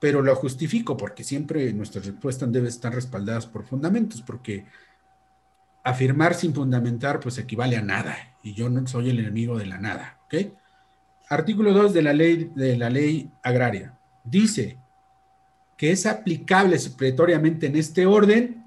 [0.00, 4.66] pero lo justifico porque siempre nuestras respuestas deben estar respaldadas por fundamentos, porque
[5.82, 9.78] afirmar sin fundamentar pues equivale a nada y yo no soy el enemigo de la
[9.78, 10.52] nada, ¿ok?
[11.28, 14.78] Artículo 2 de la ley de la ley agraria dice
[15.76, 18.64] que es aplicable supletoriamente en este orden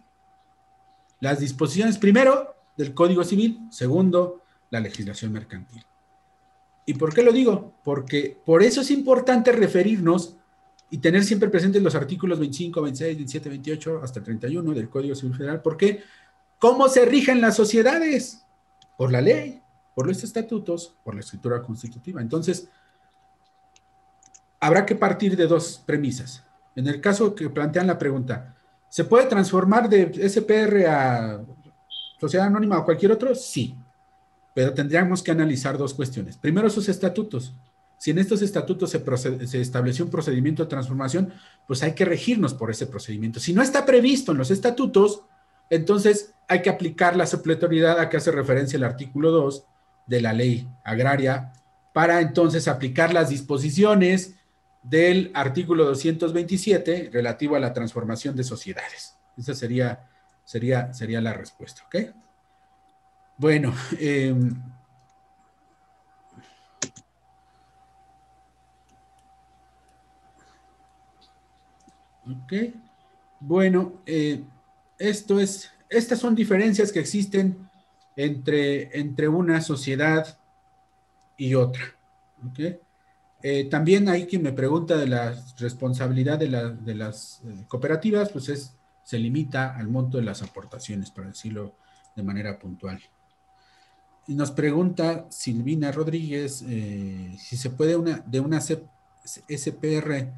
[1.19, 4.41] las disposiciones primero del Código Civil, segundo
[4.71, 5.83] la legislación mercantil.
[6.85, 7.73] ¿Y por qué lo digo?
[7.83, 10.35] Porque por eso es importante referirnos
[10.89, 15.35] y tener siempre presentes los artículos 25, 26, 27, 28 hasta 31 del Código Civil
[15.35, 15.61] Federal.
[15.61, 16.03] ¿Por qué?
[16.63, 18.45] ¿Cómo se rigen las sociedades?
[18.97, 19.61] Por la ley,
[19.93, 22.21] por los estatutos, por la escritura constitutiva.
[22.21, 22.69] Entonces,
[24.61, 26.43] habrá que partir de dos premisas.
[26.75, 28.55] En el caso que plantean la pregunta,
[28.87, 31.43] ¿se puede transformar de SPR a
[32.19, 33.35] sociedad anónima o cualquier otro?
[33.35, 33.75] Sí
[34.53, 36.37] pero tendríamos que analizar dos cuestiones.
[36.37, 37.53] Primero, sus estatutos.
[37.97, 41.33] Si en estos estatutos se, estableció un procedimiento de transformación,
[41.65, 43.39] pues hay que regirnos por ese procedimiento.
[43.39, 45.23] Si no está previsto en los estatutos,
[45.69, 49.65] entonces hay que aplicar la supletoriedad a que hace referencia el artículo 2
[50.05, 51.53] de la ley agraria
[51.93, 54.35] para entonces aplicar las disposiciones
[54.81, 59.15] del artículo 227 relativo a la transformación de sociedades.
[59.37, 60.09] Esa sería,
[60.43, 61.95] sería, sería la respuesta, ¿ok?
[63.37, 64.61] Bueno, em,
[72.29, 72.53] ok.
[73.39, 74.43] Bueno, eh,
[74.97, 77.69] esto es, estas son diferencias que existen
[78.15, 80.37] entre, entre una sociedad
[81.37, 81.83] y otra.
[83.41, 88.75] Eh, también hay quien me pregunta de la responsabilidad de, las eh, cooperativas, pues es,
[89.03, 91.75] se limita al monto de las aportaciones, para decirlo
[92.15, 93.01] de manera puntual.
[94.27, 100.31] Y nos pregunta Silvina Rodríguez eh, si se puede una, de una SPR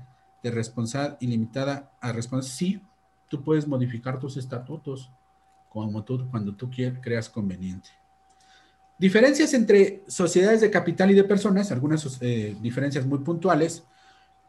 [0.44, 2.56] de responsabilidad ilimitada a responsabilidad.
[2.56, 2.82] Sí,
[3.28, 5.12] tú puedes modificar tus estatutos
[5.84, 7.90] como tú, cuando tú quieras, creas conveniente.
[8.98, 13.84] Diferencias entre sociedades de capital y de personas, algunas eh, diferencias muy puntuales.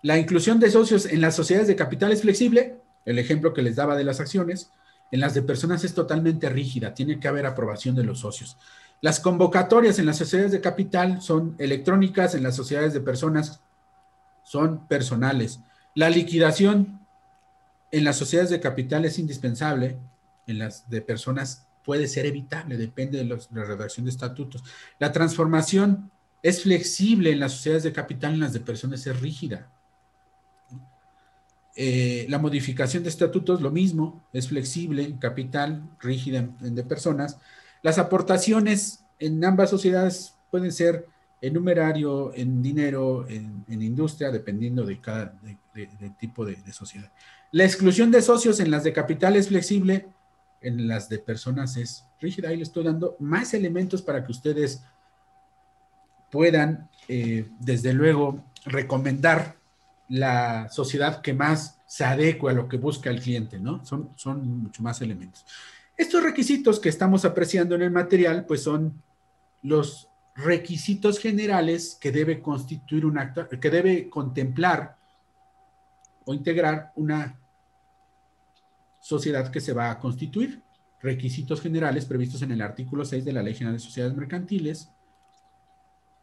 [0.02, 3.74] La inclusión de socios en las sociedades de capital es flexible, el ejemplo que les
[3.74, 4.70] daba de las acciones.
[5.10, 8.56] En las de personas es totalmente rígida, tiene que haber aprobación de los socios.
[9.00, 13.60] Las convocatorias en las sociedades de capital son electrónicas, en las sociedades de personas
[14.44, 15.58] son personales.
[15.94, 17.00] La liquidación
[17.90, 19.98] en las sociedades de capital es indispensable,
[20.46, 24.64] en las de personas puede ser evitable, depende de, la redacción de estatutos.
[24.98, 26.10] La transformación
[26.42, 29.70] es flexible en las sociedades de capital, en las de personas es rígida.
[31.76, 37.38] Eh, la modificación de estatutos, lo mismo, es flexible en capital, rígida en, de personas.
[37.82, 41.06] Las aportaciones en ambas sociedades pueden ser
[41.40, 45.38] en numerario, en dinero, en, industria, dependiendo de cada
[46.18, 47.12] tipo de, sociedad.
[47.52, 50.08] La exclusión de socios en las de capital es flexible,
[50.60, 52.48] en las de personas es rígida.
[52.48, 54.82] Ahí les estoy dando más elementos para que ustedes
[56.30, 59.56] puedan, eh, desde luego, recomendar
[60.08, 63.84] la sociedad que más se adecue a lo que busca el cliente, ¿no?
[63.84, 65.44] Son, son mucho más elementos.
[65.96, 69.02] Estos requisitos que estamos apreciando en el material, pues son
[69.62, 74.96] los requisitos generales que debe constituir un acto, que debe contemplar
[76.24, 77.38] o integrar una
[79.06, 80.62] sociedad que se va a constituir.
[81.00, 84.90] Requisitos generales previstos en el artículo 6 de la Ley General de Sociedades Mercantiles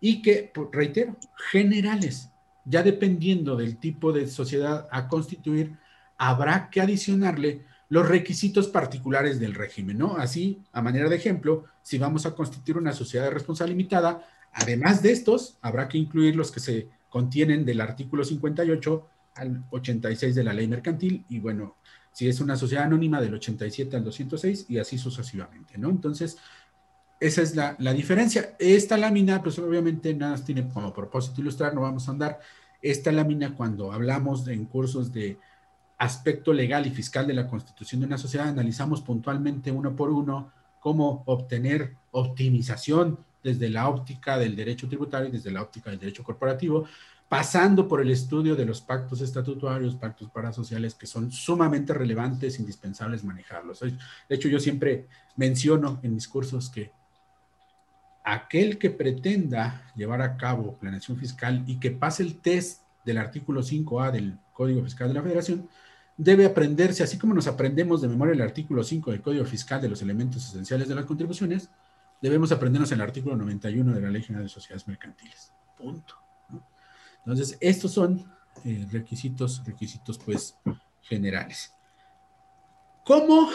[0.01, 1.15] y que, reitero,
[1.49, 2.29] generales.
[2.65, 5.77] Ya dependiendo del tipo de sociedad a constituir,
[6.17, 10.17] habrá que adicionarle los requisitos particulares del régimen, ¿no?
[10.17, 15.01] Así, a manera de ejemplo, si vamos a constituir una sociedad de responsabilidad limitada, además
[15.01, 20.43] de estos, habrá que incluir los que se contienen del artículo 58 al 86 de
[20.43, 21.77] la ley mercantil y bueno,
[22.13, 25.89] si es una sociedad anónima del 87 al 206 y así sucesivamente, ¿no?
[25.89, 26.37] Entonces,
[27.19, 28.55] esa es la, diferencia.
[28.59, 32.39] Esta lámina, pues obviamente nada tiene como propósito ilustrar, no vamos a andar.
[32.81, 35.39] Esta lámina cuando hablamos en cursos de
[35.97, 40.51] aspecto legal y fiscal de la constitución de una sociedad, analizamos puntualmente uno por uno
[40.79, 46.23] cómo obtener optimización desde la óptica del derecho tributario y desde la óptica del derecho
[46.23, 46.85] corporativo,
[47.33, 53.23] pasando por el estudio de los pactos estatutarios, pactos parasociales, que son sumamente relevantes, indispensables
[53.23, 53.79] manejarlos.
[53.79, 53.95] De
[54.29, 56.91] hecho, yo siempre menciono en mis cursos que
[58.23, 63.63] aquel que pretenda llevar a cabo planeación fiscal y que pase el test del artículo
[63.63, 65.67] 5A del Código Fiscal de la Federación,
[66.15, 69.89] debe aprenderse, así como nos aprendemos de memoria el artículo 5 del Código Fiscal de
[69.89, 71.71] los elementos esenciales de las contribuciones,
[72.21, 75.51] debemos aprendernos el artículo 91 de la Ley General de Sociedades Mercantiles.
[75.75, 76.22] Punto.
[77.25, 78.25] Entonces, estos son
[78.65, 80.55] eh, requisitos, requisitos pues
[81.01, 81.73] generales.
[83.05, 83.49] ¿Cómo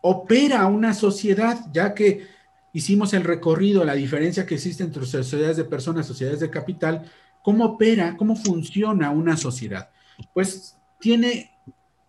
[0.00, 1.58] opera una sociedad?
[1.72, 2.26] Ya que
[2.72, 7.10] hicimos el recorrido, la diferencia que existe entre sociedades de personas, sociedades de capital,
[7.42, 9.90] ¿cómo opera, cómo funciona una sociedad?
[10.32, 11.50] Pues tiene,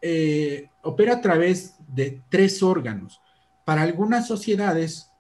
[0.02, 3.22] eh, opera a través de tres órganos.
[3.66, 5.12] Para algunas sociedades,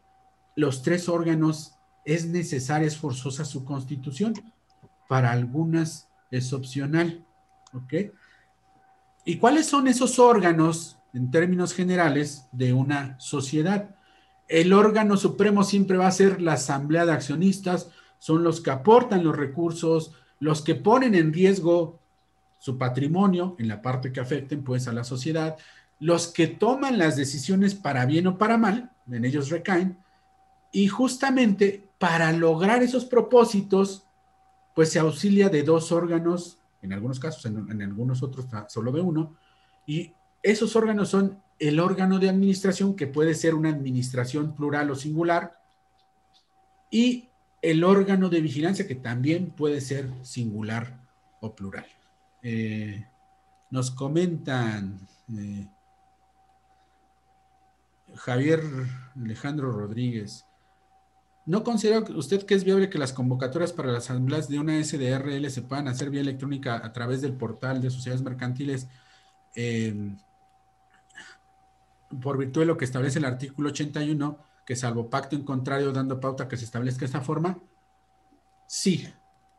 [0.55, 1.75] los tres órganos
[2.05, 4.33] es necesaria, es forzosa su constitución
[5.13, 7.23] para algunas es opcional.
[7.71, 7.93] ¿Ok?
[9.25, 13.95] ¿Y cuáles son esos órganos, en términos generales, de una sociedad?
[14.47, 19.23] El órgano supremo siempre va a ser la asamblea de accionistas, son los que aportan
[19.23, 21.99] los recursos, los que ponen en riesgo
[22.57, 25.57] su patrimonio en la parte que afecten pues a la sociedad,
[25.99, 29.95] los que toman las decisiones para bien o para mal, en ellos recaen,
[30.71, 34.07] y justamente para lograr esos propósitos
[34.73, 39.35] pues se auxilia de dos órganos, en algunos casos, en, algunos otros solo de uno,
[39.85, 44.95] y esos órganos son el órgano de administración, que puede ser una administración plural o
[44.95, 45.59] singular,
[46.89, 47.29] y
[47.61, 50.99] el órgano de vigilancia, que también puede ser singular
[51.39, 51.85] o plural.
[52.41, 53.05] Eh,
[53.71, 54.99] nos comentan
[55.35, 55.67] eh,
[58.15, 58.61] Javier
[59.15, 60.45] Alejandro Rodríguez.
[61.45, 65.49] ¿No considera usted que es viable que las convocatorias para las asambleas de una SDRL
[65.49, 68.87] se puedan hacer vía electrónica a través del portal de sociedades mercantiles
[69.55, 70.17] em,
[72.21, 76.19] por virtud de lo que establece el artículo 81, que salvo pacto en contrario dando
[76.19, 77.59] pauta que se establezca esta forma?
[78.65, 79.07] Sí,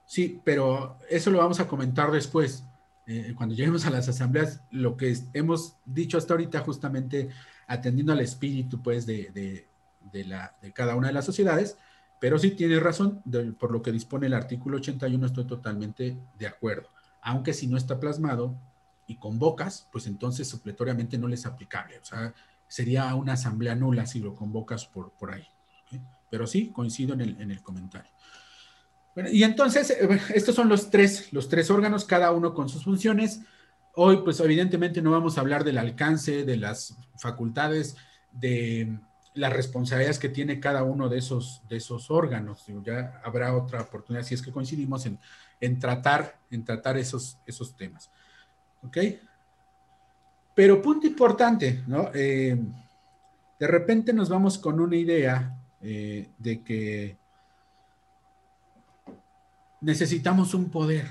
[0.06, 2.64] sí, pero eso lo vamos a comentar después.
[3.06, 7.28] Eh, cuando lleguemos a las asambleas, lo que hemos dicho hasta ahorita, justamente
[7.66, 9.68] atendiendo al espíritu, pues, de,
[10.12, 11.76] la, de cada una de las sociedades,
[12.20, 13.22] pero sí tiene razón,
[13.58, 16.88] por lo que dispone el artículo 81 estoy totalmente de acuerdo,
[17.20, 18.56] aunque si no está plasmado
[19.06, 22.32] y convocas, pues entonces supletoriamente no le es aplicable, o sea,
[22.68, 25.46] sería una asamblea nula si lo convocas por, por ahí.
[26.30, 28.10] Pero sí, coincido en el, en el comentario.
[29.14, 32.82] Bueno, y entonces, eh, estos son los tres, los tres órganos, cada uno con sus
[32.84, 33.42] funciones.
[33.94, 37.96] Hoy, pues evidentemente no vamos a hablar del alcance, de las facultades,
[38.32, 38.98] de
[39.34, 42.64] las responsabilidades que tiene cada uno de esos, de esos órganos.
[42.84, 45.18] Ya habrá otra oportunidad si es que coincidimos en,
[45.60, 48.10] en tratar, en tratar esos, esos temas.
[48.82, 48.98] ¿Ok?
[50.54, 52.10] Pero punto importante, ¿no?
[52.14, 52.56] Eh,
[53.58, 57.18] de repente nos vamos con una idea eh, de que
[59.80, 61.06] necesitamos un poder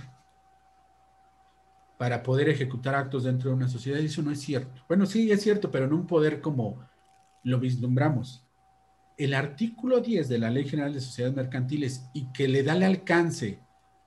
[1.97, 4.81] para poder ejecutar actos dentro de una sociedad y eso no es cierto.
[4.87, 6.79] Bueno, sí es cierto, pero no un poder como
[7.43, 8.43] lo vislumbramos.
[9.17, 12.83] El artículo 10 de la Ley General de Sociedades Mercantiles y que le da el
[12.83, 13.59] alcance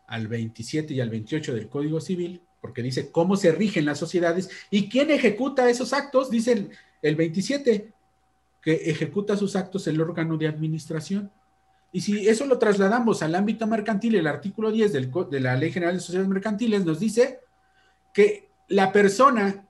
[0.06, 4.50] al 27 y al 28 del Código Civil, porque dice cómo se rigen las sociedades
[4.70, 6.68] y quién ejecuta esos actos, dice
[7.02, 7.92] el, 27,
[8.60, 11.30] que ejecuta sus actos el órgano de administración.
[11.92, 15.94] Y si eso lo trasladamos al ámbito mercantil, el artículo 10 de la Ley General
[15.94, 17.40] de Sociedades Mercantiles nos dice
[18.12, 19.68] que la persona,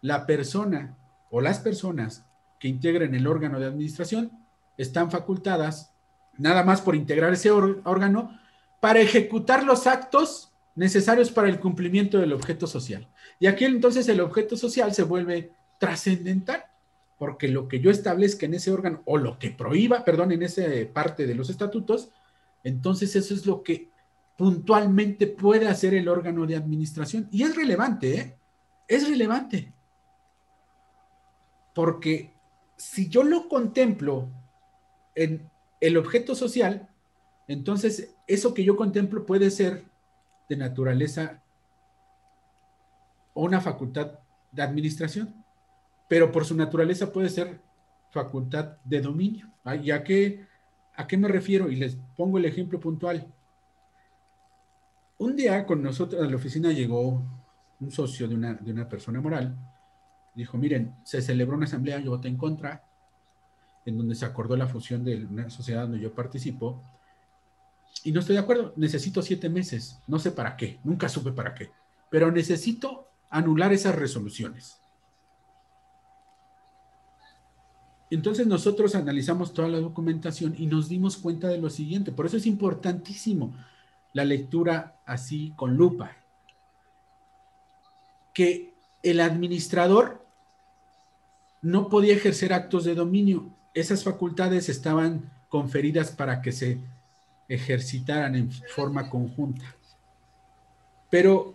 [0.00, 0.96] la persona
[1.30, 2.24] o las personas
[2.62, 4.30] que integren el órgano de administración
[4.78, 5.92] están facultadas,
[6.38, 8.38] nada más por integrar ese órgano,
[8.78, 13.08] para ejecutar los actos necesarios para el cumplimiento del objeto social.
[13.40, 16.62] Y aquí entonces el objeto social se vuelve trascendental,
[17.18, 20.62] porque lo que yo establezca en ese órgano, o lo que prohíba, perdón, en esa
[20.92, 22.10] parte de los estatutos,
[22.62, 23.90] entonces eso es lo que
[24.38, 27.28] puntualmente puede hacer el órgano de administración.
[27.32, 28.36] Y es relevante, ¿eh?
[28.86, 29.72] Es relevante.
[31.74, 32.32] Porque
[32.82, 34.28] si yo lo contemplo
[35.14, 35.48] en
[35.80, 36.88] el objeto social,
[37.46, 39.84] entonces eso que yo contemplo puede ser
[40.48, 41.40] de naturaleza
[43.34, 44.18] o una facultad
[44.50, 45.32] de administración,
[46.08, 47.60] pero por su naturaleza puede ser
[48.10, 49.48] facultad de dominio.
[49.80, 50.44] ¿Y a qué,
[50.96, 51.70] a qué me refiero?
[51.70, 53.32] Y les pongo el ejemplo puntual.
[55.18, 57.22] Un día con nosotros a la oficina llegó
[57.78, 59.56] un socio de una, de una persona moral,
[60.34, 62.84] dijo, miren, se celebró una asamblea, yo voté en contra,
[63.84, 66.82] en donde se acordó la fusión de una sociedad donde yo participo,
[68.04, 71.54] y no estoy de acuerdo, necesito siete meses, no sé para qué, nunca supe para
[71.54, 71.70] qué,
[72.10, 74.78] pero necesito anular esas resoluciones.
[78.10, 82.36] Entonces nosotros analizamos toda la documentación y nos dimos cuenta de lo siguiente, por eso
[82.36, 83.54] es importantísimo
[84.12, 86.16] la lectura así con lupa,
[88.34, 90.21] que el administrador
[91.62, 96.78] no podía ejercer actos de dominio, esas facultades estaban conferidas para que se
[97.48, 99.64] ejercitaran en forma conjunta.
[101.10, 101.54] Pero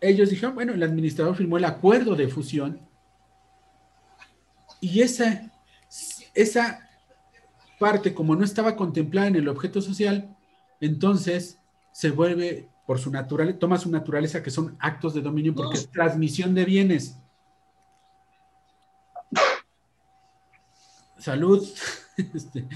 [0.00, 2.80] ellos dijeron, bueno, el administrador firmó el acuerdo de fusión
[4.80, 5.50] y esa,
[6.34, 6.88] esa
[7.78, 10.36] parte, como no estaba contemplada en el objeto social,
[10.80, 11.58] entonces
[11.92, 15.90] se vuelve por su naturaleza, toma su naturaleza que son actos de dominio porque es
[15.90, 17.16] transmisión de bienes.
[21.18, 21.66] Salud.
[22.32, 22.66] Este,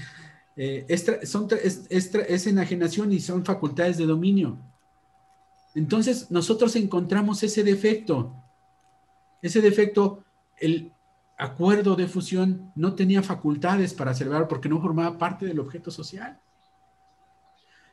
[0.55, 4.59] eh, es, enajenación y son facultades de dominio.
[5.73, 8.35] Entonces, nosotros encontramos ese defecto.
[9.41, 10.23] Ese defecto,
[10.57, 10.91] el
[11.37, 16.39] acuerdo de fusión no tenía facultades para celebrar porque no formaba parte del objeto social.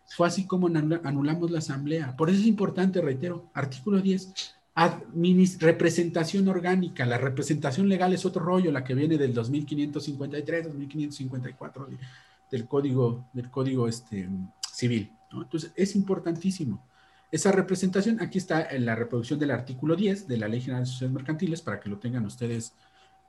[0.06, 2.14] Fue así como anulamos la asamblea.
[2.16, 4.57] Por eso es importante, reitero, artículo 10,
[5.60, 7.04] representación orgánica.
[7.04, 11.88] La representación legal es otro rollo, la que viene del 2553, 2554
[12.50, 14.28] del código, del código este,
[14.72, 15.12] civil.
[15.32, 16.82] Entonces, es importantísimo.
[17.30, 20.86] Esa representación, aquí está en la reproducción del artículo 10 de la Ley General de
[20.86, 22.72] Sociedades Mercantiles, para que lo tengan ustedes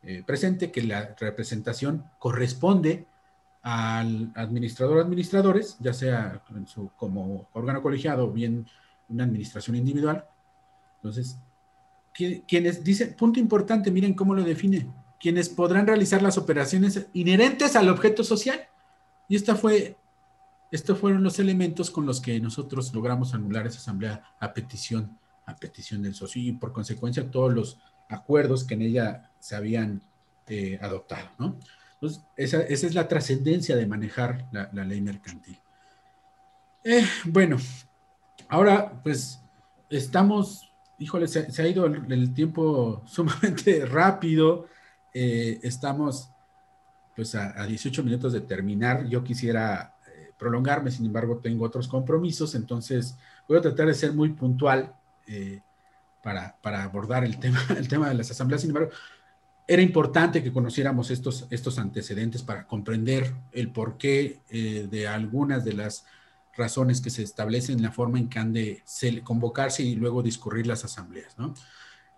[0.04, 3.06] eh, presente, que la representación corresponde
[3.62, 8.66] al administrador administradores, ya sea su, como órgano colegiado o bien
[9.10, 10.26] una administración individual.
[11.00, 11.38] Entonces,
[12.48, 17.90] quienes dicen, punto importante, miren cómo lo define, quienes podrán realizar las operaciones inherentes al
[17.90, 18.68] objeto social
[19.30, 19.96] y esta fue,
[20.72, 25.56] estos fueron los elementos con los que nosotros logramos anular esa asamblea a petición, a
[25.56, 30.02] petición del socio y por consecuencia todos los acuerdos que en ella se habían
[30.48, 31.58] eh, adoptado, ¿no?
[31.94, 35.60] Entonces, esa, es la trascendencia de manejar la, ley mercantil.
[36.84, 37.58] Eh, bueno,
[38.48, 39.42] ahora pues
[39.90, 40.69] estamos,
[41.00, 44.68] híjole, se, ha ido el, tiempo sumamente rápido.
[45.14, 46.30] Eh, estamos
[47.16, 49.08] pues a, 18 minutos de terminar.
[49.08, 53.18] Yo quisiera eh, prolongarme, sin embargo, tengo otros compromisos, entonces
[53.48, 54.94] voy a tratar de ser muy puntual
[55.28, 55.62] eh,
[56.22, 58.62] para, para, abordar el tema, el tema de las asambleas.
[58.62, 58.92] Sin embargo,
[59.68, 66.06] era importante que conociéramos estos, estos antecedentes para comprender el porqué de algunas de las
[66.60, 68.84] razones que se establecen en la forma en que han de
[69.24, 71.38] convocarse y luego discurrir las asambleas.
[71.40, 71.56] ¿no?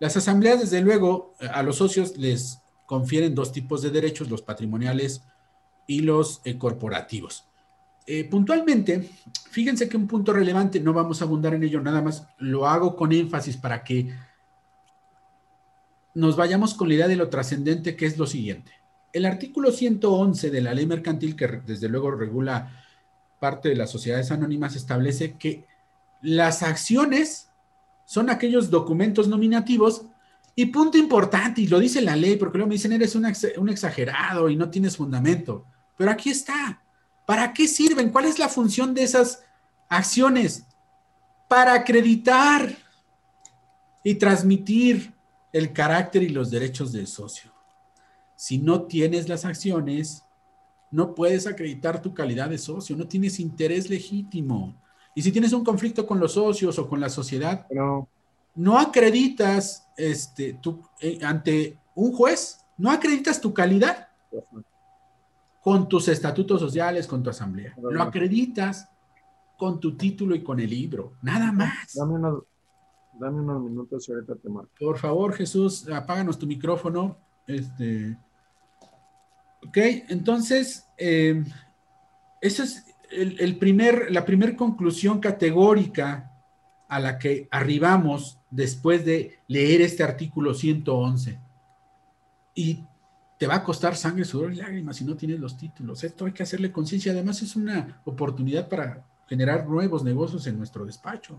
[0.00, 5.22] Las asambleas, desde luego, a los socios les confieren dos tipos de derechos, los patrimoniales
[5.86, 7.44] y los eh, corporativos.
[8.06, 9.08] Eh, puntualmente,
[9.50, 12.96] fíjense que un punto relevante, no vamos a abundar en ello nada más, lo hago
[12.96, 14.12] con énfasis para que
[16.14, 18.72] nos vayamos con la idea de lo trascendente, que es lo siguiente.
[19.12, 22.81] El artículo 111 de la ley mercantil, que desde luego regula
[23.42, 25.66] parte de las sociedades anónimas, establece que
[26.20, 27.50] las acciones
[28.04, 30.02] son aquellos documentos nominativos
[30.54, 33.26] y punto importante, y lo dice la ley, porque luego me dicen, eres un,
[33.68, 35.66] exagerado y no tienes fundamento.
[35.96, 36.84] Pero aquí está.
[37.26, 38.10] ¿Para qué sirven?
[38.10, 39.42] ¿Cuál es la función de esas
[39.88, 40.64] acciones?
[41.48, 42.72] Para acreditar
[44.04, 45.12] y transmitir
[45.52, 47.52] el carácter y los derechos del socio.
[48.36, 50.22] Si no tienes las acciones,
[50.92, 54.80] no puedes acreditar tu calidad de socio, no tienes interés legítimo.
[55.14, 57.66] Y si tienes un conflicto con los socios o con la sociedad,
[58.54, 64.08] no acreditas este, tu, eh, ante un juez, no acreditas tu calidad
[65.62, 67.74] con tus estatutos sociales, con tu asamblea.
[67.80, 68.88] Lo acreditas
[69.56, 71.94] con tu título y con el libro, nada más.
[71.94, 72.42] Dame unos,
[73.18, 74.70] dame unos minutos y ahorita te marco.
[74.78, 77.16] Por favor, Jesús, apáganos tu micrófono.
[77.46, 78.16] Este.
[79.66, 79.78] Ok,
[80.08, 81.44] entonces, eh,
[82.40, 86.32] esa es el, primer, la primera conclusión categórica
[86.88, 91.38] a la que arribamos después de leer este artículo 111.
[92.54, 92.84] Y
[93.38, 96.04] te va a costar sangre, sudor y lágrimas si no tienes los títulos.
[96.04, 97.12] Esto hay que hacerle conciencia.
[97.12, 101.38] Además, es una oportunidad para generar nuevos negocios en nuestro despacho.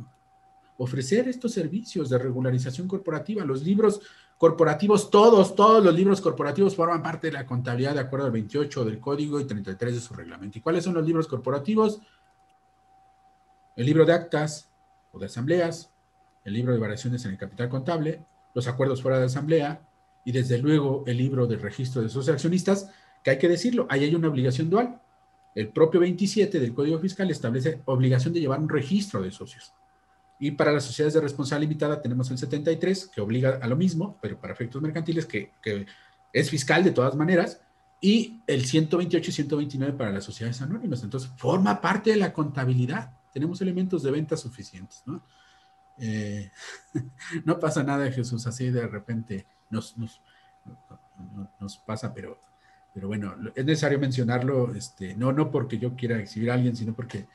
[0.77, 3.45] Ofrecer estos servicios de regularización corporativa.
[3.45, 4.01] Los libros
[4.37, 8.85] corporativos, todos, todos los libros corporativos forman parte de la contabilidad de acuerdo al 28
[8.85, 10.57] del código y 33 de su reglamento.
[10.57, 12.01] ¿Y cuáles son los libros corporativos?
[13.75, 14.69] El libro de actas
[15.11, 15.91] o de asambleas,
[16.43, 19.81] el libro de variaciones en el capital contable, los acuerdos fuera de asamblea,
[20.25, 22.89] y desde luego el libro del registro de socios accionistas,
[23.23, 25.01] que hay que decirlo, ahí hay una obligación dual.
[25.55, 29.73] El propio 27 del Código Fiscal establece obligación de llevar un registro de socios.
[30.39, 34.17] Y para las sociedades de responsabilidad limitada tenemos el 73, que obliga a lo mismo,
[34.21, 35.85] pero para efectos mercantiles, que, que
[36.33, 37.61] es fiscal de todas maneras,
[38.01, 41.03] y el 128 y 129 para las sociedades anónimas.
[41.03, 43.13] Entonces, forma parte de la contabilidad.
[43.31, 45.23] Tenemos elementos de venta suficientes, ¿no?
[45.97, 46.51] Eh,
[47.45, 52.39] no pasa nada, Jesús, así de repente nos, nos, pasa, pero,
[52.93, 56.93] pero bueno, es necesario mencionarlo, este, no, no porque yo quiera exhibir a alguien, sino
[56.93, 57.27] porque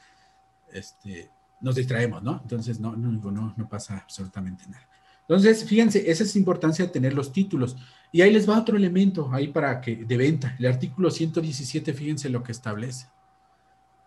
[0.72, 1.30] este,
[1.60, 2.40] nos distraemos, ¿no?
[2.42, 4.86] Entonces, no, no, no, pasa absolutamente nada.
[5.22, 7.76] Entonces, fíjense, esa es la importancia de tener los títulos.
[8.10, 10.56] Y ahí les va otro elemento, ahí para que, de venta.
[10.58, 13.06] El artículo 117, fíjense lo que establece.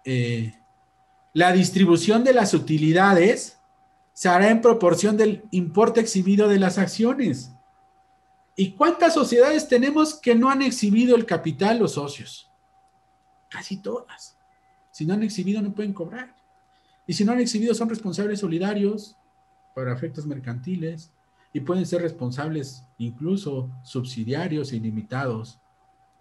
[0.04, 0.56] Eh,
[1.34, 3.60] la distribución de las utilidades
[4.14, 7.52] se hará en proporción del importe exhibido de las acciones.
[8.56, 12.50] ¿Y cuántas sociedades tenemos que no han exhibido el capital los socios?
[13.50, 14.38] Casi todas.
[14.92, 16.36] Si no han exhibido, no pueden cobrar.
[17.12, 19.18] Y si no han exhibido, son responsables solidarios
[19.76, 21.12] para efectos mercantiles
[21.52, 25.60] y pueden ser responsables incluso subsidiarios e ilimitados,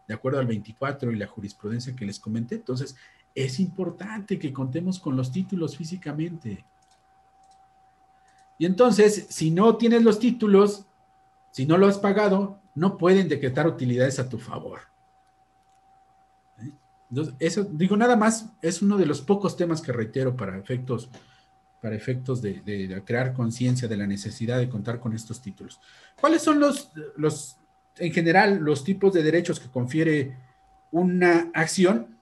[0.08, 2.56] de acuerdo al 24 y la jurisprudencia que les comenté.
[2.56, 2.96] Entonces,
[3.36, 6.64] es importante que contemos con los títulos físicamente.
[8.58, 10.86] Y entonces, si no tienes los títulos,
[11.52, 14.89] si no lo has pagado, no pueden decretar utilidades a tu favor.
[17.10, 21.10] Entonces, eso, digo, nada más, es uno de los pocos temas que reitero para efectos,
[21.82, 25.80] para efectos de, crear conciencia de la necesidad de contar con estos títulos.
[26.20, 27.56] ¿Cuáles son los, los,
[27.98, 30.36] en general, los tipos de derechos que confiere
[30.92, 32.16] una acción?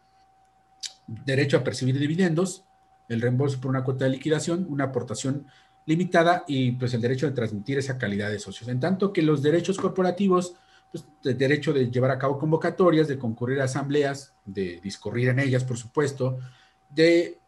[1.06, 2.64] Derecho a percibir dividendos,
[3.08, 5.46] el reembolso por una cuota de liquidación, una aportación
[5.86, 8.68] limitada y pues el derecho de transmitir esa calidad de socios.
[8.68, 10.54] En tanto que los derechos corporativos,
[10.90, 15.38] pues el derecho de llevar a cabo convocatorias, de concurrir a asambleas, de discurrir en
[15.38, 16.38] ellas, por supuesto,
[16.88, 17.38] de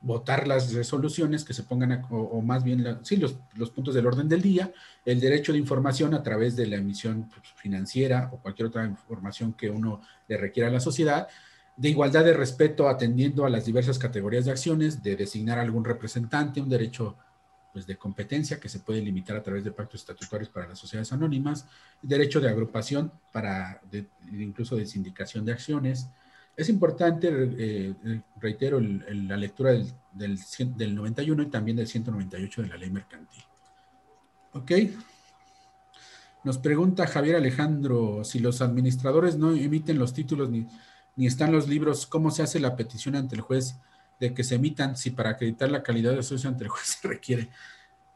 [0.00, 4.28] votar las resoluciones que se pongan, o, más bien, sí, los, los, puntos del orden
[4.28, 4.72] del día,
[5.04, 9.54] el derecho de información a través de la emisión pues, financiera o cualquier otra información
[9.54, 11.28] que uno le requiera a la sociedad,
[11.76, 16.60] de igualdad de respeto atendiendo a las diversas categorías de acciones, de designar algún representante,
[16.60, 17.16] un derecho
[17.76, 21.12] pues, de competencia que se puede limitar a través de pactos estatutarios para las sociedades
[21.12, 21.66] anónimas,
[22.00, 23.82] derecho de agrupación para
[24.32, 26.08] incluso de sindicación de acciones.
[26.56, 27.94] Es importante, eh,
[28.40, 30.38] reitero, la lectura del, del,
[30.74, 33.44] del 91 y también del 198 de la ley mercantil.
[34.54, 34.72] ¿Ok?
[36.44, 40.66] Nos pregunta Javier Alejandro, si los administradores no emiten los títulos ni,
[41.14, 43.74] ni están los libros, ¿cómo se hace la petición ante el juez?
[44.18, 47.08] De que se emitan si para acreditar la calidad de socio ante el juez se
[47.08, 47.50] requiere.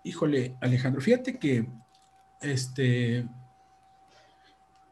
[0.05, 1.69] Híjole, Alejandro, fíjate que
[2.41, 3.27] este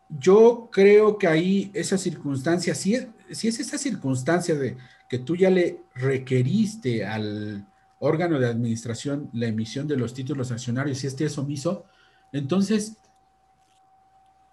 [0.09, 4.77] yo creo que ahí esa circunstancia, si es, si es esa circunstancia de
[5.09, 7.67] que tú ya le requeriste al
[7.99, 11.85] órgano de administración la emisión de los títulos accionarios, si este es omiso,
[12.33, 12.97] entonces,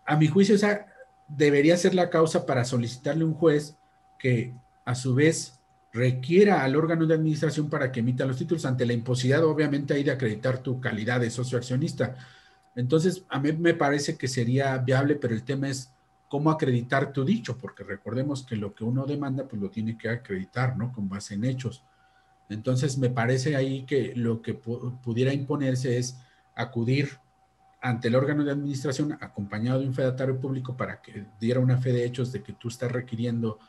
[0.05, 0.87] a mi juicio, esa
[1.27, 3.75] debería ser la causa para solicitarle a un juez
[4.19, 4.53] que
[4.85, 5.54] a su vez
[5.95, 10.03] requiera al órgano de administración para que emita los títulos ante la imposibilidad, obviamente, ahí
[10.03, 12.15] de acreditar tu calidad de socio accionista.
[12.75, 15.89] Entonces, a mí me parece que sería viable, pero el tema es
[16.27, 20.09] cómo acreditar tu dicho, porque recordemos que lo que uno demanda, pues lo tiene que
[20.09, 20.91] acreditar, ¿no?
[20.91, 21.81] Con base en hechos.
[22.49, 26.17] Entonces, me parece ahí que lo que pudiera imponerse es
[26.55, 27.19] acudir
[27.81, 31.93] ante el órgano de administración acompañado de un fedatario público para que diera una fe
[31.93, 33.59] de hechos de que tú estás requiriendo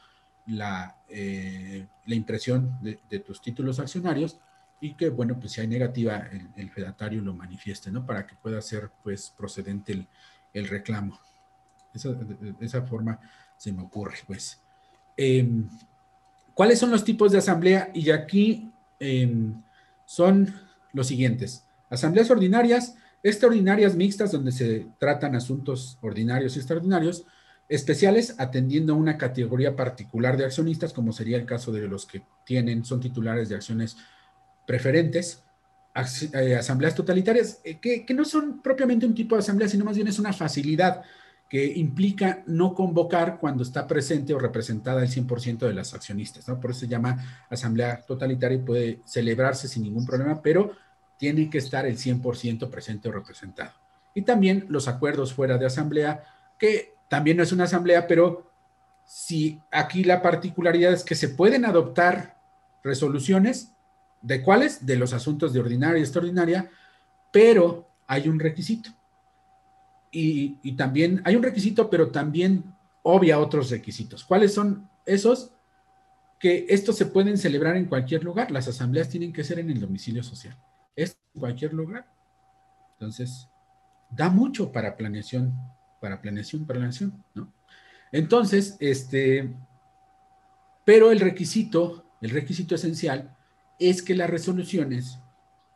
[0.46, 4.38] la, eh, la impresión de, tus títulos accionarios
[4.80, 8.04] y que, bueno, pues si hay negativa, el, fedatario lo manifieste, ¿no?
[8.04, 10.06] Para que pueda ser, pues, procedente
[10.52, 11.18] el, reclamo.
[11.94, 13.18] Esa, de, esa forma
[13.56, 14.60] se me ocurre, pues.
[15.16, 15.68] Em,
[16.54, 17.90] ¿Cuáles son los tipos de asamblea?
[17.94, 19.62] Y aquí em,
[20.04, 20.54] son
[20.92, 21.64] los siguientes.
[21.90, 27.24] Asambleas ordinarias, extraordinarias mixtas, donde se tratan asuntos ordinarios y extraordinarios,
[27.68, 32.22] especiales atendiendo a una categoría particular de accionistas, como sería el caso de los que
[32.44, 33.96] tienen, son titulares de acciones
[34.66, 35.42] preferentes,
[36.34, 40.08] eh, asambleas totalitarias, eh, que, no son propiamente un tipo de asamblea, sino más bien
[40.08, 41.02] es una facilidad
[41.48, 46.44] que implica no convocar cuando está presente o representada el 100% de las accionistas.
[46.44, 50.72] Por eso se llama asamblea totalitaria y puede celebrarse sin ningún problema, pero
[51.18, 53.72] tiene que estar el 100% presente o representado.
[54.14, 56.24] Y también los acuerdos fuera de asamblea,
[56.58, 58.50] que también no es una asamblea, pero
[59.06, 62.40] si aquí la particularidad es que se pueden adoptar
[62.82, 63.72] resoluciones,
[64.22, 64.84] ¿de cuáles?
[64.84, 66.70] De los asuntos de ordinaria y extraordinaria,
[67.32, 68.90] pero hay un requisito.
[70.10, 72.64] Y, también hay un requisito, pero también
[73.02, 74.24] obvia otros requisitos.
[74.24, 75.52] ¿Cuáles son esos?
[76.40, 78.50] Que estos se pueden celebrar en cualquier lugar.
[78.50, 80.56] Las asambleas tienen que ser en el domicilio social.
[80.94, 82.06] Es en cualquier lugar.
[82.92, 83.46] Entonces,
[84.10, 85.52] da mucho para planeación
[86.00, 87.52] para planeación, planeación, ¿no?
[88.12, 89.52] Entonces, este,
[90.84, 93.36] pero el requisito, el requisito esencial
[93.78, 95.18] es que las resoluciones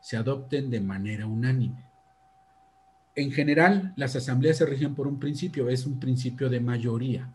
[0.01, 1.85] se adopten de manera unánime.
[3.15, 7.31] En general, las asambleas se rigen por un principio, es un principio de mayoría,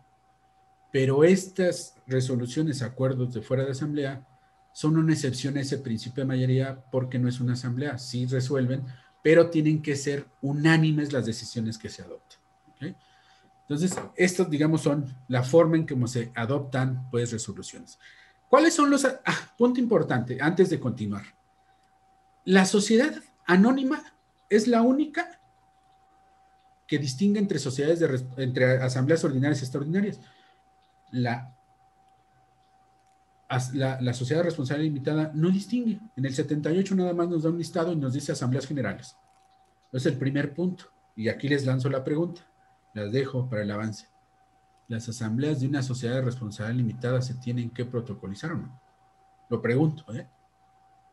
[0.92, 4.26] pero estas resoluciones, acuerdos de fuera de asamblea,
[4.74, 8.84] son una excepción a ese principio de mayoría porque no es una asamblea, sí resuelven,
[9.22, 12.45] pero tienen que ser unánimes las decisiones que se adopten.
[13.68, 17.98] Entonces, estos, digamos, son la forma en cómo se adoptan, pues, resoluciones.
[18.48, 19.06] ¿Cuáles son los...
[19.06, 21.24] Ah, punto importante, antes de continuar.
[22.44, 23.12] La sociedad
[23.48, 24.04] anónima
[24.50, 25.42] es la única
[26.88, 30.20] que distingue entre sociedades, de, entre asambleas ordinarias y extraordinarias.
[31.10, 31.58] La,
[33.74, 36.00] la, la, sociedad responsable limitada no distingue.
[36.16, 39.18] En el 78 nada más nos da un listado y nos dice asambleas generales.
[39.92, 40.86] Es el primer punto.
[41.16, 42.46] Y aquí les lanzo la pregunta
[42.96, 44.08] las dejo para el avance.
[44.88, 48.82] ¿Las asambleas de una sociedad de responsabilidad limitada se tienen que protocolizar o no?
[49.50, 50.28] Lo pregunto, ¿eh?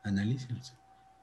[0.03, 0.75] Analícense.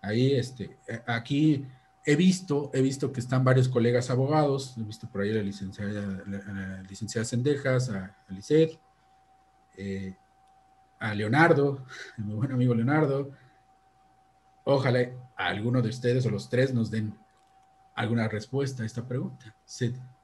[0.02, 0.78] Ahí, este,
[1.08, 1.66] aquí
[2.06, 5.44] he visto, he visto que están varios colegas abogados, he visto por ahí a la
[5.44, 6.24] licenciada,
[6.88, 8.16] licenciada Sendejas, a, a
[9.78, 10.18] eh,
[11.00, 11.86] a Leonardo,
[12.18, 13.32] mi buen amigo Leonardo.
[14.66, 15.00] Ojalá
[15.38, 17.18] a alguno de ustedes o los tres nos den
[17.96, 19.56] alguna respuesta a esta pregunta.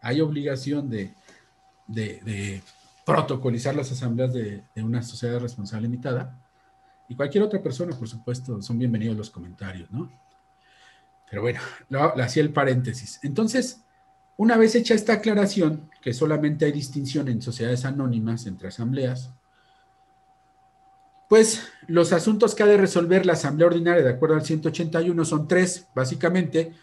[0.06, 1.16] ¿Hay obligación de,
[3.04, 6.40] protocolizar las asambleas de, una sociedad responsable limitada?
[7.10, 10.12] Y cualquier otra persona, por supuesto, son bienvenidos los comentarios, ¿no?
[11.28, 11.60] Pero bueno,
[11.90, 13.20] lo, hacía el paréntesis.
[13.24, 13.82] Entonces,
[14.38, 19.32] una vez hecha esta aclaración, que solamente hay distinción en sociedades anónimas entre asambleas,
[21.28, 25.48] pues los asuntos que ha de resolver la asamblea ordinaria de acuerdo al 181 son
[25.48, 26.74] tres, básicamente,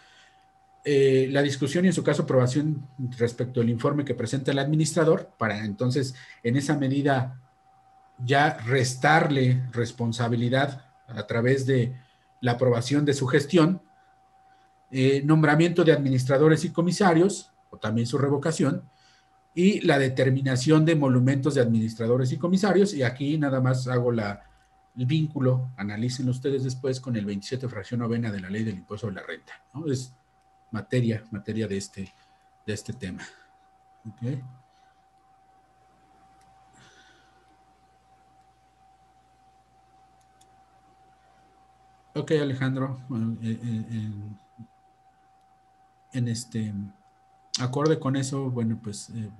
[0.85, 2.85] eh, la discusión y en su caso aprobación
[3.17, 7.39] respecto al informe que presenta el administrador, para entonces en esa medida
[8.25, 11.95] ya restarle responsabilidad a través de
[12.41, 13.81] la aprobación de su gestión,
[14.91, 18.83] eh, nombramiento de administradores y comisarios, o también su revocación,
[19.55, 24.43] y la determinación de monumentos de administradores y comisarios, y aquí nada más hago la,
[24.97, 29.07] el vínculo, analicen ustedes después con el 27 fracción novena de la ley del impuesto
[29.07, 29.53] sobre la renta.
[29.73, 29.87] ¿no?
[29.91, 30.13] Es
[30.73, 32.13] materia, materia de este,
[32.65, 33.23] de este tema.
[34.15, 34.43] Okay.
[42.15, 42.99] Ok, Alejandro,
[46.11, 46.73] en, este,
[47.59, 49.31] acorde con eso, bueno, pues eh,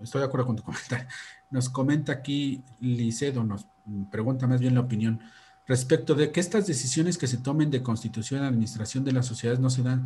[0.00, 1.08] estoy de acuerdo con tu comentario.
[1.50, 3.66] Nos comenta aquí Licedo, nos
[4.10, 5.20] pregunta más bien la opinión
[5.66, 9.60] respecto de que estas decisiones que se tomen de constitución y administración de las sociedades
[9.60, 10.04] no se dan,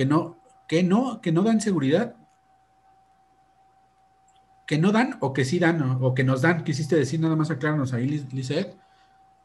[0.00, 2.16] que no, que no, que no dan seguridad,
[4.66, 7.50] que no dan o que sí dan o, que nos dan, quisiste decir nada más
[7.50, 8.78] aclararnos ahí, Lizeth,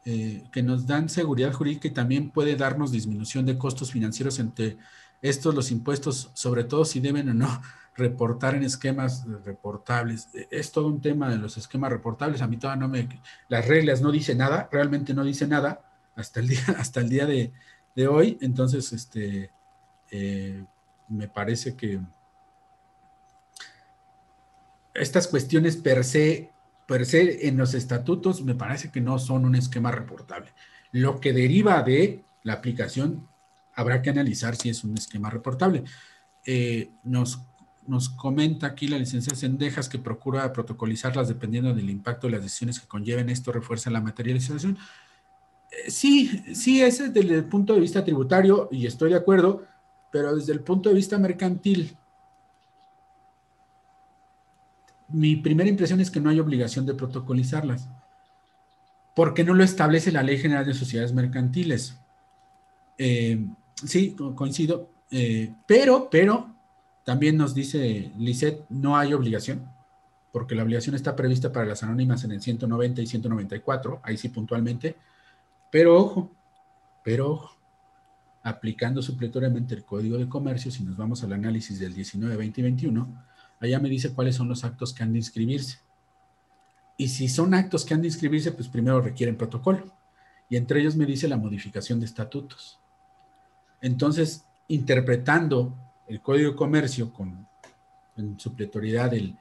[0.06, 4.78] eh, que nos dan seguridad jurídica y también puede darnos disminución de costos financieros entre
[5.20, 7.60] estos, los impuestos, sobre todo si deben o no
[7.94, 10.34] reportar en esquemas reportables.
[10.34, 12.40] E, es todo un tema de los esquemas reportables.
[12.40, 13.06] A mí todavía no me...
[13.50, 15.84] Las reglas no dicen nada, realmente no dice nada
[16.14, 17.52] hasta el día, hasta el día de,
[18.08, 18.38] hoy.
[18.40, 19.50] Entonces, este,
[20.10, 20.64] eh,
[21.08, 22.00] me parece que
[24.94, 26.50] estas cuestiones per se,
[26.88, 30.52] en los estatutos me parece que no son un esquema reportable.
[30.92, 33.28] Lo que deriva de la aplicación
[33.74, 35.84] habrá que analizar si es un esquema reportable.
[36.44, 37.40] Eh, nos
[37.88, 42.80] nos comenta aquí la licenciada Sendejas que procura protocolizarlas dependiendo del impacto de las decisiones
[42.80, 43.30] que conlleven.
[43.30, 44.78] Esto refuerza la materialización.
[45.70, 49.64] Eh, sí, sí, ese es desde el punto de vista tributario y estoy de acuerdo,
[50.10, 51.96] pero desde el punto de vista mercantil,
[55.08, 57.88] mi primera impresión es que no hay obligación de protocolizarlas,
[59.14, 61.96] porque no lo establece la Ley General de Sociedades Mercantiles.
[62.98, 63.46] Eh,
[63.84, 66.54] sí, coincido, eh, pero, pero,
[67.04, 69.70] también nos dice Lisset, no hay obligación,
[70.32, 74.28] porque la obligación está prevista para las anónimas en el 190 y 194, ahí sí
[74.28, 74.96] puntualmente,
[75.70, 76.30] pero ojo,
[77.04, 77.55] pero ojo,
[78.46, 82.62] aplicando supletoriamente el Código de Comercio, si nos vamos al análisis del 19, 20 y
[82.62, 83.24] 21,
[83.58, 85.80] allá me dice cuáles son los actos que han de inscribirse.
[86.96, 89.92] Y si son actos que han de inscribirse, pues primero requieren protocolo.
[90.48, 92.78] Y entre ellos me dice la modificación de estatutos.
[93.80, 97.48] Entonces, interpretando el Código de Comercio con
[98.16, 99.36] en supletoriedad del,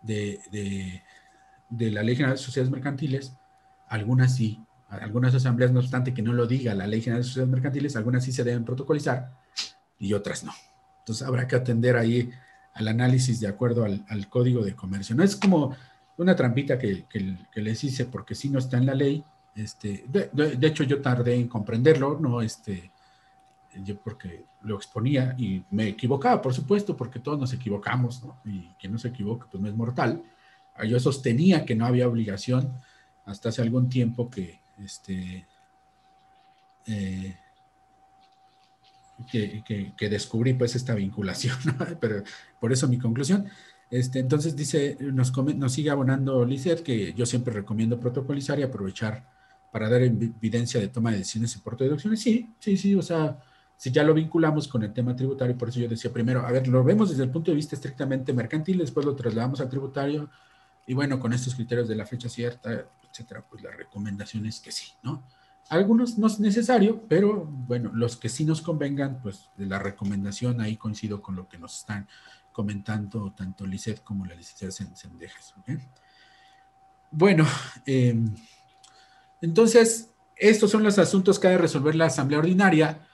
[0.00, 1.02] de,
[1.68, 3.34] de, la Ley General de Sociedades Mercantiles,
[3.88, 7.52] algunas sí, algunas asambleas, no obstante que no lo diga la Ley General de Sociedades
[7.52, 9.32] Mercantiles, algunas sí se deben protocolizar
[9.98, 10.52] y otras no.
[11.00, 12.30] Entonces habrá que atender ahí
[12.74, 15.14] al análisis de acuerdo al, Código de Comercio.
[15.14, 15.76] No es como
[16.16, 19.24] una trampita que, que, les hice porque si no está en la ley.
[19.54, 22.92] Este, de, de, hecho, yo tardé en comprenderlo, no, este,
[23.82, 28.36] yo porque lo exponía y me equivocaba, por supuesto, porque todos nos equivocamos, ¿no?
[28.44, 30.22] Y quien no se equivoca, pues no es mortal.
[30.86, 32.72] Yo sostenía que no había obligación
[33.24, 35.46] hasta hace algún tiempo que, este,
[36.86, 37.36] eh,
[39.30, 41.56] que, descubrí pues esta vinculación,
[42.00, 42.22] pero
[42.60, 43.46] por eso mi conclusión.
[43.90, 49.26] Este, entonces dice, nos, nos sigue abonando Lizeth que yo siempre recomiendo protocolizar y aprovechar
[49.72, 52.20] para dar evidencia de toma de decisiones y por deducciones.
[52.20, 53.38] Sí, sí, sí, o sea,
[53.76, 56.68] si ya lo vinculamos con el tema tributario, por eso yo decía primero, a ver,
[56.68, 60.30] lo vemos desde el punto de vista estrictamente mercantil, después lo trasladamos al tributario,
[60.88, 64.72] y bueno, con estos criterios de la fecha cierta, etcétera, pues la recomendación es que
[64.72, 65.22] sí, ¿no?
[65.68, 70.62] Algunos no es necesario, pero bueno, los que sí nos convengan, pues de la recomendación
[70.62, 72.08] ahí coincido con lo que nos están
[72.52, 75.54] comentando tanto Lisset como la licenciada Sendejas.
[77.10, 77.46] Bueno,
[77.84, 78.34] em,
[79.42, 83.06] entonces, estos son los asuntos que ha de resolver la Asamblea Ordinaria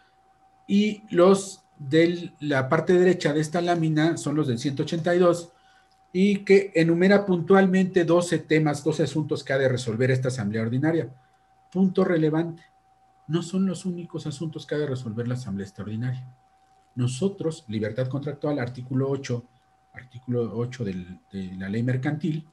[0.69, 5.54] y los de la parte derecha de esta lámina son los del 182
[6.17, 11.13] y que enumera puntualmente 12 temas, 12 asuntos que ha de resolver esta asamblea ordinaria.
[11.73, 12.63] Punto relevante,
[13.27, 16.25] no son los únicos asuntos que ha de resolver la asamblea extraordinaria.
[16.95, 19.45] Nosotros, libertad contractual, artículo 8,
[19.95, 21.19] artículo 8 de
[21.59, 22.47] la ley mercantil,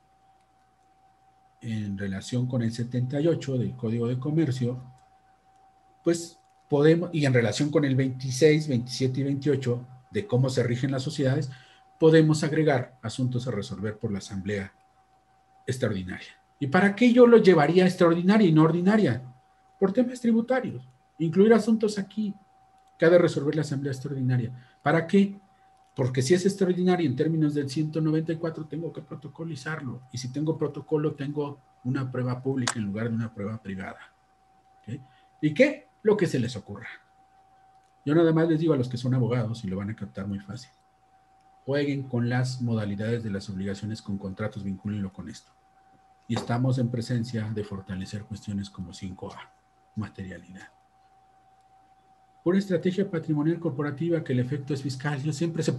[1.62, 4.82] en relación con el 78 del Código de Comercio,
[6.04, 10.90] pues podemos, y en relación con el 26, 27 y 28 de cómo se rigen
[10.90, 11.52] las sociedades,
[12.02, 14.74] podemos agregar asuntos a resolver por la Asamblea
[15.68, 16.42] Extraordinaria.
[16.60, 19.22] ¿Y para qué yo lo llevaría extraordinaria y no ordinaria?
[19.80, 20.84] Por temas tributarios.
[21.20, 22.34] Incluir asuntos aquí
[22.98, 24.52] que ha de resolver la Asamblea Extraordinaria.
[24.82, 25.40] ¿Para qué?
[25.96, 30.02] Porque si es extraordinaria en términos del 194, tengo que protocolizarlo.
[30.12, 34.00] Y si tengo protocolo, tengo una prueba pública en lugar de una prueba privada.
[35.40, 35.88] ¿Y qué?
[36.02, 36.88] lo que se les ocurra.
[38.04, 40.26] Yo nada más les digo a los que son abogados y lo van a captar
[40.26, 40.72] muy fácil.
[41.66, 45.52] Jueguen con las modalidades de las obligaciones con contratos, vincúlenlo con esto.
[46.28, 49.38] Y estamos en presencia de fortalecer cuestiones como 5A,
[49.96, 50.70] materialidad.
[52.44, 55.22] Por estrategia patrimonial corporativa que el efecto es fiscal.
[55.22, 55.74] Yo siempre se,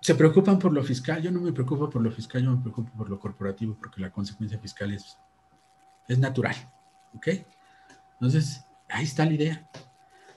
[0.00, 1.22] se preocupan por lo fiscal.
[1.22, 4.10] Yo no me preocupo por lo fiscal, yo me preocupo por lo corporativo porque la
[4.10, 5.16] consecuencia fiscal es,
[6.06, 6.54] es natural.
[7.14, 7.28] ¿Ok?
[8.14, 9.68] Entonces, ahí está la idea.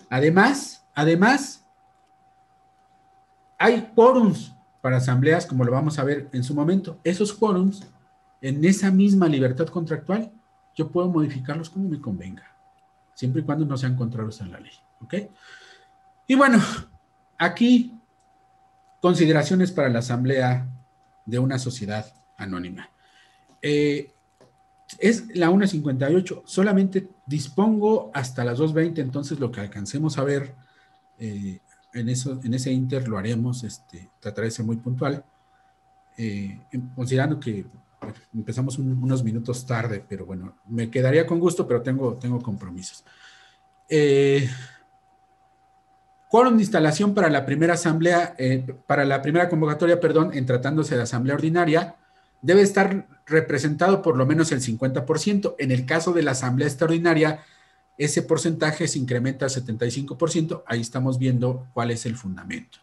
[0.10, 1.65] Además, además,
[3.60, 6.99] Hay quórums para asambleas, como lo vamos a ver en su momento.
[7.03, 7.86] Esos quórums,
[8.41, 10.31] en esa misma libertad contractual,
[10.73, 12.56] yo puedo modificarlos como me convenga,
[13.14, 14.72] siempre y cuando no sean contrarios a la ley.
[15.02, 15.14] ¿Ok?
[16.26, 16.60] Y bueno,
[17.38, 17.94] aquí
[19.02, 20.68] consideraciones para la asamblea
[21.26, 22.90] de una sociedad anónima.
[23.61, 24.14] Eh,
[24.98, 30.56] es la 1.58, solamente dispongo hasta las 2.20, entonces lo que alcancemos a ver
[31.19, 31.60] eh,
[31.94, 35.24] en, ese inter lo haremos, este, trataré de ser muy puntual,
[36.18, 36.60] eh,
[36.95, 37.66] considerando que
[38.34, 43.03] empezamos unos minutos tarde, pero bueno, me quedaría con gusto, pero tengo, tengo compromisos.
[43.90, 44.48] Eh,
[46.30, 50.95] quórum de instalación para la primera asamblea, eh, para la primera convocatoria, perdón, en tratándose
[50.95, 51.95] de asamblea ordinaria,
[52.41, 55.56] debe estar representado por lo menos el 50%.
[55.57, 57.40] En el caso de la asamblea extraordinaria,
[57.99, 60.63] ese porcentaje se incrementa al 75%.
[60.65, 62.80] Ahí estamos viendo cuál es el fundamento.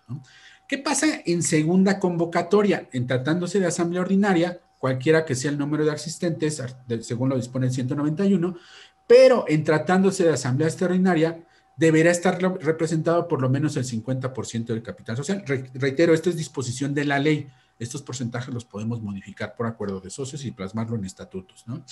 [0.68, 2.86] ¿Qué pasa en segunda convocatoria?
[2.92, 6.62] En tratándose de asamblea ordinaria, cualquiera que sea el número de asistentes,
[7.00, 8.58] según lo dispone el 191,
[9.06, 11.42] pero en tratándose de asamblea extraordinaria,
[11.78, 15.42] deberá estar representado por lo menos el 50% del capital social.
[15.46, 17.48] reitero, esto es disposición de la ley.
[17.78, 21.82] Estos porcentajes los podemos modificar por acuerdo de socios y plasmarlo en estatutos, ¿no?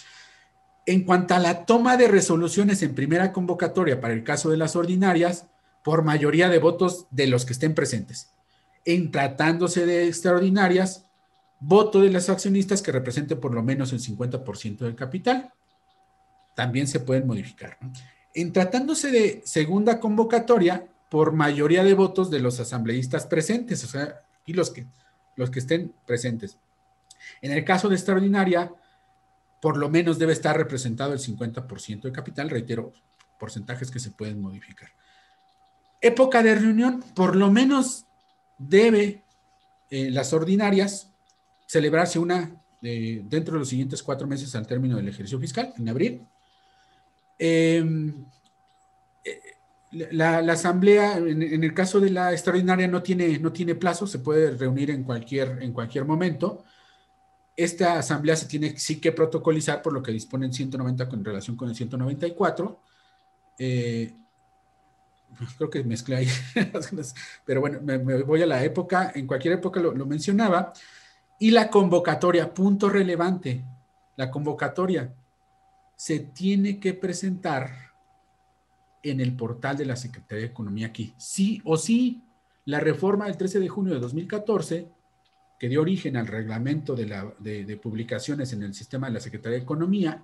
[0.87, 4.77] En cuanto a la toma de resoluciones en primera convocatoria para el caso de las
[4.77, 5.47] ordinarias,
[5.83, 8.31] por mayoría de votos de los que estén presentes.
[8.85, 11.07] En tratándose de extraordinarias,
[11.61, 15.53] voto de los accionistas que representen por lo menos el 50% del capital.
[16.55, 17.79] También se pueden modificar.
[18.35, 24.23] En tratándose de segunda convocatoria, por mayoría de votos de los asambleístas presentes, o sea,
[24.47, 24.87] y los que,
[25.37, 26.59] los que estén presentes.
[27.41, 28.73] En el caso de extraordinaria,
[29.65, 32.93] por lo menos debe estar representado el 50% de capital, reitero,
[33.41, 34.91] porcentajes que se pueden modificar.
[36.03, 38.05] Época de reunión, por lo menos
[38.59, 39.23] debe
[39.89, 41.11] eh, las ordinarias
[41.65, 45.89] celebrarse una eh, dentro de los siguientes cuatro meses al término del ejercicio fiscal, en
[45.89, 46.21] abril.
[47.39, 48.23] Em,
[49.25, 49.41] eh,
[50.11, 54.19] la, asamblea, en, en, el caso de la extraordinaria, no tiene, no tiene plazo, se
[54.19, 56.65] puede reunir en cualquier, en cualquier momento
[57.57, 61.57] esta asamblea se tiene sí que protocolizar por lo que dispone el 190 con relación
[61.57, 62.81] con el 194.
[63.59, 64.13] Eh,
[65.37, 66.29] pues creo que mezclé ahí,
[67.45, 70.73] pero bueno, me, voy a la época, en cualquier época lo, mencionaba.
[71.39, 73.65] Y la convocatoria, punto relevante,
[74.17, 75.13] la convocatoria
[75.97, 77.93] se tiene que presentar
[79.03, 81.15] en el portal de la Secretaría de Economía aquí.
[81.19, 82.23] Sí o sí,
[82.65, 84.89] la reforma del 13 de junio de 2014
[85.65, 90.23] que dio origen al reglamento de, publicaciones en el sistema de la Secretaría de Economía,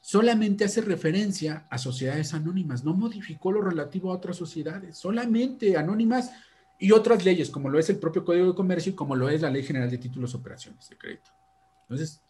[0.00, 6.30] solamente hace referencia a sociedades anónimas, no modificó lo relativo a otras sociedades, solamente anónimas
[6.78, 9.42] y otras leyes, como lo es el propio Código de Comercio y como lo es
[9.42, 11.32] la Ley General de Títulos Operaciones de Crédito.
[11.82, 12.22] Entonces,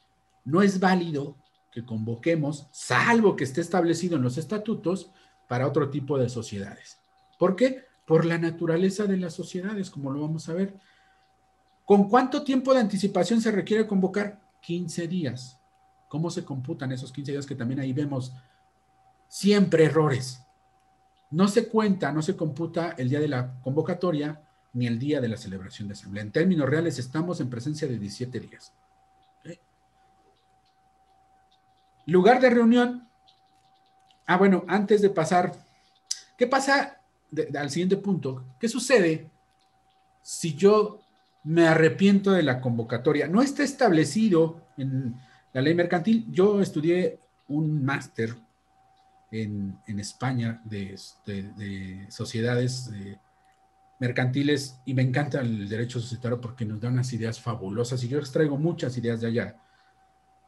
[0.45, 1.37] no es válido
[1.70, 5.12] que convoquemos, salvo que esté establecido en los estatutos,
[5.47, 6.99] para otro tipo de sociedades.
[7.39, 7.85] ¿Por qué?
[8.05, 10.74] Por la naturaleza de las sociedades, como lo vamos a ver.
[11.91, 14.39] ¿Con cuánto tiempo de anticipación se requiere convocar?
[14.61, 15.59] 15 días.
[16.09, 18.33] ¿Cómo se computan esos 15 días que también ahí vemos
[19.27, 20.41] siempre errores?
[21.33, 24.41] No se cuenta, no se computa el día de la convocatoria
[24.73, 26.23] ni el día de la celebración de asamblea.
[26.23, 28.73] En términos reales estamos en presencia de 17 días.
[32.07, 33.09] Lugar de reunión.
[34.27, 35.67] Ah, bueno, antes de pasar,
[36.39, 37.01] ¿qué pasa
[37.59, 38.45] al siguiente punto?
[38.61, 39.29] ¿Qué sucede
[40.23, 41.01] si yo
[41.45, 43.27] me arrepiento de la convocatoria.
[43.27, 45.15] No está establecido en
[45.53, 46.27] la ley mercantil.
[46.31, 47.19] Yo estudié
[47.49, 48.35] un máster
[49.33, 50.97] en, España de,
[52.09, 53.19] sociedades eh,
[53.99, 58.19] mercantiles y me encanta el derecho societario porque nos da unas ideas fabulosas y yo
[58.19, 59.57] extraigo muchas ideas de allá.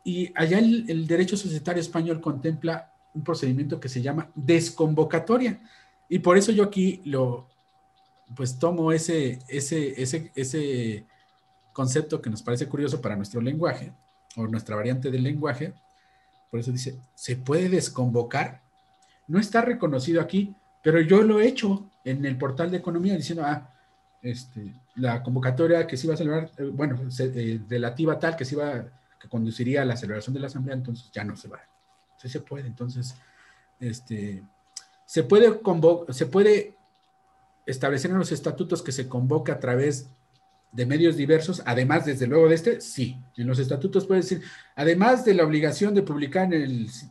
[0.05, 5.61] Y allá el derecho societario español contempla un procedimiento que se llama desconvocatoria.
[6.09, 7.49] Y por eso yo aquí lo,
[8.35, 11.07] pues tomo ese, ese, ese, ese
[11.73, 13.93] concepto que nos parece curioso para nuestro lenguaje
[14.37, 15.75] o nuestra variante del lenguaje.
[16.51, 18.63] Por eso dice, se puede desconvocar.
[19.27, 23.45] No está reconocido aquí, pero yo lo he hecho en el portal de economía diciendo,
[23.45, 23.73] ah,
[24.23, 28.55] este, la convocatoria que se iba a celebrar, eh, bueno, eh, relativa tal que se
[28.55, 28.85] iba,
[29.19, 31.61] que conduciría a la celebración de la asamblea, entonces ya no se va.
[32.19, 33.17] Sí se puede, entonces,
[33.81, 34.43] este,
[35.07, 35.61] se puede,
[36.11, 36.77] se puede
[37.67, 40.09] establecer en los estatutos que se convoca a través
[40.73, 43.19] de medios diversos, además, desde luego, de este, sí.
[43.37, 44.43] En los estatutos puede decir,
[44.75, 46.49] además de la obligación de publicar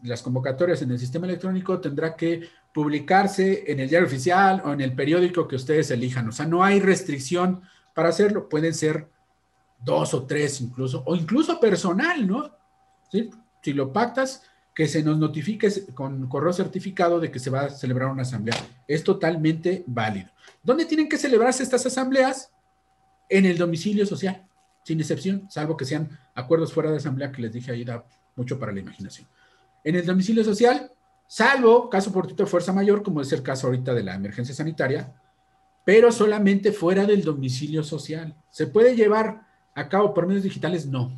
[0.01, 4.81] las convocatorias en el sistema electrónico, tendrá que publicarse en el diario oficial o en
[4.81, 6.27] el periódico que ustedes elijan.
[6.27, 7.61] O sea, no hay restricción
[7.93, 8.49] para hacerlo.
[8.49, 9.07] Pueden ser
[9.83, 12.49] dos o tres incluso, o incluso personal, ¿no?
[13.61, 14.43] Si lo pactas,
[14.81, 18.57] que se nos notifique con correo certificado de que se va a celebrar una asamblea.
[18.87, 20.31] Es totalmente válido.
[20.63, 22.49] ¿Dónde tienen que celebrarse estas asambleas?
[23.29, 24.43] En el domicilio social,
[24.83, 28.03] sin excepción, salvo que sean acuerdos fuera de asamblea que les dije ahí da
[28.35, 29.27] mucho para la imaginación.
[29.83, 30.91] En el domicilio social,
[31.27, 35.13] salvo caso por de fuerza mayor, como es el caso ahorita de la emergencia sanitaria,
[35.85, 38.35] pero solamente fuera del domicilio social.
[38.49, 39.45] ¿Se puede llevar
[39.75, 40.87] a cabo por medios digitales?
[40.87, 41.11] No,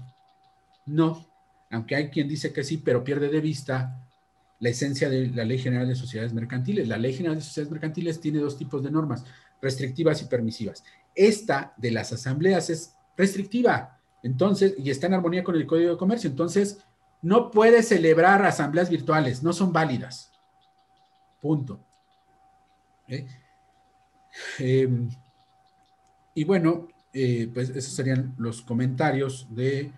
[0.85, 1.32] no,
[1.73, 3.99] aunque hay quien dice que sí, pero pierde de vista
[4.59, 6.87] la esencia de la Ley General de Sociedades Mercantiles.
[6.87, 9.25] La Ley General de Sociedades Mercantiles tiene dos tipos de normas,
[9.61, 10.83] restrictivas y permisivas.
[11.15, 15.97] Esta de las asambleas es restrictiva, entonces, y está en armonía con el Código de
[15.97, 16.79] Comercio, entonces
[17.21, 20.31] no puede celebrar asambleas virtuales, no son válidas.
[21.41, 21.79] Punto.
[23.07, 23.27] ¿Eh?
[24.59, 25.09] Em,
[26.33, 29.91] y bueno, eh, pues esos serían los comentarios de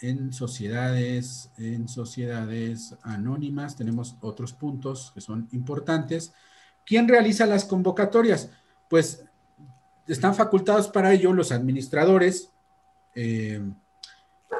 [0.00, 6.32] en sociedades, en sociedades anónimas, tenemos otros puntos que son importantes.
[6.84, 8.50] ¿Quién realiza las convocatorias?
[8.88, 9.24] Pues
[10.06, 12.50] están facultados para ello los administradores,
[13.14, 13.60] eh,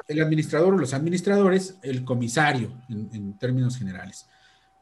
[0.09, 4.27] el administrador o los administradores, el comisario en, en, términos generales.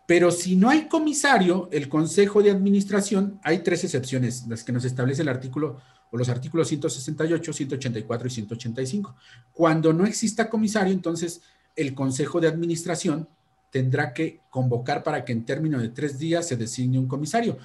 [0.07, 4.85] Pero si no hay comisario, el consejo de administración, hay tres excepciones, las que nos
[4.85, 5.81] establece el artículo
[6.19, 9.17] los artículos 168, 184 y 185.
[9.53, 11.43] Cuando no exista comisario, entonces
[11.77, 13.29] el Consejo de Administración
[13.71, 17.59] tendrá que convocar para que en términos de tres días se designe un comisario.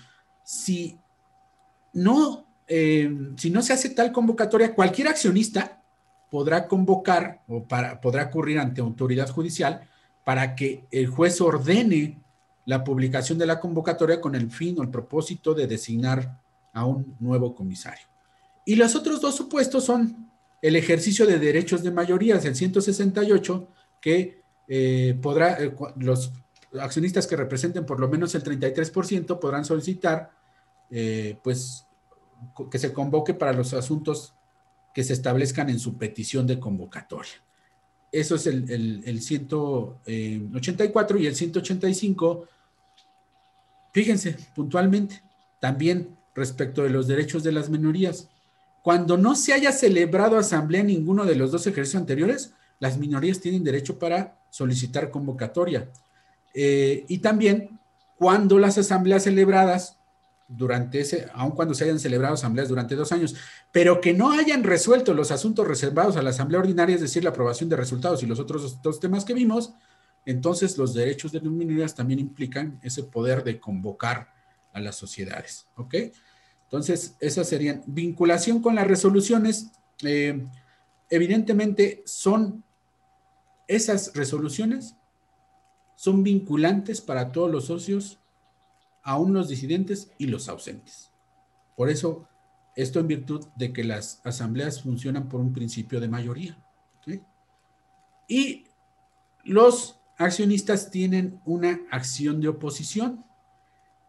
[0.43, 0.97] Si
[1.93, 5.83] no, eh, si no se hace tal convocatoria, cualquier accionista
[6.31, 9.87] podrá convocar o para, podrá ocurrir ante autoridad judicial
[10.23, 12.19] para que el juez ordene
[12.65, 16.39] la publicación de la convocatoria con el fin o el propósito de designar
[16.73, 18.07] a un nuevo comisario.
[18.69, 20.29] Y los otros dos supuestos son
[20.61, 23.67] el ejercicio de derechos de mayorías, el 168,
[23.99, 26.31] que eh, podrá, eh, los
[26.79, 30.29] accionistas que representen por lo menos el 33% podrán solicitar,
[30.91, 31.87] eh, pues,
[32.69, 34.35] que se convoque para los asuntos
[34.93, 37.41] que se establezcan en su petición de convocatoria.
[38.11, 42.47] Eso es el, el, el 184 y el 185.
[43.93, 45.23] Fíjense puntualmente,
[45.59, 48.29] también respecto de los derechos de las minorías.
[48.81, 53.39] Cuando no se haya celebrado asamblea en ninguno de los dos ejercicios anteriores, las minorías
[53.39, 55.89] tienen derecho para solicitar convocatoria.
[56.53, 57.79] Eh, y también
[58.17, 59.97] cuando las asambleas celebradas
[60.47, 63.35] durante ese, aun cuando se hayan celebrado asambleas durante dos años,
[63.71, 67.29] pero que no hayan resuelto los asuntos reservados a la asamblea ordinaria, es decir, la
[67.29, 69.73] aprobación de resultados y los otros dos temas que vimos,
[70.25, 74.33] entonces los derechos de las minorías también implican ese poder de convocar
[74.73, 75.67] a las sociedades.
[75.75, 75.95] ¿Ok?
[76.69, 79.71] Entonces, esas serían vinculación con las resoluciones.
[80.03, 80.45] Eh,
[81.09, 82.63] evidentemente, son
[83.67, 84.95] esas resoluciones,
[85.95, 88.19] son vinculantes para todos los socios,
[89.01, 91.11] aún los disidentes y los ausentes.
[91.75, 92.27] Por eso,
[92.75, 96.63] esto en virtud de que las asambleas funcionan por un principio de mayoría.
[98.27, 98.67] Y
[99.43, 103.25] los accionistas tienen una acción de oposición.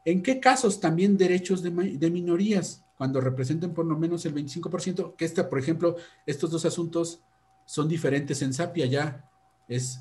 [0.04, 2.84] ¿En qué casos también derechos de, minorías?
[2.96, 5.96] Cuando representen por lo menos el 25%, que esta, por ejemplo,
[6.26, 7.22] estos dos asuntos
[7.64, 9.30] son diferentes en SAPIA, ya
[9.68, 10.00] es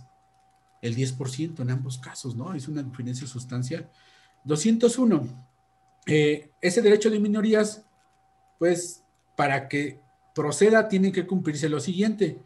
[0.81, 2.53] el 10% en ambos casos, ¿no?
[2.53, 3.89] Es una diferencia sustancial.
[4.45, 5.27] 201.
[6.07, 7.85] Eh, ese derecho de minorías,
[8.57, 9.03] pues,
[9.35, 9.99] para que
[10.34, 12.41] proceda, tiene que cumplirse lo siguiente,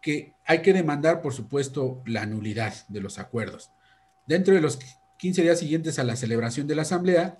[0.00, 3.70] que hay que demandar, por supuesto, la nulidad de los acuerdos.
[4.26, 4.78] Dentro de los
[5.22, 7.38] 15 días siguientes a la celebración de la asamblea,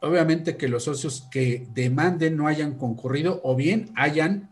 [0.00, 4.50] obviamente que los socios que demanden no hayan concurrido o bien hayan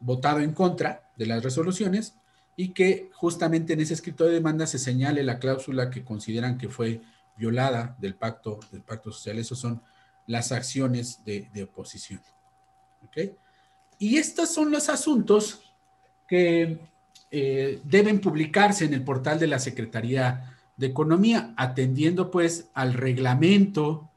[0.00, 2.16] votado en contra de las resoluciones
[2.56, 6.68] y que justamente en ese escrito de demanda se señale la cláusula que consideran que
[6.68, 7.02] fue
[7.36, 9.38] violada del pacto, del pacto social.
[9.38, 9.80] Esos son
[10.26, 12.20] las acciones de, oposición.
[13.96, 15.72] Y estos son los asuntos
[16.26, 16.80] que
[17.30, 24.10] eh, deben publicarse en el portal de la Secretaría de Economía, atendiendo pues al reglamento,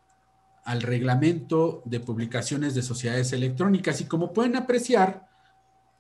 [0.64, 4.02] al reglamento de publicaciones de sociedades electrónicas.
[4.02, 5.28] Y como pueden apreciar,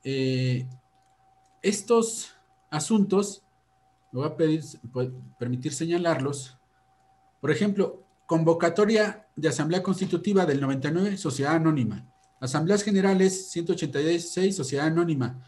[0.03, 0.68] eh,
[1.61, 2.34] estos
[2.69, 3.44] asuntos,
[4.11, 4.64] me voy a pedir,
[5.38, 6.57] permitir señalarlos.
[7.41, 12.06] Por ejemplo, convocatoria de Asamblea Constitutiva del 99, Sociedad Anónima.
[12.40, 15.44] Asambleas Generales 186, Sociedad Anónima.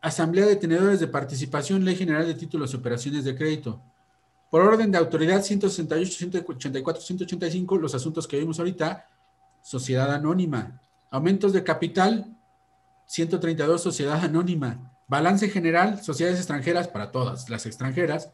[0.00, 3.82] Asamblea de Tenedores de Participación, Ley General de Títulos y Operaciones de Crédito.
[4.50, 9.06] Por orden de autoridad 168, 184, 185, los asuntos que vimos ahorita,
[9.62, 10.80] sociedad anónima.
[11.10, 12.36] Aumentos de capital,
[13.06, 14.92] 132, sociedad anónima.
[15.08, 18.30] Balance general, sociedades extranjeras para todas las extranjeras.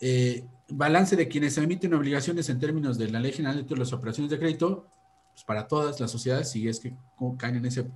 [0.00, 4.30] Eh, balance de quienes emiten obligaciones en términos de la Ley General de las Operaciones
[4.30, 4.86] de Crédito,
[5.32, 6.94] pues para todas las sociedades, si es que
[7.38, 7.90] caen en ese,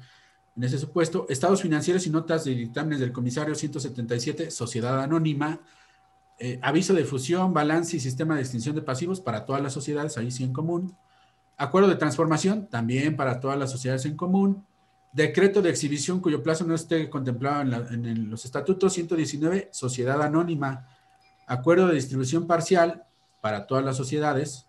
[0.59, 1.25] en ese supuesto.
[1.29, 5.61] Estados financieros y notas de dictámenes del comisario 177, sociedad anónima.
[6.41, 10.19] Eh, aviso de fusión, balance y sistema de extinción de pasivos para todas las sociedades,
[10.19, 10.97] ahí sí en común.
[11.57, 14.67] Acuerdo de transformación, también para todas las sociedades en común.
[15.13, 17.63] Decreto de exhibición cuyo plazo no esté contemplado
[17.93, 20.89] en, los estatutos, 119, sociedad anónima.
[21.47, 23.05] Acuerdo de distribución parcial
[23.41, 24.67] para todas las sociedades.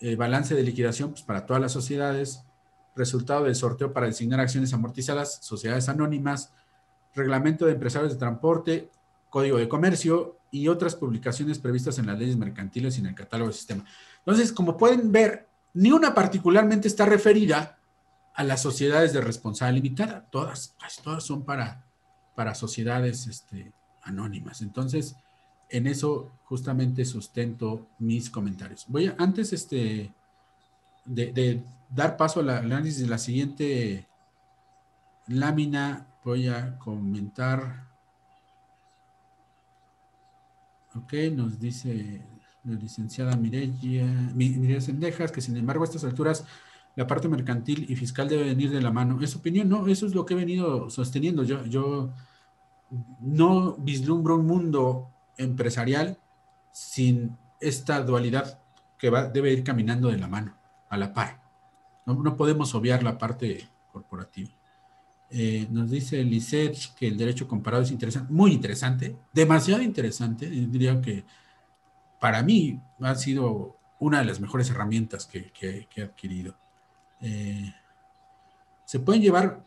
[0.00, 2.44] Eh, balance de liquidación pues, para todas las sociedades.
[2.94, 6.52] Resultado del sorteo para designar acciones amortizadas, sociedades anónimas.
[7.14, 8.90] Reglamento de empresarios de transporte,
[9.30, 13.48] Código de Comercio y otras publicaciones previstas en las leyes mercantiles y en el catálogo
[13.48, 13.84] del sistema.
[14.18, 17.78] Entonces, como pueden ver, ni una particularmente está referida
[18.34, 20.28] a las sociedades de responsabilidad limitada.
[20.30, 21.84] Todas, todas son para,
[22.34, 23.72] para sociedades este,
[24.02, 24.62] anónimas.
[24.62, 25.16] Entonces,
[25.68, 28.84] en eso justamente sustento mis comentarios.
[28.88, 30.14] Voy a, antes este,
[31.04, 34.08] de, dar paso al análisis de la siguiente
[35.26, 37.84] lámina, voy a comentar
[40.96, 42.22] Ok, nos dice
[42.62, 46.44] la licenciada Mireya, Mireya Sendejas, que sin embargo a estas alturas
[46.94, 49.20] la parte mercantil y fiscal debe venir de la mano.
[49.20, 49.68] ¿Es opinión?
[49.68, 51.42] No, eso es lo que he venido sosteniendo.
[51.42, 52.12] Yo, yo
[53.20, 56.16] no vislumbro un mundo empresarial
[56.70, 58.60] sin esta dualidad
[58.96, 60.54] que va, debe ir caminando de la mano,
[60.88, 61.42] a la par.
[62.06, 64.50] No, no podemos obviar la parte corporativa.
[65.30, 70.46] Eh, nos dice Lisette que el derecho comparado es interesante, muy interesante, demasiado interesante.
[70.48, 71.24] diría que
[72.20, 76.56] para mí ha sido una de las mejores herramientas que, he adquirido.
[77.20, 77.74] Eh,
[78.84, 79.64] se pueden llevar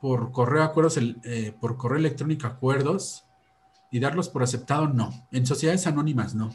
[0.00, 3.26] por correo acuerdos, eh, por correo electrónico acuerdos
[3.90, 5.12] y darlos por aceptado, no.
[5.30, 6.50] En sociedades anónimas, no.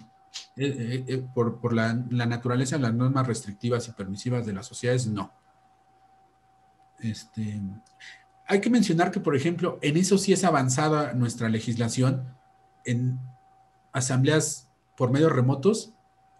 [1.34, 5.32] Por, por la, naturaleza de las normas restrictivas y permisivas de las sociedades, no.
[7.00, 7.62] Este,
[8.48, 12.36] hay que mencionar que, por ejemplo, en eso sí es avanzada nuestra legislación
[12.86, 13.20] en
[13.94, 14.68] asambleas
[14.98, 15.94] por medios remotos,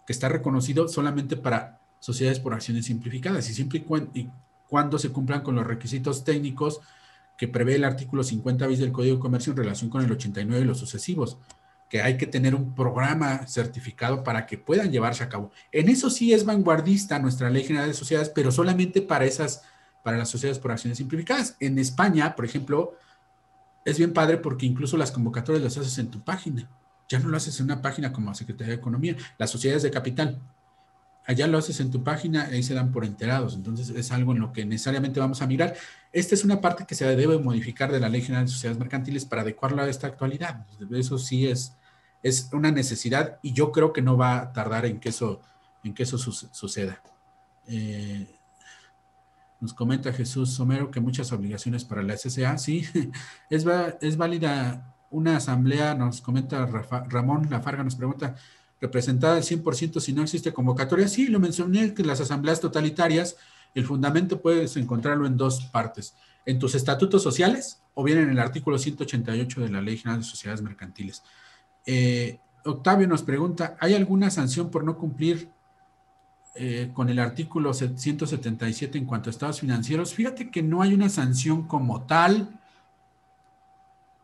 [0.06, 4.28] que está reconocido solamente para sociedades por acciones simplificadas y siempre y,
[4.68, 6.80] cuando se cumplan con los requisitos técnicos
[7.38, 10.62] que prevé el artículo 50 bis del Código de Comercio en relación con el 89
[10.62, 11.38] y los sucesivos,
[11.92, 15.50] que hay que tener un programa certificado para que puedan llevarse a cabo.
[15.70, 19.60] En eso sí es vanguardista nuestra Ley General de Sociedades, pero solamente para esas
[20.02, 21.54] para las sociedades por acciones simplificadas.
[21.60, 22.96] En España, por ejemplo,
[23.84, 26.66] es bien padre porque incluso las convocatorias las haces en tu página.
[27.10, 29.90] Ya no lo haces en una página como la Secretaría de Economía, las sociedades de
[29.90, 30.40] capital.
[31.26, 33.54] Allá lo haces en tu página y ahí se dan por enterados.
[33.54, 35.74] Entonces es algo en lo que necesariamente vamos a mirar.
[36.10, 39.26] Esta es una parte que se debe modificar de la Ley General de Sociedades Mercantiles
[39.26, 40.66] para adecuarla a esta actualidad.
[40.90, 41.76] Eso sí es,
[42.22, 45.40] es una necesidad y yo creo que no va a tardar en que eso,
[45.82, 47.02] en que eso suceda.
[47.66, 48.26] Eh,
[49.60, 52.58] nos comenta Jesús Somero que muchas obligaciones para la SSA.
[52.58, 52.84] Sí,
[53.50, 53.64] es,
[54.00, 58.34] es válida una asamblea, nos comenta Ramón Lafarga, nos pregunta,
[58.80, 61.06] representada al 100% si no existe convocatoria.
[61.06, 63.36] Sí, lo mencioné que las asambleas totalitarias,
[63.74, 68.40] el fundamento puedes encontrarlo en dos partes, en tus estatutos sociales o bien en el
[68.40, 71.22] artículo 188 de la Ley General de Sociedades Mercantiles.
[71.86, 75.50] Eh, Octavio nos pregunta, ¿hay alguna sanción por no cumplir
[76.54, 81.08] eh, con el artículo 177 en cuanto a estados financieros, fíjate que no hay una
[81.08, 82.60] sanción como tal,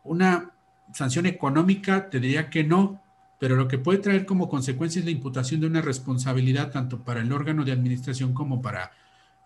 [0.03, 0.51] una
[0.93, 3.01] sanción económica, te diría que no,
[3.39, 7.21] pero lo que puede traer como consecuencia es la imputación de una responsabilidad tanto para
[7.21, 8.91] el órgano de administración como para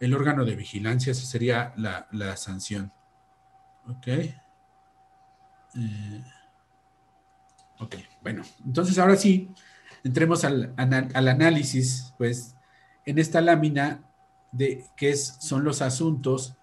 [0.02, 2.92] el órgano de vigilancia, esa sería la, sanción.
[3.88, 4.08] Ok.
[4.08, 4.34] Eh,
[7.80, 9.50] ok, bueno, entonces ahora sí,
[10.04, 12.56] entremos al, análisis, pues,
[13.06, 14.02] en esta lámina
[14.52, 16.56] de que es, son los asuntos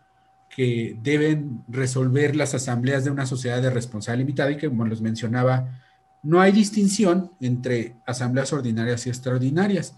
[0.48, 5.00] que deben resolver las asambleas de una sociedad de responsabilidad limitada y que, como les
[5.00, 5.80] mencionaba,
[6.22, 9.94] no hay distinción entre asambleas ordinarias y extraordinarias.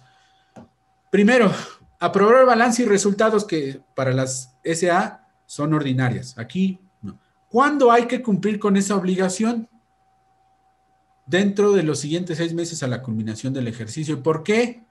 [1.10, 1.52] Primero,
[1.98, 6.38] aprobar el balance y resultados que para las SA son ordinarias.
[6.38, 7.18] Aquí no.
[7.48, 9.68] ¿Cuándo hay que cumplir con esa obligación?
[11.32, 14.14] Dentro de los siguientes seis meses a la culminación del ejercicio.
[14.14, 14.82] ¿Y por qué?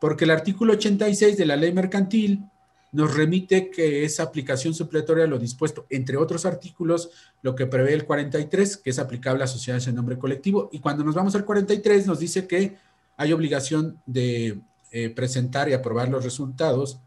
[0.00, 2.44] porque el artículo 86 de la ley mercantil
[2.92, 7.10] nos remite que esa aplicación supletoria lo dispuesto, entre otros artículos,
[7.42, 10.68] lo que prevé el 43, que es aplicable a sociedades en nombre colectivo.
[10.72, 12.76] Y cuando nos vamos al 43, nos dice que
[13.16, 14.60] hay obligación de
[14.92, 17.00] eh, presentar y aprobar los resultados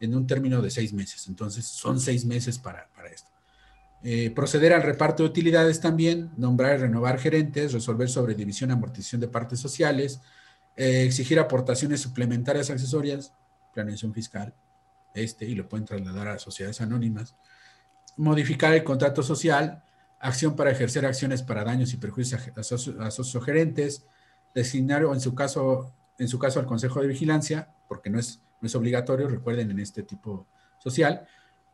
[0.00, 1.28] en un término de seis meses.
[1.28, 3.30] Entonces, son seis meses para, esto.
[4.04, 8.72] Eh, proceder al reparto de utilidades también, nombrar y renovar gerentes, resolver sobre división y
[8.72, 10.20] amortización de partes sociales,
[10.76, 13.32] eh, exigir aportaciones suplementarias accesorias,
[13.72, 14.54] planeación fiscal,
[15.14, 17.36] este, y lo pueden trasladar a sociedades anónimas,
[18.16, 19.84] modificar el contrato social,
[20.18, 24.04] acción para ejercer acciones para daños y perjuicios a, socios gerentes,
[24.54, 28.40] designar o en su caso, en su caso al Consejo de Vigilancia, porque no es,
[28.60, 30.46] no es obligatorio, recuerden en este tipo
[30.78, 31.26] social,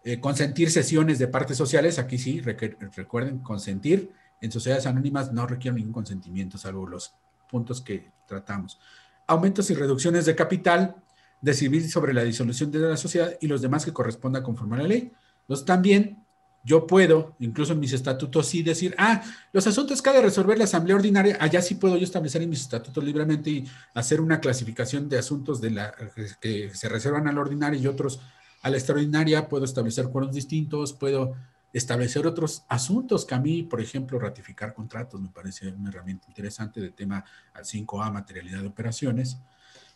[0.04, 5.76] eh, consentir sesiones de partes sociales, aquí sí, recuerden, consentir, en sociedades anónimas no requiere
[5.76, 7.14] ningún consentimiento, salvo los
[7.50, 8.78] puntos que tratamos.
[9.26, 10.96] Aumentos y reducciones de capital,
[11.40, 14.88] decidir sobre la disolución de la sociedad y los demás que corresponda conforme a la
[14.88, 15.12] ley.
[15.42, 16.24] Entonces también
[16.64, 19.22] yo puedo, incluso en mis estatutos, sí decir, ah,
[19.52, 22.50] los asuntos que ha de resolver la Asamblea Ordinaria, allá sí puedo yo establecer en
[22.50, 23.64] mis estatutos libremente y
[23.94, 25.94] hacer una clasificación de asuntos de la,
[26.40, 28.20] que se reservan a la ordinaria y otros
[28.62, 31.35] a la extraordinaria, puedo establecer cuadros distintos, puedo
[31.72, 36.80] establecer otros asuntos que a mí, por ejemplo, ratificar contratos me parece una herramienta interesante
[36.80, 39.39] de tema al 5A, materialidad de operaciones.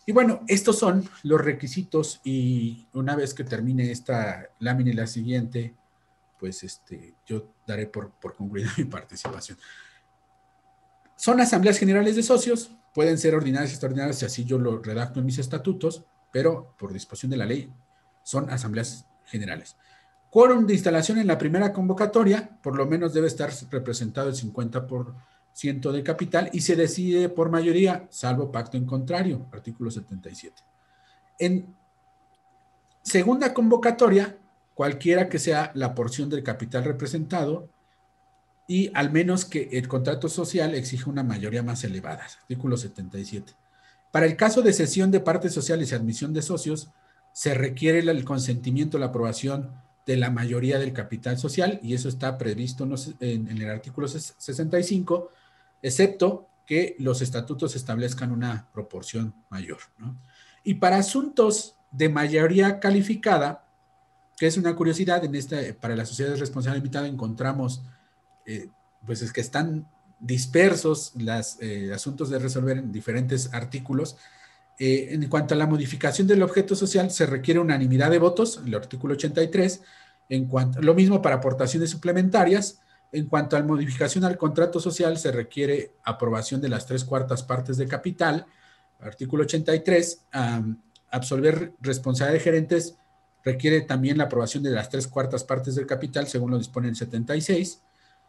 [0.05, 5.07] Y bueno, estos son los requisitos y una vez que termine esta lámina y la
[5.07, 5.75] siguiente,
[6.39, 9.59] pues este, yo daré por, por concluida mi participación.
[11.17, 15.21] Son asambleas generales de socios, pueden ser ordinarias y extraordinarias, si así yo lo redacto
[15.21, 17.73] en mis estatutos, pero por disposición de la ley
[18.23, 19.77] son asambleas generales.
[20.31, 25.93] Quórum de instalación en la primera convocatoria, por lo menos debe estar representado el 50%
[25.93, 30.63] de capital y se decide por mayoría, salvo pacto en contrario, artículo 77.
[31.39, 31.75] En
[33.03, 34.39] segunda convocatoria,
[34.75, 37.69] cualquiera que sea la porción del capital representado
[38.67, 43.53] y al menos que el contrato social exija una mayoría más elevada, artículo 77.
[44.11, 46.91] Para el caso de cesión de partes sociales y admisión de socios,
[47.33, 49.71] se requiere el consentimiento, la aprobación
[50.07, 52.89] de la mayoría del capital social y eso está previsto
[53.21, 55.31] en, el artículo 65,
[55.81, 59.79] excepto que los estatutos establezcan una proporción mayor.
[60.65, 63.69] Y para asuntos de mayoría calificada,
[64.37, 67.83] que es una curiosidad, en esta, para las sociedades responsable limitada encontramos,
[68.47, 68.69] eh,
[69.07, 69.87] pues es que están
[70.19, 74.17] dispersos los eh, asuntos de resolver en diferentes artículos.
[74.79, 78.75] Eh, en cuanto a la modificación del objeto social, se requiere unanimidad de votos, el
[78.75, 79.83] artículo 83.
[80.29, 82.81] En cuanto, lo mismo para aportaciones suplementarias.
[83.13, 87.43] En cuanto a la modificación al contrato social, se requiere aprobación de las tres cuartas
[87.43, 88.47] partes de capital,
[89.01, 90.27] artículo 83.
[91.11, 92.97] absolver responsabilidad de gerentes
[93.45, 96.97] requiere también la aprobación de las tres cuartas partes del capital, según lo dispone el
[96.97, 97.83] 76.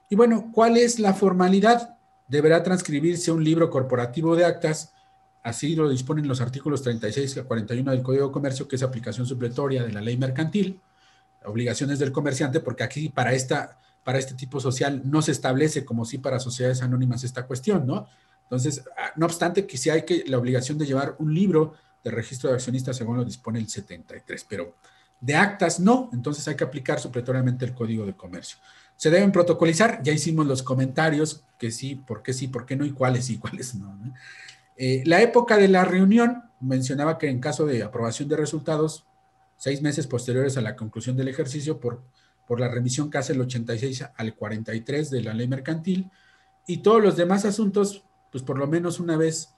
[0.10, 1.98] Y bueno, ¿cuál es la formalidad?
[2.28, 4.94] Deberá transcribirse un libro corporativo de actas,
[5.44, 9.26] así lo disponen los artículos 36 a 41 del Código de Comercio, que es aplicación
[9.26, 10.80] supletoria de la ley mercantil,
[11.46, 16.06] obligaciones del comerciante, porque aquí para, esta, para este tipo social no se establece como
[16.06, 18.08] si para sociedades anónimas esta cuestión, ¿no?
[18.44, 22.12] Entonces, ah, no obstante que sí hay que la obligación de llevar un libro de
[22.12, 24.76] registro de accionistas según lo dispone el 73, pero
[25.20, 28.58] de actas no, entonces hay que aplicar supletoriamente el código de comercio.
[28.96, 32.86] Se deben protocolizar, ya hicimos los comentarios, que sí, por qué sí, por qué no,
[32.86, 33.98] y cuáles sí, cuáles no.
[34.78, 39.06] Eh, la época de la reunión, mencionaba que en caso de aprobación de resultados,
[39.58, 42.04] seis meses posteriores a la conclusión del ejercicio, por,
[42.48, 46.10] por la remisión que hace el 86 al 43 de la ley mercantil,
[46.68, 49.54] y todos los demás asuntos, pues por lo menos una vez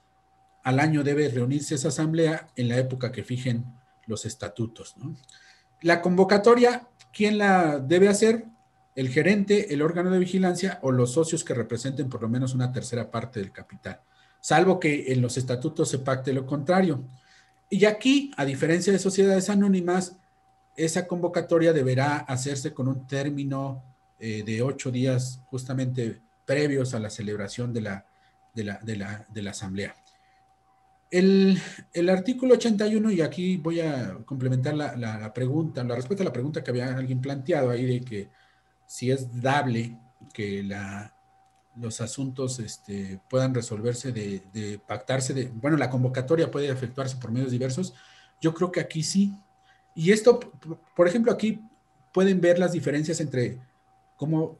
[0.64, 3.64] al año debe reunirse esa asamblea en la época que fijen
[4.06, 4.96] los estatutos.
[5.80, 8.46] La convocatoria, ¿quién la debe hacer?
[8.96, 12.72] El gerente, el órgano de vigilancia o los socios que representen por lo menos una
[12.72, 14.00] tercera parte del capital,
[14.46, 17.02] salvo que en los estatutos se pacte lo contrario.
[17.68, 20.14] Y aquí, a diferencia de sociedades anónimas,
[20.76, 23.82] esa convocatoria deberá hacerse con un término
[24.20, 28.06] eh, de ocho días justamente previos a la celebración de la,
[28.54, 29.96] de la asamblea.
[31.10, 31.60] El,
[32.08, 36.70] artículo 81, y aquí voy a complementar la, pregunta, la respuesta a la pregunta que
[36.70, 38.28] había alguien planteado ahí de que
[38.86, 39.98] si es dable
[40.32, 41.15] que la,
[41.80, 47.50] los asuntos este, puedan resolverse de, pactarse, de, bueno, la convocatoria puede efectuarse por medios
[47.50, 47.94] diversos,
[48.40, 49.34] yo creo que aquí sí.
[49.94, 50.40] Y esto,
[50.94, 51.60] por ejemplo, aquí
[52.12, 53.58] pueden ver las diferencias entre
[54.16, 54.58] cómo,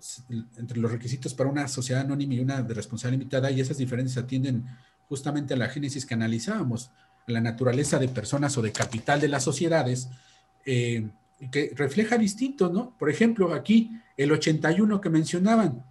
[0.56, 4.22] entre los requisitos para una sociedad anónima y una de responsabilidad limitada, y esas diferencias
[4.24, 4.66] atienden
[5.09, 6.90] justamente a la génesis que analizábamos,
[7.26, 10.09] a la naturaleza de personas o de capital de las sociedades,
[10.64, 11.09] eh,
[11.51, 12.97] que refleja distinto, ¿no?
[12.98, 15.84] Por ejemplo, aquí el 81 que mencionaban,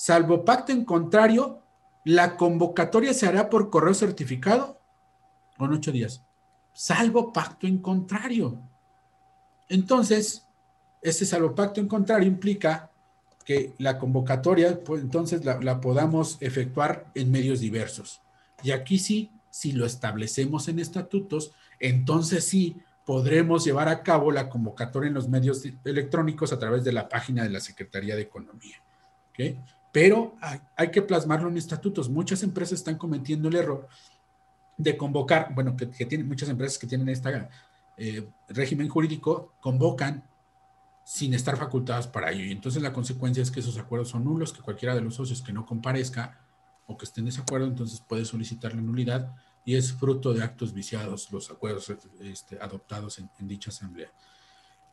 [0.00, 1.62] salvo pacto en contrario,
[2.06, 4.80] la convocatoria se hará por correo certificado
[5.58, 6.24] con ocho días,
[6.72, 8.58] salvo pacto en contrario.
[9.68, 10.46] Entonces,
[11.02, 12.90] ese salvo pacto en contrario implica
[13.44, 18.22] que la convocatoria, pues, entonces la, la podamos efectuar en medios diversos.
[18.62, 24.48] Y aquí sí, si lo establecemos en estatutos, entonces sí podremos llevar a cabo la
[24.48, 28.76] convocatoria en los medios electrónicos a través de la página de la Secretaría de Economía.
[29.28, 29.60] ¿okay?
[29.92, 30.36] Pero
[30.76, 32.08] hay, que plasmarlo en estatutos.
[32.08, 33.88] Muchas empresas están cometiendo el error
[34.76, 37.48] de convocar, bueno, que, tienen muchas empresas que tienen este
[38.48, 40.24] régimen jurídico, convocan
[41.04, 42.44] sin estar facultadas para ello.
[42.44, 45.42] Y entonces la consecuencia es que esos acuerdos son nulos, que cualquiera de los socios
[45.42, 46.38] que no comparezca
[46.86, 49.34] o que esté en desacuerdo, entonces puede solicitar la nulidad
[49.64, 54.10] y es fruto de actos viciados los acuerdos este, adoptados en, en, dicha asamblea.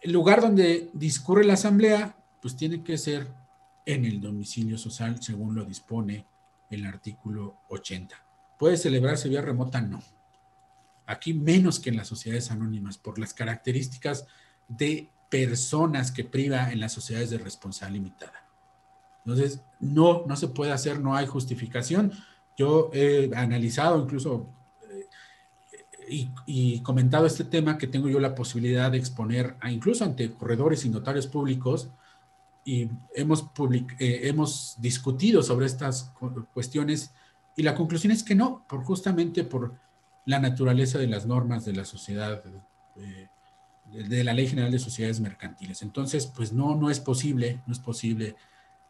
[0.02, 3.28] El lugar donde discurre la asamblea, pues tiene que ser
[3.88, 6.26] en el domicilio social, según lo dispone
[6.69, 8.15] el artículo 80.
[8.59, 9.80] ¿Puede celebrarse vía remota?
[9.80, 10.03] No.
[11.05, 14.27] Aquí menos que en las sociedades anónimas, por las características
[14.68, 18.47] de personas que priva en las sociedades de responsabilidad limitada.
[19.26, 22.11] Entonces, no, no se puede hacer, no hay justificación.
[22.57, 24.49] Yo he analizado incluso
[26.45, 30.89] y, comentado este tema que tengo yo la posibilidad de exponer incluso ante corredores y
[30.89, 31.89] notarios públicos
[32.68, 33.49] y hemos,
[33.98, 36.11] eh, hemos discutido sobre estas
[36.53, 37.14] cuestiones
[37.56, 39.76] y la conclusión es que no, por justamente por
[40.26, 42.44] la naturaleza de las normas de la sociedad,
[42.94, 45.81] de, la Ley General de Sociedades Mercantiles.
[45.81, 48.35] Entonces, pues no, no es posible, no es posible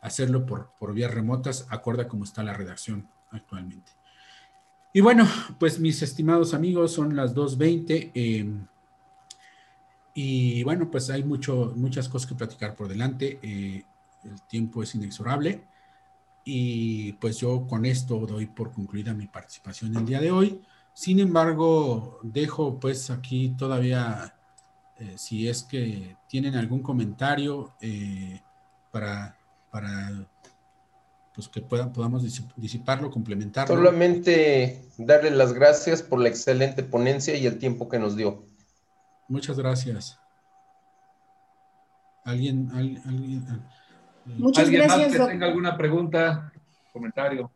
[0.01, 3.91] hacerlo por, por vías remotas, acorda como está la redacción actualmente.
[4.91, 5.27] Y bueno,
[5.59, 8.11] pues mis estimados amigos, son las 2.20.
[8.15, 8.51] Eh,
[10.19, 13.37] y bueno, pues hay mucho, muchas cosas que platicar por delante.
[13.43, 13.83] Eh,
[14.23, 15.63] el tiempo es inexorable.
[16.43, 20.59] Y pues yo con esto doy por concluida mi participación el día de hoy.
[20.95, 24.33] Sin embargo, dejo pues aquí todavía,
[24.97, 27.75] eh, si es que tienen algún comentario
[28.91, 29.37] para,
[29.69, 30.27] para
[31.35, 32.23] pues que puedan, podamos
[32.55, 33.75] disiparlo, complementarlo.
[33.75, 38.46] Solamente darle las gracias por la excelente ponencia y el tiempo que nos dio.
[39.27, 40.19] Muchas gracias.
[42.23, 43.01] ¿Alguien, alguien,
[44.25, 46.51] Muchas ¿alguien gracias, más que tenga alguna pregunta,
[46.91, 47.51] comentario?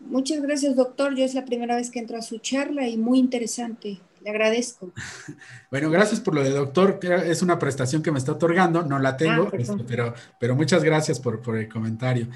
[0.00, 1.14] Muchas gracias, doctor.
[1.14, 4.00] Yo es la primera vez que entro a su charla y muy interesante.
[4.22, 4.92] Le agradezco.
[5.70, 6.98] bueno, gracias por lo de doctor.
[7.02, 10.82] Es una prestación que me está otorgando, no la tengo, ah, este, pero, pero muchas
[10.82, 12.26] gracias por, por el comentario.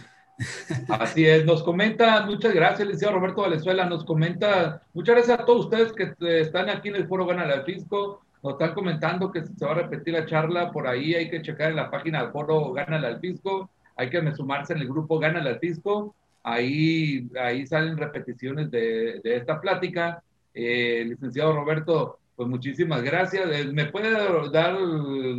[0.89, 5.67] Así es, nos comenta, muchas gracias, licenciado Roberto Valenzuela, nos comenta, muchas gracias a todos
[5.67, 9.45] ustedes que eh, están aquí en el foro Gana al Fisco, nos están comentando que
[9.45, 12.33] se va a repetir la charla por ahí, hay que checar en la página del
[12.33, 17.67] foro Gana al Fisco, hay que sumarse en el grupo Gana al Fisco, ahí, ahí
[17.67, 20.23] salen repeticiones de, esta plática.
[20.53, 23.51] Eh, licenciado Roberto, pues muchísimas gracias.
[23.51, 24.13] Eh, ¿Me puede
[24.51, 24.77] dar,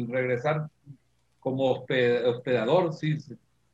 [0.10, 0.68] regresar
[1.40, 2.92] como hospedador?
[2.94, 3.18] Sí,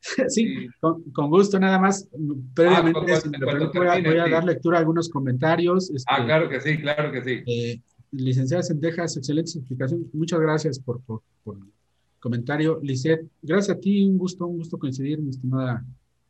[0.29, 2.07] Sí, con, gusto, nada más.
[2.53, 5.91] Previamente, voy, a, dar lectura a algunos comentarios.
[6.07, 7.43] ah, este, claro que sí, claro que sí.
[7.45, 10.09] Eh, licenciada Sendejas, excelente explicación.
[10.13, 11.71] Muchas gracias por, por, el
[12.19, 12.79] comentario.
[12.81, 15.85] Lisette, gracias a ti, un gusto, un gusto coincidir, mi estimada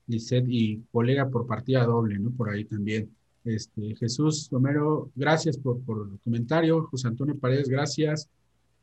[0.07, 2.31] Lisette, y colega por partida doble, ¿no?
[2.31, 3.10] Por ahí también.
[3.43, 6.84] Este, Jesús Romero, gracias por, por el comentario.
[6.84, 8.30] José Antonio Paredes, gracias.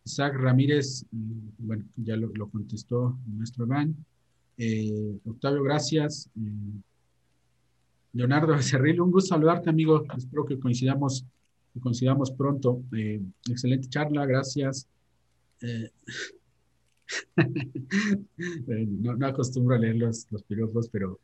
[0.04, 3.94] Isaac Ramírez, mm, bueno, ya lo, lo contestó nuestro Iván.
[4.58, 6.28] Eh, Octavio, gracias.
[6.36, 6.80] Eh,
[8.12, 10.04] Leonardo Becerril, un gusto saludarte, amigo.
[10.16, 11.24] Espero que coincidamos,
[11.72, 12.82] que coincidamos pronto.
[12.96, 14.88] Eh, excelente charla, gracias.
[18.66, 21.20] no, acostumbro a leer los, los piropos, pero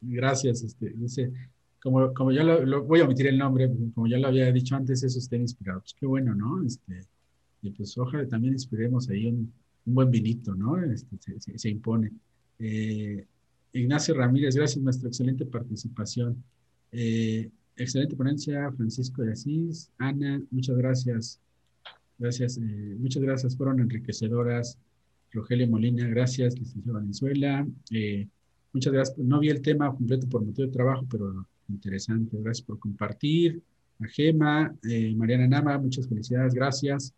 [0.00, 0.62] gracias.
[0.62, 0.94] Este,
[1.80, 5.02] como, como ya lo, voy a omitir el nombre, como ya lo había dicho antes,
[5.02, 5.80] eso está inspirado.
[5.80, 6.62] Pues qué bueno, ¿no?
[6.64, 7.02] Este,
[7.60, 9.52] y pues ojalá también inspiremos ahí un,
[9.84, 10.82] buen vinito, ¿no?
[10.82, 11.18] Este,
[11.58, 12.12] se impone.
[12.58, 13.24] Eh,
[13.72, 16.42] Ignacio Ramírez, gracias nuestra excelente participación.
[16.92, 19.90] Eh, excelente ponencia, Francisco de Asís.
[19.98, 21.40] Ana, muchas gracias.
[22.18, 24.78] Gracias, eh, muchas gracias, fueron enriquecedoras.
[25.30, 27.66] Rogelio Molina, gracias, licenciado Venezuela.
[28.72, 29.18] muchas gracias.
[29.18, 32.36] No vi el tema completo por motivo de trabajo, pero interesante.
[32.40, 33.62] Gracias por compartir.
[34.00, 34.74] A Gema,
[35.16, 37.12] Mariana Nama, muchas felicidades, gracias.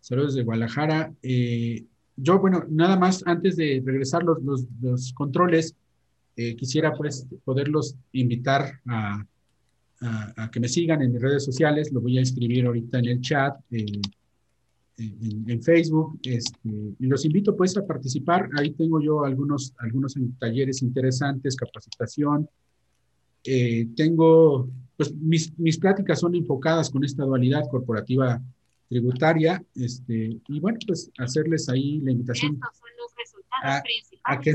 [0.00, 1.12] Saludos de Guadalajara
[2.16, 4.38] yo, bueno, nada más antes de regresar los,
[4.80, 5.74] los, controles,
[6.36, 9.24] eh, quisiera pues poderlos invitar a,
[10.52, 13.56] que me sigan en mis redes sociales, lo voy a escribir ahorita en el chat,
[13.70, 14.02] en,
[14.98, 20.82] en, Facebook, este, y los invito pues a participar, ahí tengo yo algunos, algunos talleres
[20.82, 22.46] interesantes, capacitación,
[23.44, 28.42] eh, tengo pues mis, mis pláticas son enfocadas con esta dualidad corporativa
[28.88, 32.60] tributaria, este, y bueno, pues hacerles ahí la invitación
[33.62, 33.82] a,
[34.24, 34.54] a, que,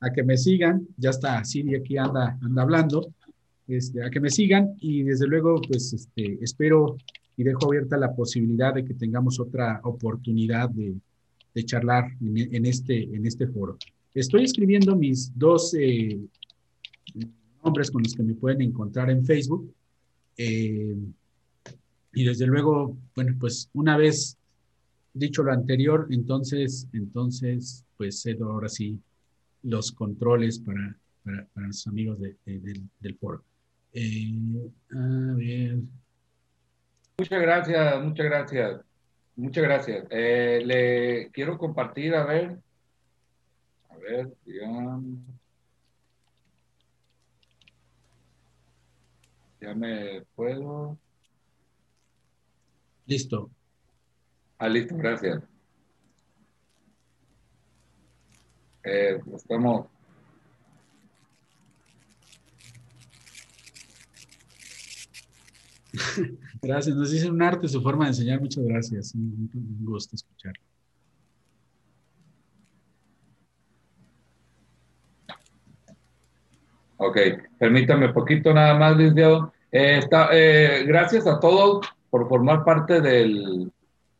[0.00, 3.14] a que me sigan, ya está Siri aquí anda, anda hablando,
[3.66, 6.96] este, a que me sigan y desde luego pues este, espero
[7.36, 10.94] y dejo abierta la posibilidad de que tengamos otra oportunidad de,
[11.54, 13.78] de charlar en, en, este, en este foro.
[14.12, 16.18] Estoy escribiendo mis dos eh,
[17.64, 19.72] nombres con los que me pueden encontrar en Facebook.
[20.36, 20.96] Eh,
[22.12, 24.36] y desde luego, bueno, pues una vez
[25.12, 29.00] dicho lo anterior, entonces, entonces, pues cedo ahora sí
[29.62, 33.44] los controles para, para, para los amigos de, de, del, foro.
[33.92, 34.32] Eh,
[34.92, 35.78] a ver.
[37.18, 38.80] Muchas gracias, muchas gracias.
[39.36, 40.06] Muchas gracias.
[40.10, 42.58] Eh, le quiero compartir, a ver.
[43.88, 45.04] A ver, digamos.
[49.60, 50.98] Ya me puedo.
[53.10, 53.50] Listo.
[54.56, 55.42] Ah, listo, gracias.
[58.84, 59.88] Eh, estamos.
[66.62, 70.52] Gracias, nos dice un arte su forma de enseñar, muchas gracias, un, un gusto escuchar.
[76.98, 77.16] Ok,
[77.58, 79.52] permítame poquito nada más, licenciado.
[79.72, 81.80] Eh, está, eh, gracias a todos
[82.10, 83.70] por formar parte del,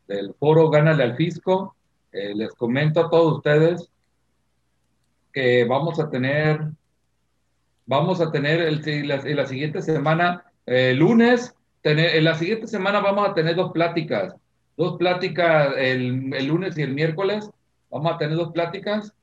[0.06, 1.74] del foro Gánale al Fisco.
[2.12, 3.88] Eh, les comento a todos ustedes
[5.32, 6.60] que vamos a tener,
[7.86, 13.00] vamos a tener el, la, la siguiente semana, eh, lunes, tener, en la siguiente semana
[13.00, 14.34] vamos a tener dos pláticas,
[14.76, 17.48] dos pláticas el, lunes y el miércoles,
[17.90, 19.14] vamos a tener dos pláticas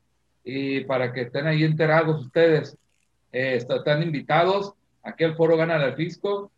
[0.44, 2.78] y para que estén ahí enterados ustedes,
[3.34, 4.74] eh, están invitados
[5.04, 6.52] aquí al foro Gana al Fisco.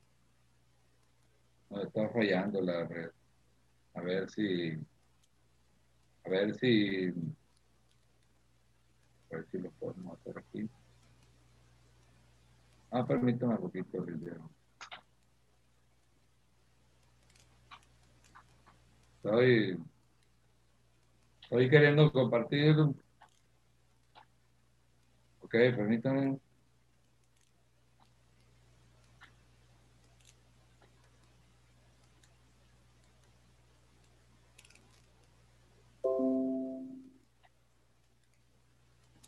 [1.70, 3.12] No, está fallando la red.
[3.94, 4.72] A ver si,
[6.26, 7.14] a ver si
[9.32, 10.70] a ver si lo podemos hacer aquí.
[12.92, 14.50] Ah, permítame un poquito el video.
[19.18, 19.78] Estoy,
[21.44, 22.76] estoy queriendo compartir.
[25.42, 26.40] Ok, permítame.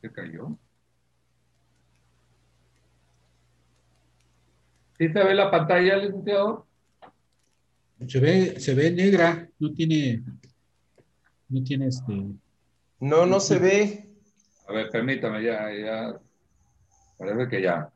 [0.02, 0.58] Se cayó.
[4.98, 6.68] ¿Sí se ve la pantalla, licenciado?
[8.08, 10.24] Se ve, se ve negra, no tiene,
[11.50, 12.14] no tiene este.
[13.00, 14.10] No, no se ve.
[14.68, 16.20] A ver, permítame, ya, ya.
[17.18, 17.92] Parece que ya.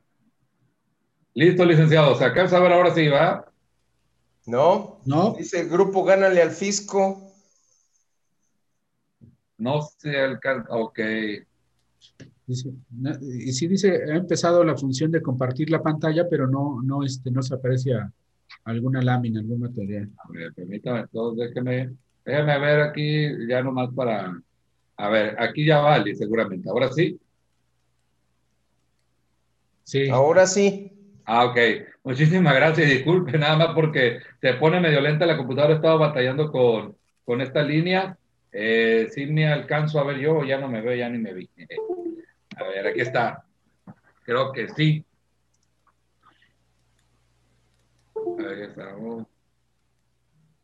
[1.34, 2.16] Listo, licenciado.
[2.16, 3.51] ¿Se alcanza a ver ahora sí, va?
[4.45, 5.01] No.
[5.06, 5.35] No.
[5.38, 7.34] Dice el grupo Gánale al Fisco.
[9.58, 10.69] No se alcanza.
[10.72, 11.00] Ok.
[12.48, 12.70] Dice,
[13.22, 17.32] y sí dice, ha empezado la función de compartir la pantalla, pero no, no, este,
[17.32, 17.94] no se aparece
[18.66, 20.10] alguna lámina, algún material.
[20.18, 21.92] A ver, permítame, entonces déjeme,
[22.24, 24.40] déjeme ver aquí, ya nomás para,
[24.98, 26.70] a ver, aquí ya vale, seguramente.
[26.70, 27.20] ¿Ahora sí?
[29.84, 30.10] Sí.
[30.10, 30.92] Ahora sí.
[31.26, 31.58] Ah, ok.
[32.04, 32.90] Muchísimas gracias.
[32.90, 35.74] Disculpe, nada más porque se pone medio lenta la computadora.
[35.74, 38.18] He estado batallando con, con esta línea.
[38.58, 41.50] Eh, sí me alcanzo a ver yo, ya no me veo, ya ni me vi.
[42.56, 43.43] A ver, aquí está.
[44.24, 45.03] Creo que sí.
[48.16, 48.95] Ahí está.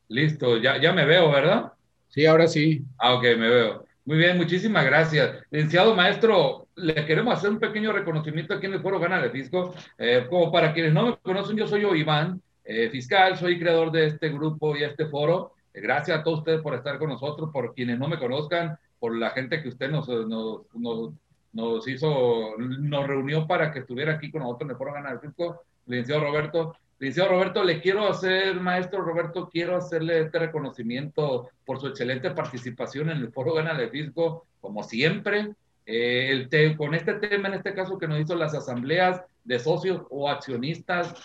[0.08, 1.74] Listo, ya, ya me veo, ¿verdad?
[2.08, 2.82] Sí, ahora sí.
[2.98, 3.86] Ah, ok, me veo.
[4.06, 5.44] Muy bien, muchísimas gracias.
[5.52, 9.76] Licenciado maestro, le queremos hacer un pequeño reconocimiento aquí en el Foro Gana de Fisco.
[9.98, 13.92] Eh, como para quienes no me conocen, yo soy yo, Iván, eh, fiscal, soy creador
[13.92, 15.56] de este grupo y este foro.
[15.74, 19.32] Gracias a todos ustedes por estar con nosotros, por quienes no me conozcan, por la
[19.32, 21.14] gente que usted nos, nos, nos
[21.54, 26.22] nos hizo, nos reunió para que estuviera aquí con nosotros en el Foro Fisco, licenciado
[26.22, 26.76] Roberto.
[27.00, 33.10] Licenciado Roberto, le quiero hacer, maestro Roberto, quiero hacerle este reconocimiento por su excelente participación
[33.10, 35.54] en el Foro Gana del Fisco, como siempre.
[35.86, 39.60] Eh, el te, con este tema, en este caso, que nos hizo las asambleas de
[39.60, 41.16] socios o accionistas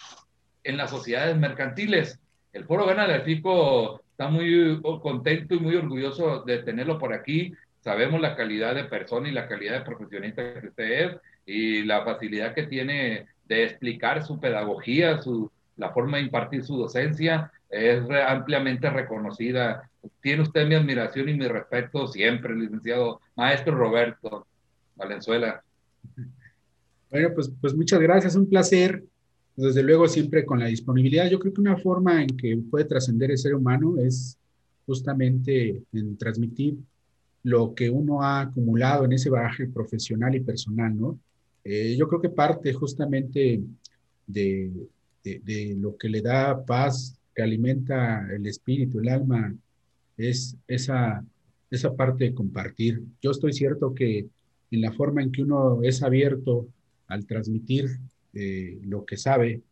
[0.64, 2.18] en las sociedades mercantiles.
[2.54, 7.52] El Foro Gana del Fisco está muy contento y muy orgulloso de tenerlo por aquí
[7.86, 12.02] sabemos la calidad de persona y la calidad de profesionista que usted es y la
[12.02, 18.02] facilidad que tiene de explicar su pedagogía, su, la forma de impartir su docencia es
[18.26, 19.88] ampliamente reconocida.
[20.20, 24.46] Tiene usted mi admiración y mi respeto siempre, licenciado maestro Roberto
[24.96, 25.62] Valenzuela.
[27.10, 29.04] Bueno, pues, pues muchas gracias, un placer.
[29.56, 31.30] Desde luego siempre con la disponibilidad.
[31.30, 34.38] Yo creo que una forma en que puede trascender el ser humano es
[34.84, 36.76] justamente en transmitir
[37.42, 41.18] lo que uno ha acumulado en ese bagaje profesional y personal, ¿no?
[41.64, 43.60] Eh, yo creo que parte justamente
[44.26, 44.70] de,
[45.22, 49.54] de, lo que le da paz, que alimenta el espíritu, el alma,
[50.16, 51.24] es esa,
[51.70, 53.02] esa parte de compartir.
[53.20, 54.26] Yo estoy cierto que
[54.70, 56.68] en la forma en que uno es abierto
[57.08, 57.98] al transmitir
[58.38, 59.62] eh, lo que sabe,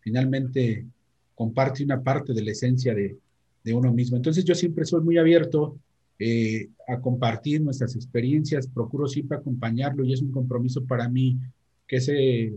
[0.00, 0.86] finalmente
[1.34, 3.18] comparte una parte de la esencia de,
[3.62, 4.16] de uno mismo.
[4.16, 5.78] Entonces yo siempre soy muy abierto
[6.18, 11.38] eh, a compartir nuestras experiencias, procuro siempre acompañarlo y es un compromiso para mí
[11.86, 12.54] que ese,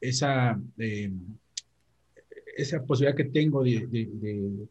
[0.00, 1.12] esa, eh,
[2.56, 4.66] esa posibilidad que tengo de, de,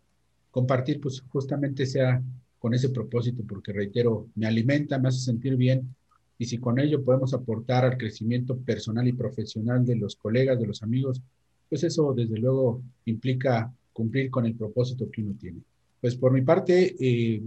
[0.52, 2.22] compartir, pues justamente sea
[2.60, 5.95] con ese propósito, porque reitero, me alimenta, me hace sentir bien
[6.38, 10.68] y si con ello podemos aportar al crecimiento personal y profesional de los colegas, de
[10.68, 11.22] los amigos,
[11.70, 15.62] pues eso desde luego implica cumplir con el propósito que uno tiene.
[16.02, 17.42] Pues por mi parte, eh,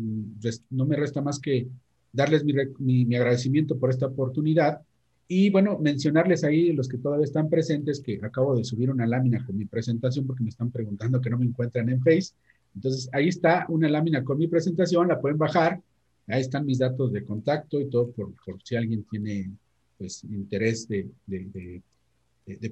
[0.71, 1.69] no me resta más que
[2.13, 4.81] darles mi, agradecimiento por esta oportunidad
[5.29, 9.45] y bueno, mencionarles ahí los que todavía están presentes que acabo de subir una lámina
[9.45, 12.33] con mi presentación porque me están preguntando que no me encuentran en Face.
[12.75, 15.83] Entonces, ahí está una lámina con mi presentación, la pueden bajar.
[16.29, 18.33] Ahí están mis datos de contacto y todo por,
[18.63, 19.51] si alguien tiene
[19.97, 21.09] pues interés de,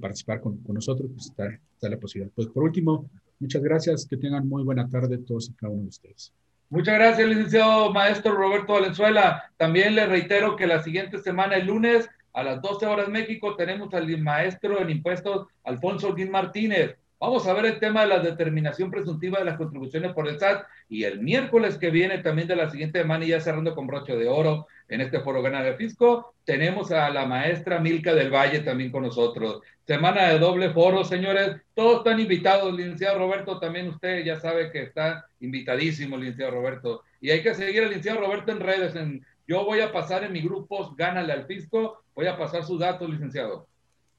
[0.01, 2.33] participar con, nosotros, pues está, está la posibilidad.
[2.35, 5.89] Pues por último, Muchas gracias, que tengan muy buena tarde todos y cada uno de
[5.89, 6.33] ustedes.
[6.71, 9.51] Muchas gracias, licenciado maestro Roberto Valenzuela.
[9.57, 13.93] También le reitero que la siguiente semana, el lunes, a las 12 horas México, tenemos
[13.95, 16.97] al maestro en impuestos, Alfonso Guín Martínez.
[17.19, 20.67] Vamos a ver el tema de la determinación presuntiva de las contribuciones por el SAT
[20.91, 24.15] y el miércoles que viene también de la siguiente semana y ya cerrando con broche
[24.15, 28.61] de oro en este foro Gana de Fisco, tenemos a la maestra Milka del Valle
[28.61, 29.63] también con nosotros.
[29.87, 34.83] Semana de doble foro, señores, todos están invitados, licenciado Roberto, también usted ya sabe que
[34.83, 37.03] está invitadísimo, licenciado Roberto.
[37.23, 38.95] Y hay que seguir al licenciado Roberto en redes.
[38.95, 42.79] En, yo voy a pasar en mi grupo Gánale al Fisco, voy a pasar sus
[42.79, 43.67] datos, licenciado.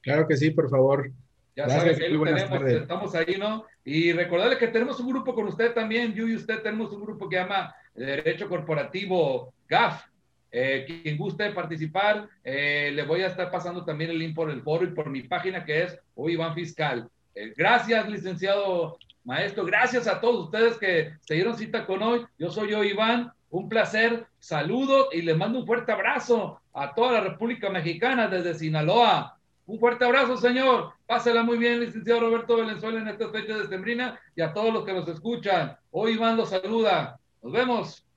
[0.00, 1.12] Claro que sí, por favor.
[1.58, 3.66] Ya sabe que tenemos, estamos ahí, ¿no?
[3.84, 7.28] Y recordarle que tenemos un grupo con usted también, yo y usted tenemos un grupo
[7.28, 10.04] que llama Derecho Corporativo GAF.
[10.52, 14.62] Eh, quien guste participar, eh, le voy a estar pasando también el link por el
[14.62, 17.08] foro y por mi página que es Hoy Iván Fiscal.
[17.34, 19.64] Eh, gracias, licenciado maestro.
[19.64, 22.24] Gracias a todos ustedes que se dieron cita con hoy.
[22.38, 23.32] Yo soy yo, Iván.
[23.50, 24.26] Un placer.
[24.38, 29.37] Saludo y les mando un fuerte abrazo a toda la República Mexicana desde Sinaloa.
[29.68, 30.94] Un fuerte abrazo, señor.
[31.06, 34.82] Pásela muy bien, licenciado Roberto Valenzuela, en esta fecha de Sembrina y a todos los
[34.82, 35.76] que nos escuchan.
[35.90, 37.20] Hoy Iván los saluda.
[37.42, 38.07] Nos vemos.